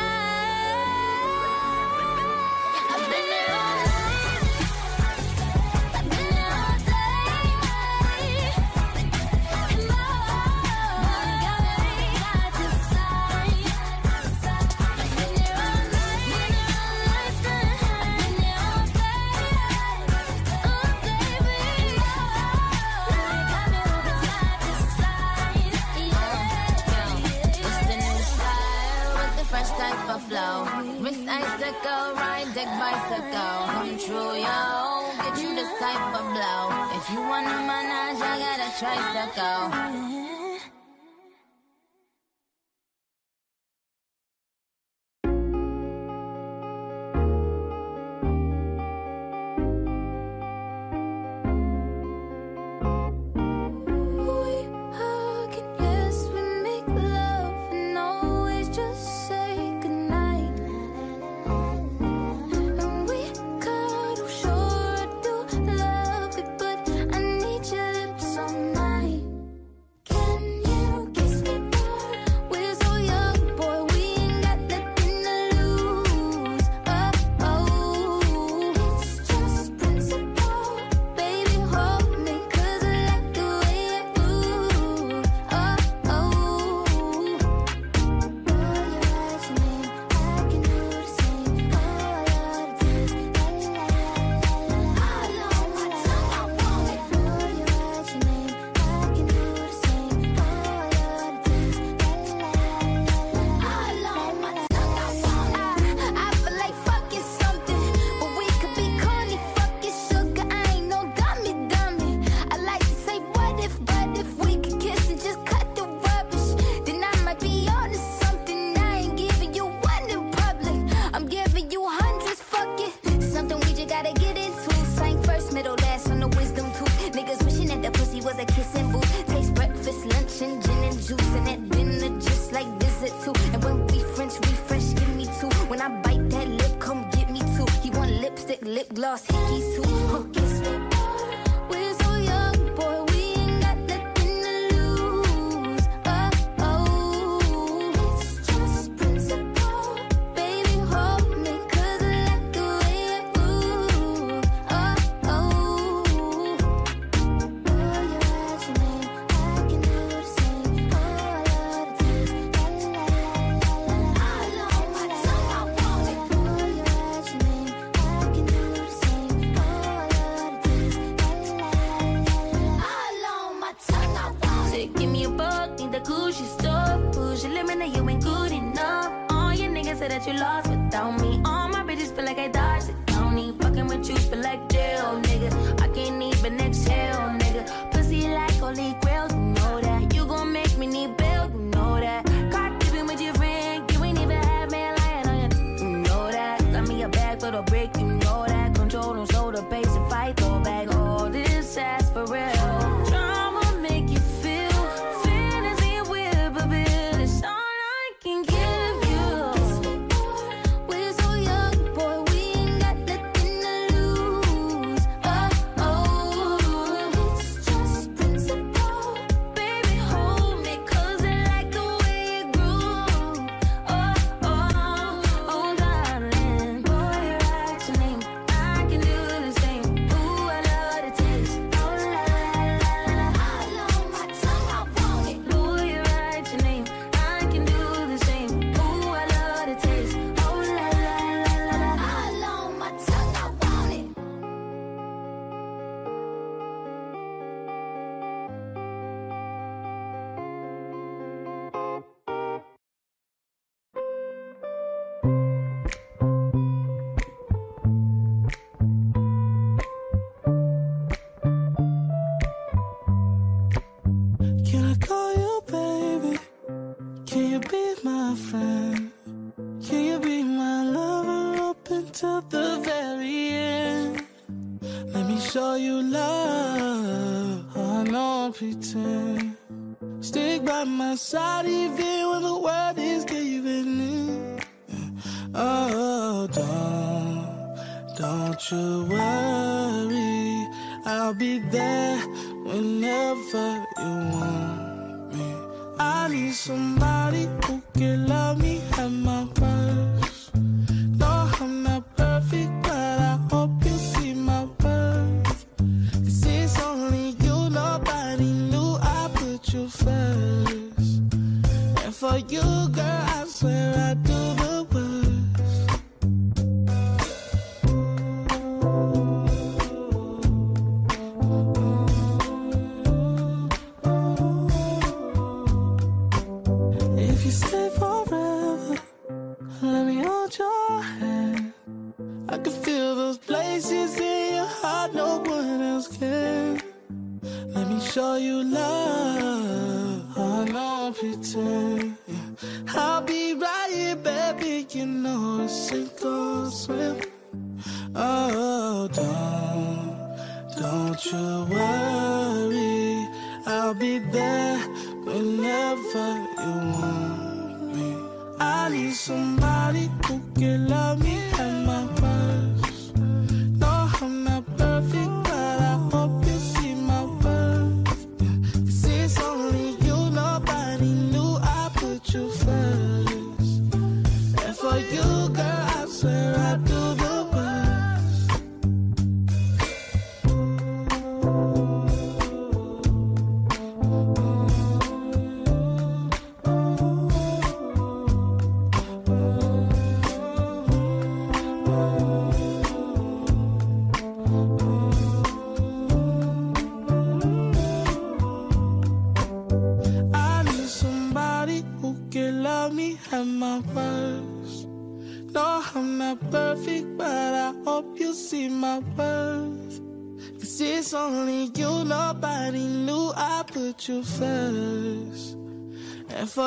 bicycle, 31.41 32.13
ride 32.15 32.51
dick 32.53 32.69
bicycle. 32.79 33.55
Control 33.83 34.35
yo, 34.35 35.11
get 35.23 35.41
you 35.41 35.55
the 35.55 35.67
type 35.79 36.15
of 36.19 36.25
blow. 36.33 36.97
If 36.97 37.09
you 37.11 37.21
want 37.21 37.47
a 37.47 37.59
manage, 37.69 38.21
I 38.21 38.35
got 38.39 38.59
a 38.59 38.69
tricycle. 38.79 40.28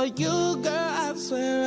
You, 0.05 0.56
girl, 0.62 0.72
I 0.74 1.14
swear 1.16 1.61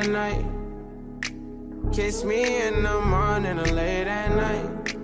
at 0.00 0.08
night. 0.08 0.44
Kiss 1.92 2.24
me 2.24 2.62
in 2.62 2.82
the 2.82 3.00
morning 3.00 3.58
or 3.58 3.66
late 3.66 4.06
at 4.06 4.34
night. 4.34 4.96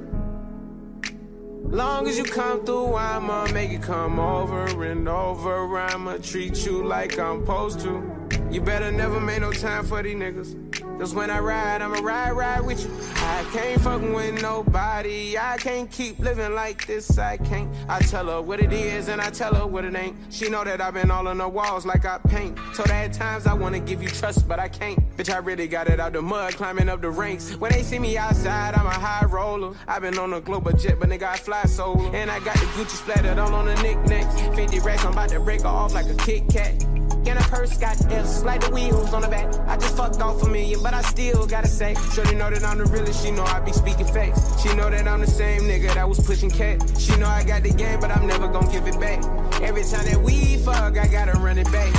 Long 1.64 2.06
as 2.08 2.16
you 2.16 2.24
come 2.24 2.64
through, 2.64 2.94
I'ma 2.94 3.46
make 3.52 3.70
you 3.70 3.78
come 3.78 4.18
over 4.18 4.84
and 4.84 5.06
over. 5.08 5.78
I'ma 5.78 6.16
treat 6.22 6.64
you 6.64 6.82
like 6.84 7.18
I'm 7.18 7.40
supposed 7.40 7.80
to. 7.80 8.02
You 8.50 8.60
better 8.62 8.90
never 8.90 9.20
make 9.20 9.40
no 9.40 9.52
time 9.52 9.84
for 9.84 10.02
these 10.02 10.16
niggas. 10.16 10.54
Cause 10.98 11.14
when 11.14 11.30
I 11.30 11.40
ride, 11.40 11.82
I'ma 11.82 12.00
ride, 12.00 12.32
ride 12.32 12.64
with 12.64 12.82
you. 12.82 12.90
I 13.26 13.42
can't 13.52 13.80
fucking 13.80 14.12
with 14.12 14.40
nobody. 14.40 15.36
I 15.36 15.56
can't 15.56 15.90
keep 15.90 16.20
living 16.20 16.54
like 16.54 16.86
this. 16.86 17.18
I 17.18 17.36
can't. 17.36 17.68
I 17.88 17.98
tell 17.98 18.26
her 18.26 18.40
what 18.40 18.60
it 18.60 18.72
is 18.72 19.08
and 19.08 19.20
I 19.20 19.30
tell 19.30 19.52
her 19.54 19.66
what 19.66 19.84
it 19.84 19.96
ain't. 19.96 20.16
She 20.30 20.48
know 20.48 20.62
that 20.62 20.80
I've 20.80 20.94
been 20.94 21.10
all 21.10 21.26
on 21.26 21.38
the 21.38 21.48
walls 21.48 21.84
like 21.84 22.04
I 22.04 22.18
paint. 22.18 22.56
Told 22.74 22.88
her 22.88 22.94
at 22.94 23.12
times 23.12 23.48
I 23.48 23.52
wanna 23.52 23.80
give 23.80 24.00
you 24.00 24.08
trust, 24.08 24.46
but 24.46 24.60
I 24.60 24.68
can't. 24.68 24.98
Bitch, 25.16 25.34
I 25.34 25.38
really 25.38 25.66
got 25.66 25.88
it 25.88 25.98
out 25.98 26.12
the 26.12 26.22
mud, 26.22 26.54
climbing 26.54 26.88
up 26.88 27.00
the 27.00 27.10
ranks. 27.10 27.56
When 27.56 27.72
they 27.72 27.82
see 27.82 27.98
me 27.98 28.16
outside, 28.16 28.74
I'm 28.74 28.86
a 28.86 28.90
high 28.90 29.26
roller. 29.26 29.74
I've 29.88 30.02
been 30.02 30.18
on 30.18 30.32
a 30.34 30.40
global 30.40 30.72
jet, 30.72 31.00
but 31.00 31.08
nigga, 31.08 31.24
I 31.24 31.36
fly 31.36 31.64
solo. 31.64 32.12
And 32.12 32.30
I 32.30 32.38
got 32.40 32.54
the 32.54 32.66
Gucci 32.76 32.96
splattered 32.96 33.38
all 33.38 33.52
on 33.54 33.66
the 33.66 33.74
knickknacks. 33.82 34.40
50 34.54 34.78
racks, 34.80 35.04
I'm 35.04 35.12
about 35.12 35.30
to 35.30 35.40
break 35.40 35.62
her 35.62 35.68
off 35.68 35.94
like 35.94 36.06
a 36.06 36.14
Kit 36.14 36.44
Kat. 36.48 36.80
and 36.84 37.38
her 37.38 37.48
purse 37.50 37.76
got 37.76 38.00
F's, 38.12 38.44
like 38.44 38.60
the 38.60 38.70
wheels 38.70 39.12
on 39.12 39.22
the 39.22 39.28
back. 39.28 39.52
Fucked 39.96 40.20
off 40.20 40.42
a 40.42 40.48
million, 40.50 40.82
but 40.82 40.92
I 40.92 41.00
still 41.00 41.46
gotta 41.46 41.68
say, 41.68 41.94
Shorty 42.12 42.34
know 42.34 42.50
that 42.50 42.62
I'm 42.62 42.76
the 42.76 42.84
realest. 42.84 43.24
She 43.24 43.30
know 43.30 43.44
I 43.44 43.60
be 43.60 43.72
speaking 43.72 44.04
facts. 44.06 44.60
She 44.62 44.74
know 44.74 44.90
that 44.90 45.08
I'm 45.08 45.20
the 45.20 45.26
same 45.26 45.62
nigga 45.62 45.94
that 45.94 46.06
was 46.06 46.20
pushing 46.20 46.50
cat. 46.50 46.82
She 46.98 47.16
know 47.16 47.26
I 47.26 47.42
got 47.42 47.62
the 47.62 47.70
game, 47.70 47.98
but 47.98 48.10
I'm 48.10 48.26
never 48.26 48.46
gonna 48.46 48.70
give 48.70 48.86
it 48.86 49.00
back. 49.00 49.24
Every 49.62 49.82
time 49.84 50.04
that 50.04 50.20
we 50.22 50.58
fuck, 50.58 50.98
I 50.98 51.06
gotta 51.06 51.38
run 51.38 51.56
it 51.56 51.72
back. 51.72 51.92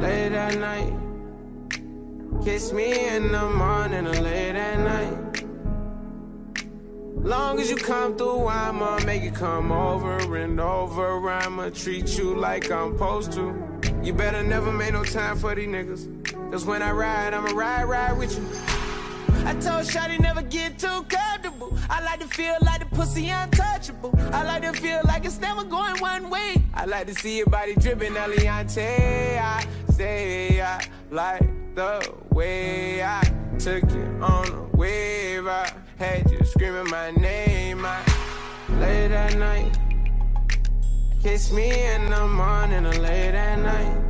Late 0.00 0.32
at 0.32 0.58
night, 0.58 0.92
kiss 2.44 2.72
me 2.72 3.08
in 3.08 3.30
the 3.30 3.48
morning 3.48 4.08
or 4.08 4.20
late 4.20 4.56
at 4.56 4.80
night. 4.80 5.44
Long 7.22 7.60
as 7.60 7.70
you 7.70 7.76
come 7.76 8.16
through, 8.16 8.48
I'ma 8.48 8.98
make 9.04 9.22
it 9.22 9.34
come 9.34 9.70
over 9.70 10.36
and 10.36 10.58
over. 10.58 11.30
I'ma 11.30 11.68
treat 11.68 12.18
you 12.18 12.34
like 12.34 12.72
I'm 12.72 12.94
supposed 12.94 13.32
to. 13.34 13.54
You 14.02 14.14
better 14.14 14.42
never 14.42 14.72
make 14.72 14.94
no 14.94 15.04
time 15.04 15.36
for 15.36 15.54
these 15.54 15.68
niggas. 15.68 16.29
Cause 16.50 16.64
when 16.64 16.82
I 16.82 16.90
ride, 16.90 17.32
I'ma 17.32 17.52
ride, 17.52 17.84
ride 17.84 18.18
with 18.18 18.36
you. 18.36 18.44
I 19.46 19.52
told 19.54 19.86
Shotty 19.86 20.18
never 20.20 20.42
get 20.42 20.80
too 20.80 21.04
comfortable. 21.08 21.78
I 21.88 22.02
like 22.02 22.18
to 22.20 22.26
feel 22.26 22.56
like 22.62 22.80
the 22.80 22.96
pussy 22.96 23.28
untouchable. 23.28 24.12
I 24.32 24.42
like 24.42 24.62
to 24.62 24.72
feel 24.72 25.00
like 25.04 25.24
it's 25.24 25.38
never 25.38 25.62
going 25.62 26.00
one 26.00 26.28
way. 26.28 26.56
I 26.74 26.86
like 26.86 27.06
to 27.06 27.14
see 27.14 27.38
your 27.38 27.46
body 27.46 27.74
dripping, 27.76 28.14
Eliante. 28.14 29.40
I 29.40 29.64
say 29.92 30.60
I 30.60 30.84
like 31.10 31.74
the 31.76 32.14
way 32.30 33.02
I 33.04 33.22
took 33.58 33.88
you 33.92 34.18
on 34.20 34.48
a 34.48 34.76
wave. 34.76 35.46
I 35.46 35.72
had 35.98 36.28
you 36.32 36.44
screaming 36.44 36.90
my 36.90 37.12
name. 37.12 37.84
I 37.84 38.02
late 38.80 39.12
at 39.12 39.36
night. 39.38 39.78
Kiss 41.22 41.52
me 41.52 41.70
in 41.94 42.10
the 42.10 42.26
morning 42.26 42.86
or 42.86 42.94
late 42.94 43.34
at 43.34 43.58
night. 43.60 44.09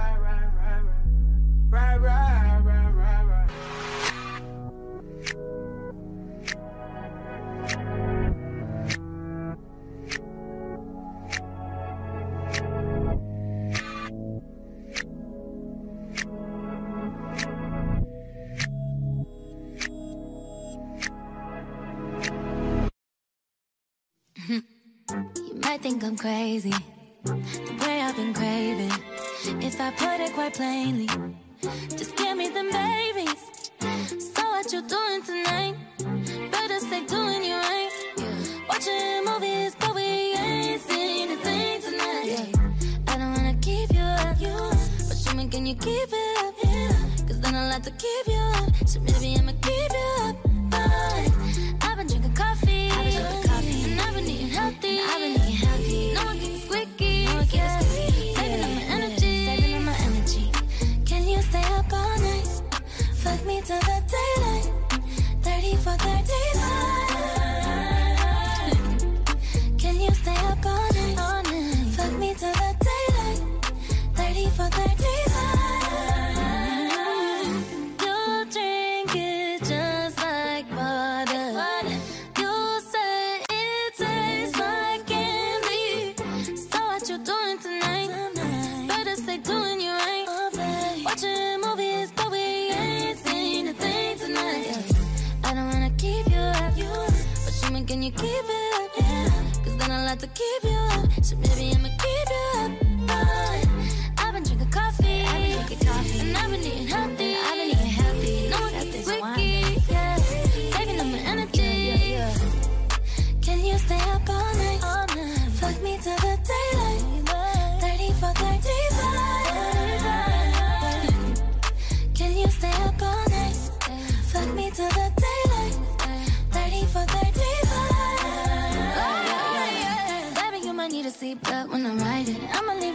You 24.49 24.63
might 25.63 25.81
think 25.81 26.03
I'm 26.03 26.17
crazy, 26.17 26.73
the 27.23 27.77
way 27.85 28.01
I've 28.01 28.17
been 28.17 28.33
craving. 28.33 28.91
If 29.63 29.79
I 29.79 29.91
put 29.91 30.19
it 30.19 30.33
quite 30.33 30.53
plainly, 30.53 31.07
just 31.61 32.15
give 32.15 32.35
me 32.37 32.49
them 32.49 32.71
babies. 32.71 33.41
So 34.33 34.43
what 34.49 34.71
you 34.73 34.81
doing 34.81 35.21
tonight? 35.23 35.75
Better 36.51 36.79
stay 36.79 37.05
doing 37.05 37.43
you 37.43 37.55
right. 37.55 37.91
Watching 38.67 39.25
movies, 39.25 39.75
but 39.79 39.93
we 39.93 40.01
ain't 40.01 40.81
seen 40.81 41.31
a 41.31 41.35
thing 41.37 41.81
tonight. 41.81 42.55
I 43.07 43.17
don't 43.17 43.33
wanna 43.33 43.55
keep 43.61 43.93
you 43.93 44.01
up, 44.01 44.37
but 44.39 45.17
show 45.17 45.35
me 45.35 45.47
can 45.47 45.65
you 45.65 45.75
keep 45.75 46.09
it 46.11 46.37
up? 46.39 46.55
Cause 47.27 47.39
then 47.39 47.55
I'll 47.55 47.71
have 47.71 47.83
to 47.83 47.91
keep 47.91 48.27
you 48.27 48.41
up. 48.55 48.87
So 48.87 48.99
maybe 49.01 49.37
I'ma 49.37 49.53
keep 49.61 49.91
you 49.91 50.25
up. 50.25 50.35
Fine. 50.71 51.40
to 63.71 63.79
the 63.85 64.01
daylight. 64.11 64.50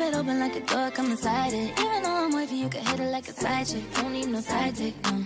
It 0.06 0.14
open 0.14 0.38
like 0.38 0.54
a 0.54 0.60
door, 0.60 0.90
come 0.90 1.10
inside 1.10 1.52
it. 1.52 1.78
Even 1.78 2.02
though 2.02 2.24
I'm 2.24 2.32
wavy, 2.34 2.56
you 2.56 2.68
can 2.68 2.84
hit 2.84 3.00
it 3.00 3.10
like 3.10 3.28
a 3.28 3.32
side 3.32 3.66
chick. 3.66 3.82
Don't 3.94 4.12
need 4.12 4.28
no 4.28 4.40
side 4.40 4.74
dick, 4.76 4.94
no. 5.04 5.24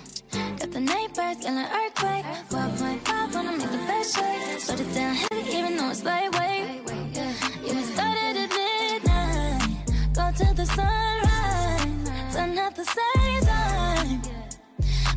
Got 0.58 0.70
the 0.70 0.80
night 0.80 1.14
birds, 1.14 1.44
an 1.44 1.58
earthquake. 1.58 2.24
4.5 2.48 3.34
wanna 3.34 3.52
make 3.58 3.70
the 3.70 3.82
best 3.90 4.16
shake. 4.16 4.60
Slow 4.60 4.74
it 4.74 4.94
down 4.94 5.14
heavy, 5.14 5.56
even 5.56 5.76
though 5.76 5.90
it's 5.90 6.02
lightweight. 6.04 6.84
We 7.62 7.82
started 7.92 8.36
at 8.44 8.50
midnight. 8.58 9.62
Go 10.14 10.30
till 10.38 10.54
the 10.54 10.66
sunrise. 10.66 12.34
Done 12.34 12.58
at 12.58 12.74
the 12.74 12.86
same 12.98 13.42
time. 13.52 14.22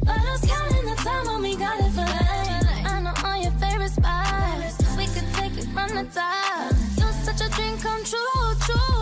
But 0.05 0.17
I 0.17 0.31
was 0.31 0.43
counting 0.53 0.85
the 0.91 0.97
time 1.07 1.25
when 1.27 1.41
we 1.41 1.55
got 1.55 1.79
it 1.79 1.91
for 1.97 2.07
life. 2.17 2.91
I 2.91 3.01
know 3.05 3.13
all 3.25 3.37
your 3.41 3.55
favorite 3.63 3.93
spots. 3.99 4.75
We 4.97 5.05
could 5.13 5.29
take 5.39 5.55
it 5.61 5.67
from 5.75 5.89
the 5.97 6.05
top. 6.19 6.73
You're 6.99 7.17
such 7.27 7.41
a 7.47 7.49
dream 7.55 7.77
come 7.77 8.03
true, 8.03 8.55
true. 8.67 8.92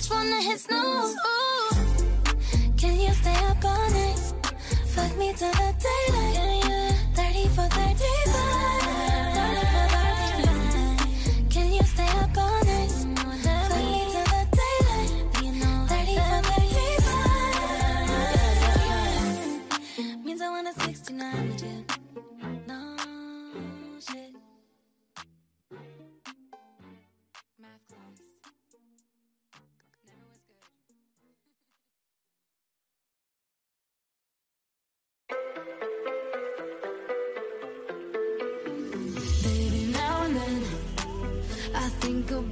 Bitch 0.00 0.10
wanna 0.10 0.42
hit 0.42 0.58
snooze. 0.58 1.14
Ooh. 1.28 1.74
Can 2.78 2.98
you 2.98 3.12
stay 3.12 3.36
up 3.50 3.62
all 3.62 3.90
night? 3.90 4.18
Fuck 4.86 5.14
me 5.18 5.34
till 5.34 5.52
the 5.52 5.74
daylight. 5.84 6.94
30 7.14 7.48
for 7.48 7.68
30 7.68 8.19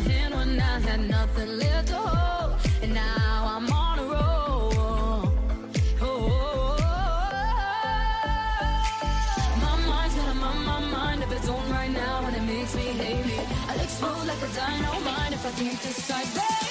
Hand 0.00 0.34
when 0.34 0.60
I 0.60 0.78
had 0.80 1.00
nothing 1.08 1.58
left 1.58 1.88
to 1.88 1.94
hold, 1.94 2.60
and 2.82 2.94
now 2.94 3.56
I'm 3.56 3.70
on 3.70 3.98
a 3.98 4.02
roll. 4.02 5.32
Oh, 6.02 6.76
my 9.62 9.76
mind's 9.88 10.14
got 10.14 10.28
a 10.28 10.34
my, 10.34 10.54
my 10.64 10.80
mind 10.80 11.22
of 11.22 11.32
its 11.32 11.48
own 11.48 11.70
right 11.70 11.90
now, 11.90 12.24
and 12.26 12.36
it 12.36 12.42
makes 12.42 12.74
me 12.74 12.82
hate 12.82 13.26
me. 13.26 13.38
I'll 13.68 13.80
explode 13.80 14.26
like 14.26 14.42
a 14.42 14.54
dynamite 14.54 15.32
if 15.32 15.46
I 15.46 15.50
can't 15.52 15.82
decide, 15.82 16.26
baby. 16.34 16.65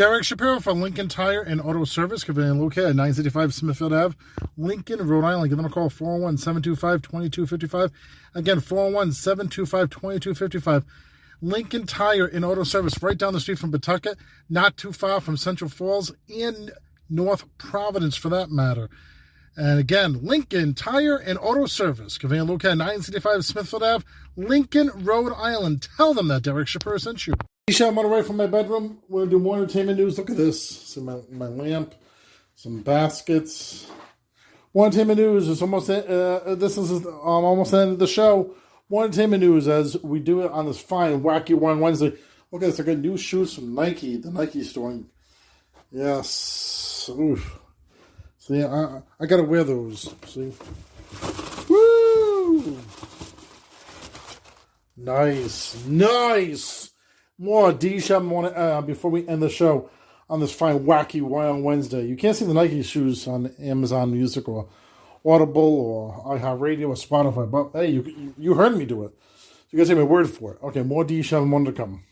Derek 0.00 0.24
Shapiro 0.24 0.60
from 0.60 0.80
Lincoln 0.80 1.08
Tire 1.08 1.42
and 1.42 1.60
Auto 1.60 1.84
Service, 1.84 2.24
convenient 2.24 2.58
located 2.58 2.84
at 2.84 2.96
965 2.96 3.52
Smithfield 3.52 3.92
Ave, 3.92 4.16
Lincoln, 4.56 5.06
Rhode 5.06 5.26
Island. 5.26 5.50
Give 5.50 5.58
them 5.58 5.66
a 5.66 5.68
call, 5.68 5.90
401 5.90 6.38
725 6.38 7.02
2255. 7.02 7.90
Again, 8.34 8.60
401 8.60 9.12
725 9.12 9.90
2255. 9.90 10.84
Lincoln 11.42 11.84
Tire 11.84 12.24
and 12.24 12.46
Auto 12.46 12.64
Service, 12.64 13.02
right 13.02 13.18
down 13.18 13.34
the 13.34 13.40
street 13.40 13.58
from 13.58 13.72
Pawtucket, 13.72 14.16
not 14.48 14.78
too 14.78 14.94
far 14.94 15.20
from 15.20 15.36
Central 15.36 15.68
Falls 15.68 16.14
and 16.34 16.70
North 17.10 17.44
Providence 17.58 18.16
for 18.16 18.30
that 18.30 18.50
matter. 18.50 18.88
And 19.54 19.78
again, 19.78 20.24
Lincoln 20.24 20.72
Tire 20.72 21.18
and 21.18 21.38
Auto 21.38 21.66
Service, 21.66 22.16
convenient 22.16 22.48
located 22.48 22.70
at 22.70 22.78
965 22.78 23.44
Smithfield 23.44 23.82
Ave, 23.82 24.04
Lincoln, 24.34 24.90
Rhode 24.94 25.34
Island. 25.34 25.86
Tell 25.98 26.14
them 26.14 26.28
that 26.28 26.40
Derek 26.40 26.68
Shapiro 26.68 26.96
sent 26.96 27.26
you. 27.26 27.34
Isha, 27.70 27.86
I'm 27.86 27.96
on 27.98 28.04
the 28.04 28.10
way 28.10 28.22
from 28.22 28.36
my 28.36 28.48
bedroom. 28.48 28.98
We're 29.08 29.20
gonna 29.20 29.30
do 29.30 29.38
more 29.38 29.56
entertainment 29.56 29.96
news. 29.96 30.18
Look 30.18 30.28
at 30.28 30.36
this. 30.36 30.68
See 30.68 31.00
my, 31.00 31.20
my 31.30 31.46
lamp, 31.46 31.94
some 32.56 32.82
baskets. 32.82 33.88
More 34.74 34.86
entertainment 34.86 35.20
news. 35.20 35.48
It's 35.48 35.62
almost 35.62 35.88
uh, 35.88 36.56
this 36.56 36.76
is 36.76 36.90
um, 36.90 37.06
almost 37.22 37.70
the 37.70 37.78
end 37.78 37.92
of 37.92 38.00
the 38.00 38.08
show. 38.08 38.56
More 38.88 39.04
entertainment 39.04 39.44
news 39.44 39.68
as 39.68 39.96
we 40.02 40.18
do 40.18 40.40
it 40.40 40.50
on 40.50 40.66
this 40.66 40.80
fine 40.80 41.20
wacky 41.20 41.54
one 41.54 41.78
Wednesday. 41.78 42.12
Look 42.50 42.64
at 42.64 42.66
this. 42.66 42.80
I 42.80 42.82
got 42.82 42.98
new 42.98 43.16
shoes 43.16 43.54
from 43.54 43.72
Nike, 43.72 44.16
the 44.16 44.32
Nike 44.32 44.64
store. 44.64 44.98
Yes. 45.92 47.08
Oof. 47.08 47.56
See, 48.38 48.64
I 48.64 49.02
I 49.20 49.26
gotta 49.26 49.44
wear 49.44 49.62
those. 49.62 50.12
See. 50.26 50.52
Woo! 51.68 52.78
Nice, 54.96 55.86
nice. 55.86 56.89
More 57.42 57.74
Shop 58.00 58.22
morning 58.22 58.52
uh, 58.54 58.82
before 58.82 59.10
we 59.10 59.26
end 59.26 59.42
the 59.42 59.48
show 59.48 59.88
on 60.28 60.40
this 60.40 60.52
fine 60.52 60.80
wacky 60.80 61.22
wild 61.22 61.64
Wednesday. 61.64 62.06
You 62.06 62.14
can't 62.14 62.36
see 62.36 62.44
the 62.44 62.52
Nike 62.52 62.82
shoes 62.82 63.26
on 63.26 63.54
Amazon 63.58 64.12
Music 64.12 64.46
or 64.46 64.68
Audible 65.24 65.62
or 65.62 66.38
iHeartRadio 66.38 66.88
or 66.88 66.96
Spotify, 66.96 67.50
but 67.50 67.70
hey, 67.72 67.92
you 67.92 68.34
you, 68.36 68.52
heard 68.52 68.76
me 68.76 68.84
do 68.84 69.04
it. 69.04 69.14
You 69.70 69.78
guys 69.78 69.88
take 69.88 69.96
my 69.96 70.02
word 70.02 70.28
for 70.28 70.52
it. 70.52 70.62
Okay, 70.62 70.82
more 70.82 71.08
Shop 71.22 71.44
more 71.44 71.64
to 71.64 71.72
come. 71.72 72.04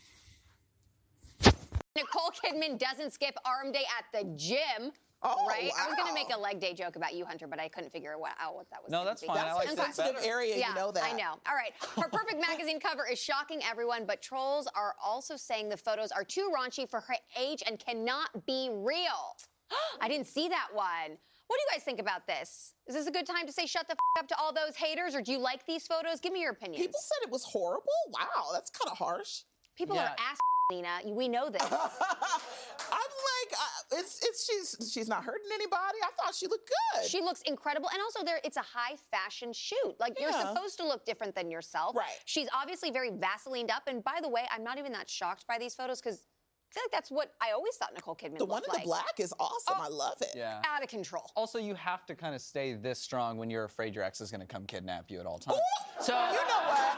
Nicole 1.95 2.31
Kidman 2.43 2.79
doesn't 2.79 3.13
skip 3.13 3.35
arm 3.45 3.71
day 3.71 3.85
at 3.99 4.05
the 4.11 4.33
gym. 4.35 4.93
Oh, 5.21 5.45
right? 5.47 5.69
I 5.77 5.87
was 5.87 5.97
gonna 5.97 6.13
make 6.13 6.33
a 6.33 6.39
leg 6.39 6.59
day 6.61 6.73
joke 6.73 6.95
about 6.95 7.13
you, 7.13 7.25
Hunter, 7.25 7.45
but 7.47 7.59
I 7.59 7.67
couldn't 7.67 7.89
figure 7.91 8.13
out 8.13 8.19
what 8.55 8.69
that 8.71 8.81
was. 8.81 8.89
No, 8.91 8.99
gonna 8.99 9.09
that's 9.09 9.21
be. 9.21 9.27
fine. 9.27 9.37
I 9.37 9.53
like 9.53 9.67
Okay. 9.67 9.75
that 9.75 9.93
Sensitive 9.95 10.21
better. 10.21 10.27
area, 10.33 10.53
you 10.55 10.61
yeah, 10.61 10.73
know 10.73 10.91
that. 10.91 11.03
I 11.03 11.11
know. 11.11 11.39
All 11.47 11.55
right. 11.55 11.73
Her 12.01 12.09
perfect 12.09 12.39
magazine 12.39 12.79
cover 12.79 13.05
is 13.05 13.19
shocking 13.19 13.59
everyone, 13.69 14.05
but 14.05 14.21
trolls 14.21 14.67
are 14.75 14.95
also 15.03 15.35
saying 15.35 15.67
the 15.69 15.77
photos 15.77 16.11
are 16.11 16.23
too 16.23 16.49
raunchy 16.57 16.89
for 16.89 17.01
her 17.01 17.15
age 17.37 17.61
and 17.67 17.77
cannot 17.79 18.45
be 18.45 18.69
real. 18.71 19.35
I 20.01 20.07
didn't 20.07 20.27
see 20.27 20.47
that 20.47 20.67
one. 20.73 21.17
What 21.47 21.57
do 21.57 21.63
you 21.63 21.67
guys 21.77 21.83
think 21.83 21.99
about 21.99 22.25
this? 22.27 22.73
Is 22.87 22.95
this 22.95 23.07
a 23.07 23.11
good 23.11 23.25
time 23.25 23.45
to 23.47 23.51
say 23.51 23.65
shut 23.65 23.87
the 23.87 23.93
f- 23.93 24.19
up 24.23 24.27
to 24.29 24.37
all 24.39 24.53
those 24.53 24.75
haters, 24.75 25.15
or 25.15 25.21
do 25.21 25.31
you 25.31 25.39
like 25.39 25.65
these 25.65 25.85
photos? 25.87 26.19
Give 26.19 26.31
me 26.31 26.41
your 26.41 26.51
opinion. 26.51 26.79
People 26.79 26.99
said 27.01 27.25
it 27.27 27.31
was 27.31 27.43
horrible. 27.43 27.83
Wow, 28.11 28.51
that's 28.53 28.69
kind 28.69 28.91
of 28.91 28.97
harsh. 28.99 29.41
People 29.79 29.95
Yeah. 29.95 30.09
are 30.09 30.15
ass, 30.29 30.37
Lena. 30.69 30.99
We 31.05 31.29
know 31.29 31.49
this. 31.49 31.61
I'm 31.71 31.71
like, 31.71 33.53
uh, 33.53 33.97
it's 33.99 34.19
it's 34.25 34.45
she's 34.45 34.91
she's 34.91 35.07
not 35.07 35.23
hurting 35.23 35.49
anybody. 35.53 35.97
I 36.03 36.09
thought 36.21 36.35
she 36.35 36.47
looked 36.47 36.69
good. 36.93 37.07
She 37.07 37.21
looks 37.21 37.41
incredible, 37.43 37.89
and 37.93 38.01
also 38.01 38.23
there 38.25 38.39
it's 38.43 38.57
a 38.57 38.61
high 38.61 38.97
fashion 39.09 39.53
shoot. 39.53 39.95
Like 39.99 40.19
you're 40.19 40.33
supposed 40.33 40.77
to 40.79 40.85
look 40.85 41.05
different 41.05 41.33
than 41.33 41.49
yourself. 41.49 41.95
Right. 41.95 42.05
She's 42.25 42.49
obviously 42.53 42.91
very 42.91 43.09
Vaselined 43.11 43.71
up, 43.71 43.83
and 43.87 44.03
by 44.03 44.19
the 44.21 44.27
way, 44.29 44.43
I'm 44.53 44.63
not 44.65 44.77
even 44.77 44.91
that 44.91 45.09
shocked 45.09 45.47
by 45.47 45.57
these 45.57 45.73
photos 45.75 46.01
because 46.01 46.17
I 46.19 46.73
feel 46.73 46.83
like 46.83 46.91
that's 46.91 47.09
what 47.09 47.33
I 47.41 47.51
always 47.51 47.75
thought 47.77 47.93
Nicole 47.95 48.15
Kidman 48.15 48.37
The 48.39 48.43
looked 48.45 48.51
one 48.51 48.63
in 48.65 48.69
like. 48.73 48.83
the 48.83 48.87
black 48.87 49.19
is 49.19 49.33
awesome. 49.39 49.75
I 49.81 49.87
love 49.87 50.17
it. 50.21 50.33
Yeah. 50.35 50.61
Out 50.67 50.83
of 50.83 50.89
control. 50.89 51.31
Also, 51.35 51.57
you 51.57 51.73
have 51.75 52.05
to 52.07 52.15
kind 52.15 52.35
of 52.35 52.41
stay 52.41 52.73
this 52.73 52.99
strong 52.99 53.37
when 53.37 53.49
you're 53.49 53.63
afraid 53.63 53.95
your 53.95 54.03
ex 54.03 54.19
is 54.21 54.29
going 54.29 54.41
to 54.41 54.47
come 54.47 54.65
kidnap 54.65 55.09
you 55.09 55.19
at 55.21 55.25
all 55.25 55.39
times. 55.39 55.57
So 56.01 56.13
you 56.13 56.33
know 56.47 56.67
what? 56.67 56.97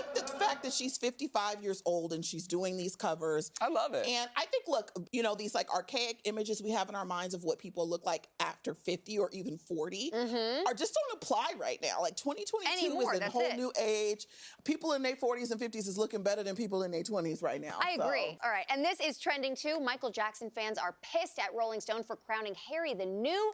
I 0.00 0.14
like 0.14 0.26
the 0.26 0.38
fact 0.38 0.60
fact 0.60 0.64
that 0.64 0.72
she's 0.72 0.96
55 0.98 1.62
years 1.62 1.82
old 1.86 2.12
and 2.12 2.24
she's 2.24 2.46
doing 2.46 2.76
these 2.76 2.96
covers. 2.96 3.50
I 3.60 3.68
love 3.68 3.94
it. 3.94 4.06
And 4.06 4.28
I 4.36 4.44
think, 4.46 4.64
look, 4.68 4.92
you 5.12 5.22
know, 5.22 5.34
these 5.34 5.54
like 5.54 5.72
archaic 5.72 6.20
images 6.24 6.62
we 6.62 6.70
have 6.70 6.88
in 6.88 6.94
our 6.94 7.04
minds 7.04 7.34
of 7.34 7.44
what 7.44 7.58
people 7.58 7.88
look 7.88 8.04
like 8.04 8.28
after 8.40 8.74
50 8.74 9.18
or 9.18 9.30
even 9.32 9.56
40 9.56 10.10
mm-hmm. 10.10 10.66
are 10.66 10.74
just 10.74 10.94
don't 10.94 11.22
apply 11.22 11.52
right 11.58 11.78
now. 11.82 12.00
Like 12.00 12.16
2022 12.16 12.86
Anymore, 12.86 13.14
is 13.14 13.20
a 13.20 13.30
whole 13.30 13.42
it. 13.42 13.56
new 13.56 13.72
age. 13.80 14.26
People 14.64 14.92
in 14.92 15.02
their 15.02 15.16
40s 15.16 15.50
and 15.50 15.60
50s 15.60 15.88
is 15.88 15.98
looking 15.98 16.22
better 16.22 16.42
than 16.42 16.56
people 16.56 16.82
in 16.82 16.90
their 16.90 17.02
20s 17.02 17.42
right 17.42 17.60
now. 17.60 17.78
I 17.80 17.96
so. 17.96 18.04
agree. 18.04 18.38
All 18.44 18.50
right, 18.50 18.66
and 18.70 18.84
this 18.84 19.00
is 19.00 19.18
trending 19.18 19.56
too. 19.56 19.80
Michael 19.80 20.10
Jackson 20.10 20.50
fans 20.50 20.78
are 20.78 20.96
pissed 21.02 21.38
at 21.38 21.54
Rolling 21.56 21.80
Stone 21.80 22.04
for 22.04 22.16
crowning 22.16 22.54
Harry 22.68 22.94
the 22.94 23.06
new 23.06 23.52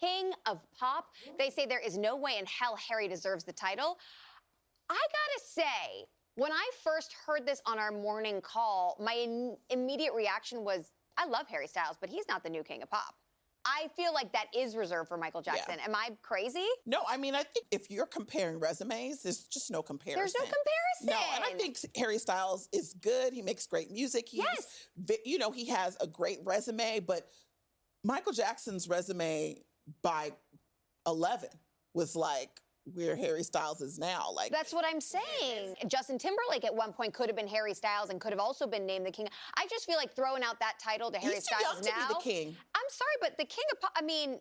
king 0.00 0.32
of 0.46 0.60
pop. 0.78 1.06
They 1.38 1.50
say 1.50 1.66
there 1.66 1.80
is 1.80 1.96
no 1.96 2.16
way 2.16 2.36
in 2.38 2.46
hell 2.46 2.76
Harry 2.88 3.08
deserves 3.08 3.44
the 3.44 3.52
title. 3.52 3.98
I 4.90 4.94
gotta 4.94 5.44
say, 5.44 6.06
when 6.36 6.52
I 6.52 6.70
first 6.82 7.14
heard 7.26 7.46
this 7.46 7.60
on 7.66 7.78
our 7.78 7.90
morning 7.90 8.40
call, 8.40 8.96
my 9.00 9.14
in- 9.14 9.56
immediate 9.70 10.14
reaction 10.14 10.64
was, 10.64 10.92
I 11.16 11.26
love 11.26 11.46
Harry 11.48 11.66
Styles, 11.66 11.96
but 12.00 12.08
he's 12.10 12.26
not 12.28 12.42
the 12.42 12.50
new 12.50 12.62
king 12.62 12.82
of 12.82 12.90
pop. 12.90 13.14
I 13.66 13.88
feel 13.96 14.14
like 14.14 14.32
that 14.32 14.46
is 14.56 14.76
reserved 14.76 15.08
for 15.08 15.18
Michael 15.18 15.42
Jackson. 15.42 15.78
Am 15.84 15.94
I 15.94 16.10
crazy? 16.22 16.64
No, 16.86 17.00
I 17.08 17.16
mean, 17.18 17.34
I 17.34 17.42
think 17.42 17.66
if 17.70 17.90
you're 17.90 18.06
comparing 18.06 18.58
resumes, 18.60 19.22
there's 19.22 19.42
just 19.44 19.70
no 19.70 19.82
comparison. 19.82 20.20
There's 20.20 20.34
no 20.34 20.40
comparison. 20.40 21.06
No, 21.06 21.34
and 21.34 21.44
I 21.44 21.58
think 21.58 21.76
Harry 21.96 22.18
Styles 22.18 22.68
is 22.72 22.94
good. 22.94 23.34
He 23.34 23.42
makes 23.42 23.66
great 23.66 23.90
music. 23.90 24.28
He's, 24.28 24.42
yes. 24.42 25.18
You 25.24 25.38
know, 25.38 25.50
he 25.50 25.66
has 25.66 25.98
a 26.00 26.06
great 26.06 26.38
resume, 26.44 27.00
but 27.00 27.28
Michael 28.04 28.32
Jackson's 28.32 28.88
resume 28.88 29.60
by 30.02 30.32
11 31.06 31.50
was 31.94 32.16
like 32.16 32.60
where 32.94 33.16
Harry 33.16 33.42
Styles 33.42 33.80
is 33.80 33.98
now. 33.98 34.30
Like, 34.34 34.50
That's 34.52 34.72
what 34.72 34.84
I'm 34.86 35.00
saying. 35.00 35.74
Justin 35.86 36.18
Timberlake 36.18 36.64
at 36.64 36.74
one 36.74 36.92
point 36.92 37.14
could 37.14 37.26
have 37.28 37.36
been 37.36 37.48
Harry 37.48 37.74
Styles 37.74 38.10
and 38.10 38.20
could 38.20 38.32
have 38.32 38.40
also 38.40 38.66
been 38.66 38.86
named 38.86 39.06
the 39.06 39.10
king. 39.10 39.28
I 39.56 39.66
just 39.68 39.86
feel 39.86 39.96
like 39.96 40.14
throwing 40.14 40.42
out 40.42 40.58
that 40.60 40.74
title 40.82 41.10
to 41.10 41.18
Harry 41.18 41.34
He's 41.34 41.46
too 41.46 41.54
Styles 41.58 41.74
young 41.76 41.94
to 41.94 42.00
be 42.00 42.00
now. 42.00 42.08
the 42.08 42.22
king. 42.22 42.56
I'm 42.74 42.82
sorry, 42.90 43.14
but 43.20 43.36
the 43.38 43.44
king 43.44 43.64
of 43.72 43.80
pop. 43.80 43.92
I 43.96 44.02
mean. 44.02 44.38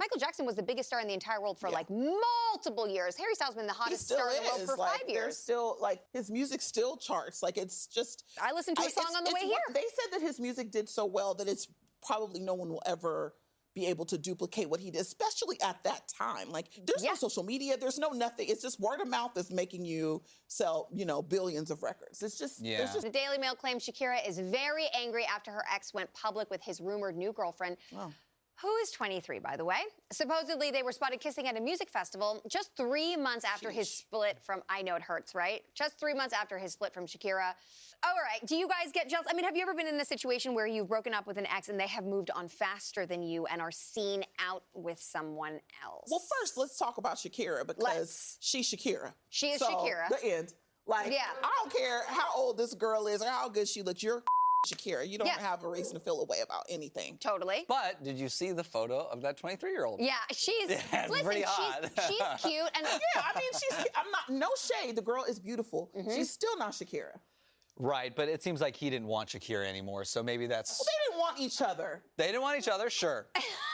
Michael 0.00 0.20
Jackson 0.20 0.46
was 0.46 0.54
the 0.54 0.62
biggest 0.62 0.88
star 0.90 1.00
in 1.00 1.08
the 1.08 1.12
entire 1.12 1.40
world 1.40 1.58
for 1.58 1.70
like 1.70 1.90
multiple 1.90 2.88
years. 2.88 3.16
Harry 3.16 3.34
Styles 3.34 3.56
been 3.56 3.66
the 3.66 3.72
he 3.72 3.78
hottest 3.80 4.06
star 4.06 4.30
in 4.30 4.36
the 4.44 4.48
world 4.48 4.60
for 4.70 4.76
like, 4.76 5.00
five 5.00 5.08
years. 5.08 5.36
still 5.36 5.76
like 5.80 6.00
his 6.12 6.30
music 6.30 6.62
still 6.62 6.96
charts. 6.96 7.42
Like 7.42 7.56
it's 7.58 7.88
just. 7.88 8.22
I 8.40 8.52
listened 8.52 8.76
to 8.76 8.84
a 8.84 8.86
I- 8.86 8.90
song 8.90 9.12
on 9.16 9.24
the 9.24 9.32
way 9.32 9.44
here. 9.46 9.58
They 9.74 9.80
said 9.80 10.12
that 10.12 10.22
his 10.24 10.38
music 10.38 10.70
did 10.70 10.88
so 10.88 11.04
well 11.04 11.34
that 11.34 11.48
it's 11.48 11.66
probably 12.06 12.38
no 12.38 12.54
one 12.54 12.68
will 12.68 12.82
ever 12.86 13.34
be 13.74 13.86
able 13.86 14.04
to 14.06 14.18
duplicate 14.18 14.68
what 14.68 14.80
he 14.80 14.90
did, 14.90 15.00
especially 15.00 15.60
at 15.62 15.82
that 15.84 16.08
time. 16.08 16.50
Like 16.50 16.66
there's 16.86 17.02
no 17.02 17.14
social 17.14 17.42
media, 17.42 17.76
there's 17.76 17.98
no 17.98 18.10
nothing. 18.10 18.48
It's 18.48 18.62
just 18.62 18.80
word 18.80 19.00
of 19.00 19.08
mouth 19.08 19.32
that's 19.34 19.50
making 19.50 19.84
you 19.84 20.22
sell, 20.48 20.88
you 20.92 21.04
know, 21.04 21.22
billions 21.22 21.70
of 21.70 21.82
records. 21.82 22.22
It's 22.22 22.38
just 22.38 22.62
there's 22.78 22.92
just 22.92 23.04
The 23.04 23.10
Daily 23.10 23.38
Mail 23.38 23.54
claims 23.54 23.86
Shakira 23.86 24.26
is 24.28 24.38
very 24.38 24.86
angry 24.98 25.24
after 25.24 25.50
her 25.50 25.64
ex 25.72 25.94
went 25.94 26.12
public 26.12 26.50
with 26.50 26.62
his 26.62 26.80
rumored 26.80 27.16
new 27.16 27.32
girlfriend. 27.32 27.76
Who 28.62 28.74
is 28.82 28.90
23, 28.90 29.38
by 29.38 29.56
the 29.56 29.64
way? 29.64 29.78
Supposedly, 30.12 30.72
they 30.72 30.82
were 30.82 30.90
spotted 30.90 31.20
kissing 31.20 31.46
at 31.46 31.56
a 31.56 31.60
music 31.60 31.88
festival 31.90 32.42
just 32.48 32.70
three 32.76 33.16
months 33.16 33.44
after 33.44 33.70
his 33.70 33.88
split 33.88 34.38
from. 34.42 34.62
I 34.68 34.82
know 34.82 34.96
it 34.96 35.02
hurts, 35.02 35.32
right? 35.32 35.62
Just 35.74 35.98
three 36.00 36.12
months 36.14 36.34
after 36.34 36.58
his 36.58 36.72
split 36.72 36.92
from 36.92 37.06
Shakira. 37.06 37.52
All 38.04 38.14
right. 38.14 38.44
Do 38.48 38.56
you 38.56 38.66
guys 38.66 38.90
get 38.92 39.08
jealous? 39.08 39.26
I 39.30 39.34
mean, 39.34 39.44
have 39.44 39.56
you 39.56 39.62
ever 39.62 39.74
been 39.74 39.86
in 39.86 40.00
a 40.00 40.04
situation 40.04 40.54
where 40.54 40.66
you've 40.66 40.88
broken 40.88 41.14
up 41.14 41.26
with 41.26 41.36
an 41.36 41.46
ex 41.46 41.68
and 41.68 41.78
they 41.78 41.86
have 41.86 42.04
moved 42.04 42.30
on 42.34 42.48
faster 42.48 43.06
than 43.06 43.22
you 43.22 43.46
and 43.46 43.60
are 43.60 43.70
seen 43.70 44.24
out 44.44 44.64
with 44.74 45.00
someone 45.00 45.60
else? 45.84 46.08
Well, 46.10 46.22
first 46.40 46.56
let's 46.56 46.76
talk 46.76 46.98
about 46.98 47.16
Shakira 47.16 47.64
because 47.64 48.38
she's 48.40 48.68
Shakira. 48.68 49.12
She 49.30 49.50
is 49.50 49.60
So, 49.60 49.66
Shakira. 49.66 50.08
The 50.08 50.24
end. 50.26 50.54
Like, 50.86 51.12
Yeah. 51.12 51.18
I 51.44 51.50
don't 51.62 51.72
care 51.76 52.02
how 52.08 52.28
old 52.34 52.56
this 52.58 52.74
girl 52.74 53.06
is 53.06 53.22
or 53.22 53.28
how 53.28 53.48
good 53.48 53.68
she 53.68 53.82
looks. 53.82 54.02
You're 54.02 54.22
Shakira. 54.66 55.08
You 55.08 55.18
don't 55.18 55.26
Yeah. 55.26 55.38
have 55.40 55.62
a 55.64 55.68
reason 55.68 55.94
to 55.94 56.00
feel 56.00 56.20
a 56.20 56.24
way 56.24 56.40
about 56.40 56.64
anything. 56.68 57.18
Totally. 57.18 57.64
But 57.68 58.02
did 58.02 58.18
you 58.18 58.28
see 58.28 58.52
the 58.52 58.64
photo 58.64 59.06
of 59.06 59.22
that 59.22 59.36
23 59.36 59.70
year 59.70 59.84
old? 59.84 60.00
Yeah, 60.00 60.14
she's. 60.32 60.68
Yeah, 60.68 61.02
it's 61.02 61.10
listen, 61.10 61.24
pretty 61.26 61.40
she's, 61.40 61.48
hot. 61.48 61.90
she's 62.08 62.42
cute 62.50 62.70
and 62.74 62.84
yeah, 62.86 63.22
I 63.34 63.38
mean, 63.38 63.52
she's. 63.52 63.86
I'm 63.94 64.10
not. 64.10 64.28
No 64.30 64.48
shade. 64.58 64.96
The 64.96 65.02
girl 65.02 65.24
is 65.24 65.38
beautiful. 65.38 65.90
Mm-hmm. 65.96 66.10
She's 66.14 66.30
still 66.30 66.56
not 66.58 66.72
Shakira. 66.72 67.18
Right, 67.80 68.14
but 68.14 68.28
it 68.28 68.42
seems 68.42 68.60
like 68.60 68.74
he 68.74 68.90
didn't 68.90 69.06
want 69.06 69.28
Shakira 69.28 69.64
anymore, 69.66 70.04
so 70.04 70.20
maybe 70.22 70.46
that's. 70.48 70.80
Well, 70.80 70.86
they 70.86 71.04
didn't 71.10 71.20
want 71.20 71.38
each 71.40 71.62
other. 71.62 72.02
They 72.16 72.26
didn't 72.26 72.42
want 72.42 72.58
each 72.58 72.66
other, 72.68 72.90
sure. 72.90 73.26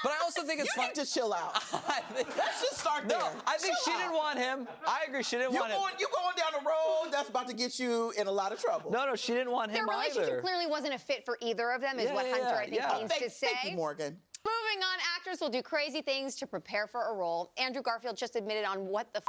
But 0.02 0.12
I 0.12 0.16
also 0.22 0.42
think 0.42 0.60
it's 0.60 0.68
You 0.76 0.82
fun. 0.82 0.88
need 0.88 1.04
to 1.04 1.10
chill 1.10 1.32
out. 1.32 1.54
Let's 2.14 2.60
just 2.60 2.78
start 2.78 3.04
No, 3.06 3.18
there. 3.18 3.30
I 3.46 3.56
think 3.56 3.74
Chill 3.84 3.94
she 3.94 3.98
didn't 4.00 4.14
want 4.14 4.38
him. 4.38 4.68
I 4.86 5.04
agree, 5.08 5.22
she 5.22 5.36
didn't 5.36 5.52
You're 5.52 5.62
want 5.62 5.72
him. 5.72 5.78
You 5.80 5.84
going, 5.86 5.94
you 6.00 6.08
going 6.14 6.36
down 6.36 6.62
a 6.62 6.64
road 6.68 7.12
that's 7.12 7.30
about 7.30 7.48
to 7.48 7.54
get 7.54 7.78
you 7.78 8.12
in 8.18 8.26
a 8.26 8.30
lot 8.30 8.52
of 8.52 8.60
trouble. 8.60 8.90
No, 8.90 9.06
no, 9.06 9.16
she 9.16 9.32
didn't 9.32 9.52
want 9.52 9.72
Their 9.72 9.84
him 9.84 9.88
relationship 9.88 10.24
either. 10.28 10.40
clearly 10.42 10.66
wasn't 10.66 10.92
a 10.94 10.98
fit 10.98 11.24
for 11.24 11.38
either 11.40 11.70
of 11.70 11.80
them, 11.80 11.98
is 11.98 12.06
Yeah, 12.06 12.14
what 12.14 12.26
yeah, 12.26 12.32
Hunter, 12.32 12.56
I 12.56 12.64
think, 12.66 12.76
yeah. 12.76 12.96
means 12.98 13.10
Thank- 13.10 13.24
to 13.24 13.30
say. 13.30 13.46
thank 13.62 13.70
you, 13.70 13.76
Morgan. 13.76 14.18
Moving 14.44 14.82
on, 14.84 14.98
actors 15.16 15.40
will 15.40 15.48
do 15.48 15.62
crazy 15.62 16.02
things 16.02 16.34
to 16.36 16.46
prepare 16.46 16.86
for 16.86 17.10
a 17.10 17.14
role. 17.14 17.50
Andrew 17.56 17.80
Garfield 17.80 18.18
just 18.18 18.36
admitted 18.36 18.66
on 18.66 18.84
What 18.86 19.10
the 19.14 19.20
F 19.20 19.24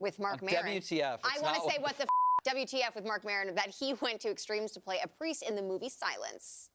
with 0.00 0.18
Mark 0.18 0.42
On 0.42 0.48
Maron. 0.50 0.66
WTF, 0.66 1.18
I 1.22 1.38
want 1.40 1.56
to 1.56 1.60
say 1.70 1.76
What 1.78 1.82
What 1.82 1.96
the 1.98 2.02
F 2.04 2.08
WTF 2.46 2.94
with 2.94 3.04
Marc 3.04 3.24
Maron 3.24 3.54
that 3.54 3.68
he 3.68 3.94
went 4.00 4.20
to 4.20 4.30
extremes 4.30 4.72
to 4.72 4.80
play 4.80 4.98
a 5.02 5.08
priest 5.08 5.42
in 5.42 5.54
the 5.56 5.62
movie 5.62 5.88
Silence. 5.88 6.70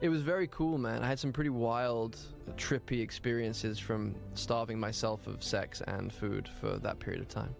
It 0.00 0.08
was 0.08 0.22
very 0.22 0.46
cool, 0.48 0.78
man. 0.78 1.02
I 1.02 1.06
had 1.06 1.18
some 1.18 1.32
pretty 1.32 1.50
wild, 1.50 2.18
trippy 2.56 3.00
experiences 3.00 3.78
from 3.78 4.14
starving 4.34 4.78
myself 4.78 5.26
of 5.26 5.42
sex 5.42 5.80
and 5.86 6.12
food 6.12 6.48
for 6.60 6.78
that 6.78 6.98
period 6.98 7.22
of 7.22 7.28
time. 7.28 7.54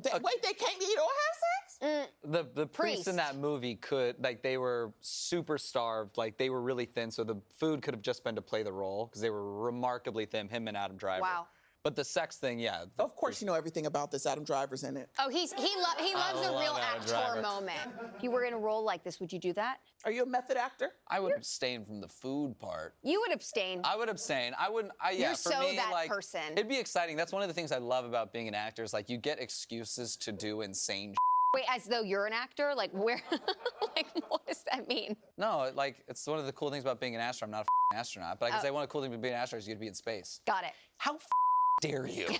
They, 0.00 0.10
wait, 0.22 0.42
they 0.42 0.52
can't 0.52 0.80
eat 0.80 0.98
or 0.98 1.08
have 1.08 1.36
sex? 1.42 1.78
Mm. 1.82 2.32
The 2.32 2.46
the 2.54 2.66
priests 2.66 3.08
in 3.08 3.16
that 3.16 3.36
movie 3.36 3.74
could 3.74 4.16
like 4.22 4.42
they 4.42 4.56
were 4.56 4.92
super 5.00 5.58
starved, 5.58 6.16
like 6.16 6.38
they 6.38 6.50
were 6.50 6.62
really 6.62 6.84
thin, 6.84 7.10
so 7.10 7.24
the 7.24 7.36
food 7.58 7.82
could 7.82 7.94
have 7.94 8.02
just 8.02 8.22
been 8.22 8.36
to 8.36 8.42
play 8.42 8.62
the 8.62 8.72
role 8.72 9.06
because 9.06 9.20
they 9.20 9.30
were 9.30 9.64
remarkably 9.64 10.26
thin. 10.26 10.48
Him 10.48 10.68
and 10.68 10.76
Adam 10.76 10.96
Driver. 10.96 11.22
Wow. 11.22 11.46
But 11.86 11.94
the 11.94 12.02
sex 12.02 12.34
thing, 12.36 12.58
yeah. 12.58 12.82
Of 12.98 13.14
course, 13.14 13.40
you 13.40 13.46
know 13.46 13.54
everything 13.54 13.86
about 13.86 14.10
this. 14.10 14.26
Adam 14.26 14.42
Driver's 14.42 14.82
in 14.82 14.96
it. 14.96 15.08
Oh, 15.20 15.28
he's 15.28 15.52
he 15.52 15.68
lo- 15.76 16.04
he 16.04 16.16
loves 16.16 16.44
a 16.44 16.50
love 16.50 16.60
real 16.60 16.72
Adam 16.72 17.00
actor 17.00 17.12
Driver. 17.12 17.42
moment. 17.42 17.78
If 18.16 18.24
you 18.24 18.32
were 18.32 18.42
in 18.42 18.54
a 18.54 18.58
role 18.58 18.82
like 18.82 19.04
this, 19.04 19.20
would 19.20 19.32
you 19.32 19.38
do 19.38 19.52
that? 19.52 19.76
Are 20.04 20.10
you 20.10 20.24
a 20.24 20.26
method 20.26 20.56
actor? 20.56 20.90
I 21.06 21.20
would 21.20 21.36
abstain 21.36 21.84
from 21.84 22.00
the 22.00 22.08
food 22.08 22.58
part. 22.58 22.94
You 23.04 23.20
would 23.20 23.32
abstain. 23.32 23.82
I 23.84 23.96
would 23.96 24.08
abstain. 24.08 24.52
I 24.58 24.68
wouldn't. 24.68 24.94
I, 25.00 25.12
yeah, 25.12 25.28
You're 25.28 25.36
for 25.36 25.52
so 25.52 25.60
me, 25.60 25.76
that 25.76 25.92
like, 25.92 26.08
person. 26.08 26.40
It'd 26.54 26.68
be 26.68 26.76
exciting. 26.76 27.16
That's 27.16 27.32
one 27.32 27.42
of 27.42 27.46
the 27.48 27.54
things 27.54 27.70
I 27.70 27.78
love 27.78 28.04
about 28.04 28.32
being 28.32 28.48
an 28.48 28.54
actor. 28.56 28.82
Is 28.82 28.92
like 28.92 29.08
you 29.08 29.16
get 29.16 29.40
excuses 29.40 30.16
to 30.16 30.32
do 30.32 30.62
insane. 30.62 31.14
Wait, 31.54 31.66
as 31.72 31.84
though 31.84 32.02
you're 32.02 32.26
an 32.26 32.32
actor? 32.32 32.72
Like 32.76 32.90
where? 32.94 33.22
like 33.96 34.08
what 34.28 34.44
does 34.48 34.64
that 34.72 34.88
mean? 34.88 35.14
No, 35.38 35.70
like 35.76 36.02
it's 36.08 36.26
one 36.26 36.40
of 36.40 36.46
the 36.46 36.52
cool 36.52 36.68
things 36.72 36.82
about 36.82 36.98
being 37.00 37.14
an 37.14 37.20
astronaut. 37.20 37.46
I'm 37.46 37.52
not 37.52 37.58
a 37.58 37.94
f***ing 37.94 38.00
astronaut, 38.00 38.40
but 38.40 38.46
I 38.46 38.50
can 38.50 38.58
Oh. 38.58 38.62
say 38.62 38.70
one 38.72 38.82
of 38.82 38.88
the 38.88 38.92
cool 38.92 39.02
things 39.02 39.14
about 39.14 39.22
being 39.22 39.34
an 39.34 39.40
astronaut 39.40 39.60
is 39.62 39.68
you 39.68 39.74
get 39.74 39.78
to 39.78 39.80
be 39.82 39.86
in 39.86 39.94
space. 39.94 40.40
Got 40.48 40.64
it. 40.64 40.72
How 40.98 41.14
f- 41.14 41.26
dare 41.80 42.06
you? 42.06 42.26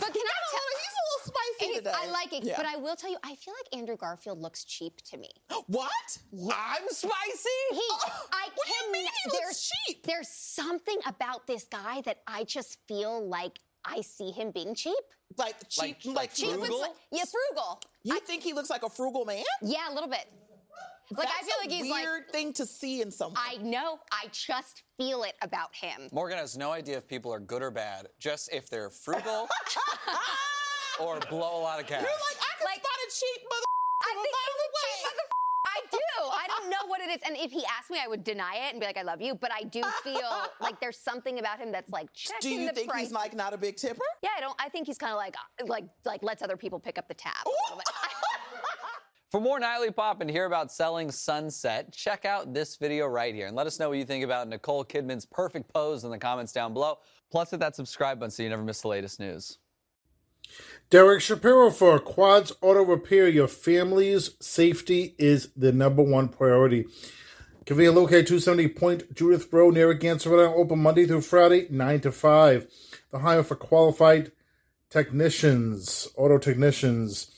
But 0.00 0.12
can 0.14 0.22
I 0.22 0.38
tell? 0.50 0.62
Him 0.62 0.78
he's 0.80 0.94
a 0.98 1.04
little 1.06 1.22
spicy 1.26 1.64
He's- 1.66 1.76
today. 1.78 1.92
I 1.94 2.06
like 2.10 2.32
it, 2.32 2.42
Yeah. 2.44 2.54
but 2.56 2.66
I 2.66 2.76
will 2.76 2.96
tell 2.96 3.10
you, 3.10 3.18
I 3.22 3.36
feel 3.36 3.54
like 3.54 3.78
Andrew 3.78 3.96
Garfield 3.96 4.40
looks 4.40 4.64
cheap 4.64 5.00
to 5.10 5.16
me. 5.16 5.28
What? 5.68 6.18
I'm 6.32 6.88
spicy. 6.88 7.48
He, 7.70 7.76
I 8.32 8.48
what 8.54 8.66
do 8.66 8.72
you 8.86 8.92
mean 8.92 9.06
he 9.24 9.30
looks 9.30 9.70
cheap? 9.86 10.04
There's 10.04 10.28
something 10.28 10.98
about 11.06 11.46
this 11.46 11.64
guy 11.64 12.00
that 12.00 12.18
I 12.26 12.44
just 12.44 12.78
feel 12.88 13.28
like 13.28 13.60
I 13.84 14.00
see 14.00 14.30
him 14.32 14.50
being 14.50 14.74
cheap. 14.74 14.94
Like 15.38 15.56
cheap, 15.68 15.82
Like- 15.82 16.04
like, 16.06 16.16
like 16.16 16.34
Cheap 16.34 16.48
with 16.56 16.60
frugal? 16.66 16.84
s- 16.84 16.90
yeah, 17.12 17.24
frugal. 17.30 17.80
You 18.02 18.18
think 18.20 18.42
he 18.42 18.54
looks 18.54 18.70
like 18.70 18.82
a 18.82 18.90
frugal 18.90 19.24
man? 19.24 19.44
Yeah, 19.62 19.88
a 19.88 19.94
little 19.94 20.08
bit. 20.10 20.26
Like 21.16 21.28
That's 21.28 21.38
I 21.40 21.44
feel 21.44 21.54
a 21.58 21.62
like 21.62 21.70
he's 21.70 21.90
like 21.90 22.04
weird 22.04 22.30
thing 22.30 22.52
to 22.54 22.66
see 22.66 23.02
in 23.02 23.10
someone. 23.10 23.38
I 23.44 23.56
know. 23.62 23.98
I 24.12 24.26
just 24.32 24.82
feel 24.96 25.22
it 25.24 25.34
about 25.42 25.74
him. 25.74 26.08
Morgan 26.12 26.38
has 26.38 26.56
no 26.56 26.70
idea 26.72 26.96
if 26.98 27.06
people 27.08 27.32
are 27.32 27.40
good 27.40 27.62
or 27.62 27.70
bad, 27.70 28.08
just 28.20 28.52
if 28.52 28.68
they're 28.70 28.90
frugal 28.90 29.48
or 31.00 31.18
blow 31.30 31.58
a 31.58 31.62
lot 31.62 31.80
of 31.80 31.86
cash. 31.86 32.00
You're 32.02 32.10
like, 32.10 32.38
I 32.40 32.58
can 32.58 32.64
Like- 32.66 32.76
spot 32.76 32.92
a 33.06 33.10
cheap 33.10 33.42
mother 33.48 33.64
I 34.02 34.10
from 34.12 34.18
a 34.18 34.22
think 34.22 34.34
he's 34.34 34.46
a 34.46 34.98
cheap 34.98 35.04
mother- 35.04 35.28
I 35.64 35.80
do. 35.90 35.98
I 36.20 36.46
don't 36.48 36.68
know 36.70 36.86
what 36.88 37.00
it 37.00 37.08
is. 37.10 37.20
And 37.24 37.34
if 37.36 37.50
he 37.50 37.64
asked 37.64 37.90
me, 37.90 37.98
I 38.04 38.06
would 38.06 38.24
deny 38.24 38.56
it 38.66 38.72
and 38.72 38.80
be 38.80 38.84
like, 38.84 38.98
I 38.98 39.02
love 39.02 39.22
you. 39.22 39.34
But 39.34 39.52
I 39.54 39.62
do 39.62 39.80
feel 40.04 40.30
like 40.60 40.78
there's 40.80 40.98
something 40.98 41.38
about 41.38 41.58
him 41.60 41.72
that's 41.72 41.90
like 41.90 42.12
checking 42.12 42.40
Do 42.40 42.62
you 42.62 42.68
the 42.68 42.74
think 42.74 42.90
price. 42.90 43.04
he's 43.04 43.12
like 43.12 43.34
not 43.34 43.54
a 43.54 43.56
big 43.56 43.76
tipper? 43.76 44.02
yeah, 44.22 44.30
I 44.36 44.40
don't. 44.40 44.54
I 44.58 44.68
think 44.68 44.86
he's 44.86 44.98
kind 44.98 45.12
of 45.12 45.16
like, 45.16 45.34
like, 45.66 45.84
like 46.04 46.22
lets 46.22 46.42
other 46.42 46.58
people 46.58 46.78
pick 46.78 46.98
up 46.98 47.08
the 47.08 47.14
tab. 47.14 47.32
For 49.32 49.40
more 49.40 49.58
Nightly 49.58 49.90
Pop 49.90 50.20
and 50.20 50.28
hear 50.28 50.44
about 50.44 50.70
selling 50.70 51.10
Sunset, 51.10 51.90
check 51.90 52.26
out 52.26 52.52
this 52.52 52.76
video 52.76 53.06
right 53.06 53.34
here 53.34 53.46
and 53.46 53.56
let 53.56 53.66
us 53.66 53.80
know 53.80 53.88
what 53.88 53.96
you 53.96 54.04
think 54.04 54.22
about 54.22 54.46
Nicole 54.46 54.84
Kidman's 54.84 55.24
perfect 55.24 55.72
pose 55.72 56.04
in 56.04 56.10
the 56.10 56.18
comments 56.18 56.52
down 56.52 56.74
below. 56.74 56.98
Plus, 57.30 57.50
hit 57.50 57.60
that 57.60 57.74
subscribe 57.74 58.20
button 58.20 58.30
so 58.30 58.42
you 58.42 58.50
never 58.50 58.62
miss 58.62 58.82
the 58.82 58.88
latest 58.88 59.18
news. 59.18 59.56
Derek 60.90 61.22
Shapiro 61.22 61.70
for 61.70 61.98
Quads 61.98 62.52
Auto 62.60 62.84
Repair. 62.84 63.26
Your 63.26 63.48
family's 63.48 64.32
safety 64.38 65.14
is 65.16 65.48
the 65.56 65.72
number 65.72 66.02
one 66.02 66.28
priority. 66.28 66.84
Convenient 67.64 67.96
located 67.96 68.26
270 68.26 68.68
Point 68.68 69.14
Judith 69.14 69.50
Road, 69.50 69.72
Narragansett, 69.72 70.30
Rhode 70.30 70.42
Island. 70.42 70.60
Open 70.60 70.78
Monday 70.78 71.06
through 71.06 71.22
Friday, 71.22 71.68
9 71.70 72.00
to 72.00 72.12
5. 72.12 72.66
The 73.10 73.20
hire 73.20 73.42
for 73.42 73.56
qualified 73.56 74.32
technicians, 74.90 76.06
auto 76.18 76.36
technicians. 76.36 77.30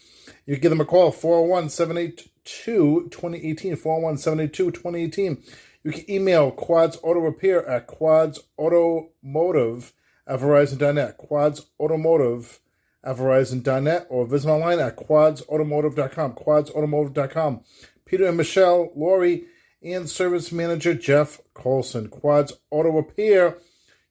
You 0.46 0.54
can 0.54 0.62
give 0.62 0.70
them 0.70 0.80
a 0.80 0.84
call, 0.84 1.10
401 1.10 1.70
782 1.70 3.08
2018. 3.10 3.76
401 3.76 4.18
782 4.18 4.70
2018. 4.70 5.42
You 5.84 5.92
can 5.92 6.10
email 6.10 6.50
Quads 6.50 6.98
Auto 7.02 7.20
Repair 7.20 7.66
at 7.68 7.86
Quads 7.86 8.40
Automotive 8.58 9.92
at 10.26 10.40
Verizon.net. 10.40 11.18
Quads 11.18 11.66
Automotive 11.78 12.60
at 13.02 13.16
Verizon.net 13.16 14.06
or 14.08 14.26
visit 14.26 14.48
online 14.48 14.80
at 14.80 14.96
quadsautomotive.com. 14.96 16.32
Quadsautomotive.com. 16.34 17.60
Peter 18.06 18.26
and 18.26 18.36
Michelle, 18.36 18.90
Lori, 18.96 19.44
and 19.82 20.08
Service 20.08 20.50
Manager 20.50 20.94
Jeff 20.94 21.40
Colson. 21.52 22.08
Quads 22.08 22.54
Auto 22.70 22.90
Repair. 22.90 23.58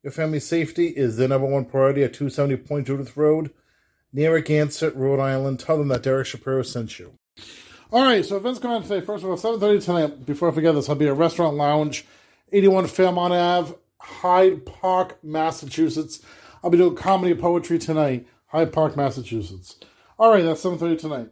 Your 0.04 0.12
family 0.12 0.40
safety 0.40 0.88
is 0.88 1.18
the 1.18 1.28
number 1.28 1.48
one 1.48 1.66
priority 1.66 2.04
at 2.04 2.14
270 2.14 2.58
Point 2.58 2.88
Judith 2.88 3.16
Road, 3.16 3.52
Narragansett, 4.14 4.96
Rhode 4.96 5.20
Island. 5.20 5.60
Tell 5.60 5.78
them 5.78 5.90
that 5.90 6.04
Derek 6.04 6.28
Shapiro 6.28 6.62
sent 6.62 7.00
you. 7.00 7.14
All 7.92 8.04
right, 8.04 8.26
so 8.26 8.38
events 8.38 8.60
going 8.60 8.76
on 8.76 8.82
today. 8.84 9.02
First 9.02 9.24
of 9.24 9.30
all, 9.30 9.38
7.30 9.38 9.84
tonight, 9.84 10.26
before 10.26 10.50
I 10.50 10.52
forget 10.52 10.74
this, 10.74 10.90
I'll 10.90 10.96
be 10.96 11.08
at 11.08 11.16
Restaurant 11.16 11.58
Lounge, 11.58 12.06
81 12.52 12.88
Fairmont 12.88 13.34
Ave, 13.34 13.76
Hyde 14.00 14.66
Park, 14.66 15.24
Massachusetts. 15.24 16.22
I'll 16.64 16.70
be 16.70 16.78
doing 16.78 16.96
comedy 16.96 17.36
poetry 17.36 17.78
tonight, 17.78 18.28
Hyde 18.48 18.74
Park, 18.74 18.96
Massachusetts. 18.98 19.78
All 20.18 20.32
right, 20.32 20.44
that's 20.44 20.64
7.30 20.64 21.00
tonight. 21.00 21.30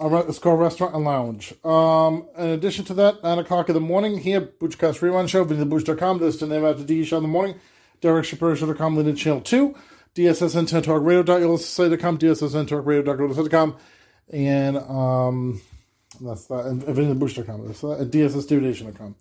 It's 0.00 0.40
called 0.40 0.58
Restaurant 0.58 0.94
and 0.94 1.04
Lounge. 1.04 1.54
Um, 1.64 2.26
in 2.36 2.48
addition 2.48 2.84
to 2.86 2.94
that, 2.94 3.22
9 3.22 3.38
o'clock 3.38 3.68
in 3.68 3.74
the 3.74 3.80
morning 3.80 4.18
here, 4.18 4.40
Booch 4.40 4.76
Cast 4.76 5.00
Rerun 5.00 5.28
Show, 5.28 5.44
visit 5.44 5.68
VinnyTheBooch.com. 5.68 6.18
This 6.18 6.34
is 6.34 6.40
the 6.40 6.46
name 6.48 6.64
after 6.64 6.82
D 6.82 7.04
Show 7.04 7.18
in 7.18 7.22
the 7.22 7.28
morning. 7.28 7.56
Derek 8.00 8.24
Shapiro.com, 8.24 8.96
Linden 8.96 9.14
Channel 9.14 9.42
2. 9.42 9.74
DSSN 10.14 10.82
Talk 10.84 11.02
Radio.com, 11.02 12.18
DSSN 12.18 13.76
and 14.30 14.76
um, 14.78 15.60
that's 16.20 16.46
that, 16.46 16.66
and 16.66 16.82
VinnyTheBooch.com. 16.82 17.66
That's 17.66 17.80
that, 17.80 17.98
and 17.98 18.12
DSSDivination.com. 18.12 19.16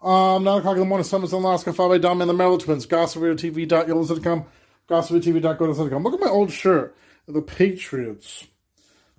Um, 0.00 0.44
9 0.44 0.58
o'clock 0.58 0.74
in 0.74 0.80
the 0.80 0.86
morning, 0.86 1.04
Summers 1.04 1.32
in 1.32 1.40
Alaska, 1.40 1.72
followed 1.72 1.96
by 1.96 1.98
Dom 1.98 2.20
and 2.20 2.30
the 2.30 2.34
Merrill 2.34 2.58
Twins, 2.58 2.86
GossipRadioTV.com, 2.86 4.44
GossipTV.go.com. 4.88 6.02
Look 6.04 6.14
at 6.14 6.20
my 6.20 6.28
old 6.28 6.52
shirt, 6.52 6.96
the 7.26 7.42
Patriots. 7.42 8.46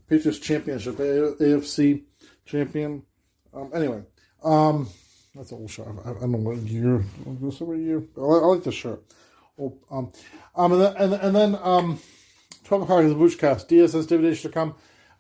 Patriots 0.07 0.39
Championship, 0.39 0.95
AFC 0.95 2.03
champion. 2.45 3.03
Um, 3.53 3.72
anyway, 3.75 4.01
um, 4.43 4.89
that's 5.35 5.51
an 5.51 5.59
old 5.59 5.69
shirt. 5.69 5.88
I, 6.06 6.09
I 6.09 6.14
don't 6.14 6.31
know 6.31 6.38
what 6.38 6.57
year. 6.57 6.99
What 7.25 7.77
year? 7.77 8.03
I, 8.17 8.22
I 8.22 8.23
like 8.23 8.64
the 8.64 8.72
shirt. 8.72 9.03
Oh, 9.59 9.77
um, 9.91 10.11
um, 10.59 10.73
and 10.73 10.81
then, 10.81 10.95
and, 10.97 11.13
and 11.13 11.35
then 11.35 11.59
um, 11.63 11.99
12 12.65 12.83
o'clock 12.83 13.03
is 13.03 13.11
the 13.11 13.17
Booch 13.17 13.38
Cast, 13.38 13.69
DSSDivination.com, 13.69 14.75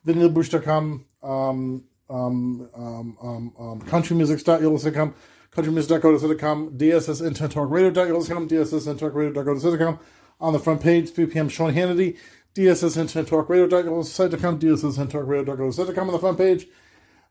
VinnyTheBooch.com, 0.05 1.05
um, 1.23 1.83
um, 2.09 2.69
um, 2.75 3.17
um, 3.21 3.53
um, 3.57 3.81
countrymusic.com, 3.83 5.15
countrymusic.go.com, 5.55 6.77
DSSIntentTalkRadio.com, 6.77 8.49
DSSIntentTalkRadio.go.com. 8.49 9.99
On 10.41 10.53
the 10.53 10.59
front 10.59 10.81
page, 10.81 11.11
3 11.11 11.25
p.m. 11.27 11.47
Sean 11.47 11.73
Hannity, 11.73 12.17
DSSIntentTalkRadio.go.com, 12.55 14.59
DSSIntentTalkRadio.go.com 14.59 16.07
on 16.07 16.13
the 16.13 16.19
front 16.19 16.37
page. 16.37 16.67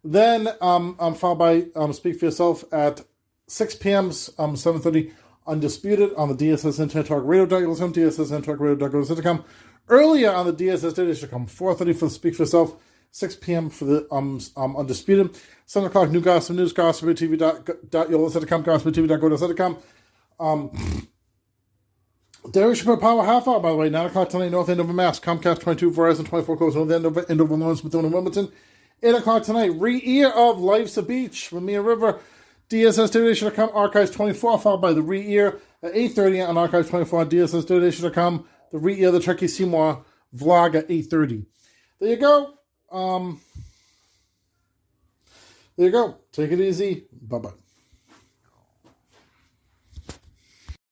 Then 0.02 0.48
um, 0.62 0.96
um, 0.98 1.14
followed 1.14 1.38
by 1.38 1.66
um, 1.76 1.92
Speak 1.92 2.18
for 2.18 2.24
Yourself 2.26 2.64
at 2.72 3.02
6 3.48 3.74
p.m. 3.76 4.06
Um, 4.06 4.54
7.30 4.54 5.12
Undisputed 5.48 6.12
on 6.14 6.28
the 6.28 6.34
DSS 6.34 6.78
Internet 6.78 7.06
Talk 7.06 7.22
Radio.com, 7.24 7.92
DSS 7.92 8.30
Internet 8.32 8.44
Talk 8.44 8.60
Radio.com. 8.60 9.44
Earlier 9.88 10.30
on 10.30 10.46
the 10.46 10.52
DSS 10.52 10.94
Data.com, 10.94 11.46
4.30 11.46 11.98
for 11.98 12.08
Speak 12.10 12.34
for 12.34 12.42
Yourself, 12.42 12.76
6 13.10 13.36
p.m. 13.36 13.70
for 13.70 13.86
the 13.86 14.06
um, 14.12 14.40
um 14.56 14.76
Undisputed. 14.76 15.38
7 15.64 15.88
o'clock, 15.88 16.10
New 16.10 16.20
Gossip 16.20 16.56
News, 16.56 16.72
GossipTV.com, 16.72 18.64
GossipTV.go.com. 18.64 19.78
Um, 20.40 21.08
Derek 22.52 22.76
Shapiro 22.76 22.96
Power 22.96 23.24
Half 23.24 23.48
Hour, 23.48 23.60
by 23.60 23.70
the 23.70 23.76
way, 23.76 23.90
9 23.90 24.06
o'clock 24.06 24.28
tonight, 24.28 24.50
North 24.50 24.68
End 24.68 24.80
of 24.80 24.88
a 24.88 24.92
Mass, 24.92 25.18
Comcast 25.18 25.60
22, 25.60 25.90
Verizon 25.90 26.26
24 26.26 26.56
Coast, 26.56 26.76
North 26.76 26.90
End 26.90 27.04
of, 27.04 27.18
end 27.30 27.40
of 27.40 27.48
Illinois, 27.50 27.74
Smithfield, 27.74 28.04
and 28.04 28.12
Wilmington. 28.12 28.50
8 29.02 29.14
o'clock 29.16 29.42
tonight, 29.42 29.72
re-ear 29.74 30.30
of 30.30 30.58
Life's 30.58 30.96
a 30.96 31.02
Beach 31.02 31.48
from 31.48 31.66
Mia 31.66 31.82
River, 31.82 32.20
DSSDivination.com, 32.70 33.70
Archives 33.72 34.10
24, 34.10 34.58
followed 34.58 34.82
by 34.82 34.92
the 34.92 35.02
re-ear 35.02 35.60
at 35.82 35.94
8.30 35.94 36.48
on 36.48 36.58
Archives 36.58 36.88
24 36.88 37.20
on 37.20 37.30
DSSDivination.com, 37.30 38.44
the 38.72 38.78
re-ear 38.78 39.10
the 39.10 39.20
Turkey 39.20 39.48
Seymour 39.48 40.04
vlog 40.36 40.74
at 40.74 40.88
8.30. 40.88 41.46
There 42.00 42.10
you 42.10 42.16
go. 42.16 42.54
Um, 42.92 43.40
there 45.76 45.86
you 45.86 45.92
go. 45.92 46.16
Take 46.32 46.52
it 46.52 46.60
easy. 46.60 47.06
Bye-bye. 47.12 47.67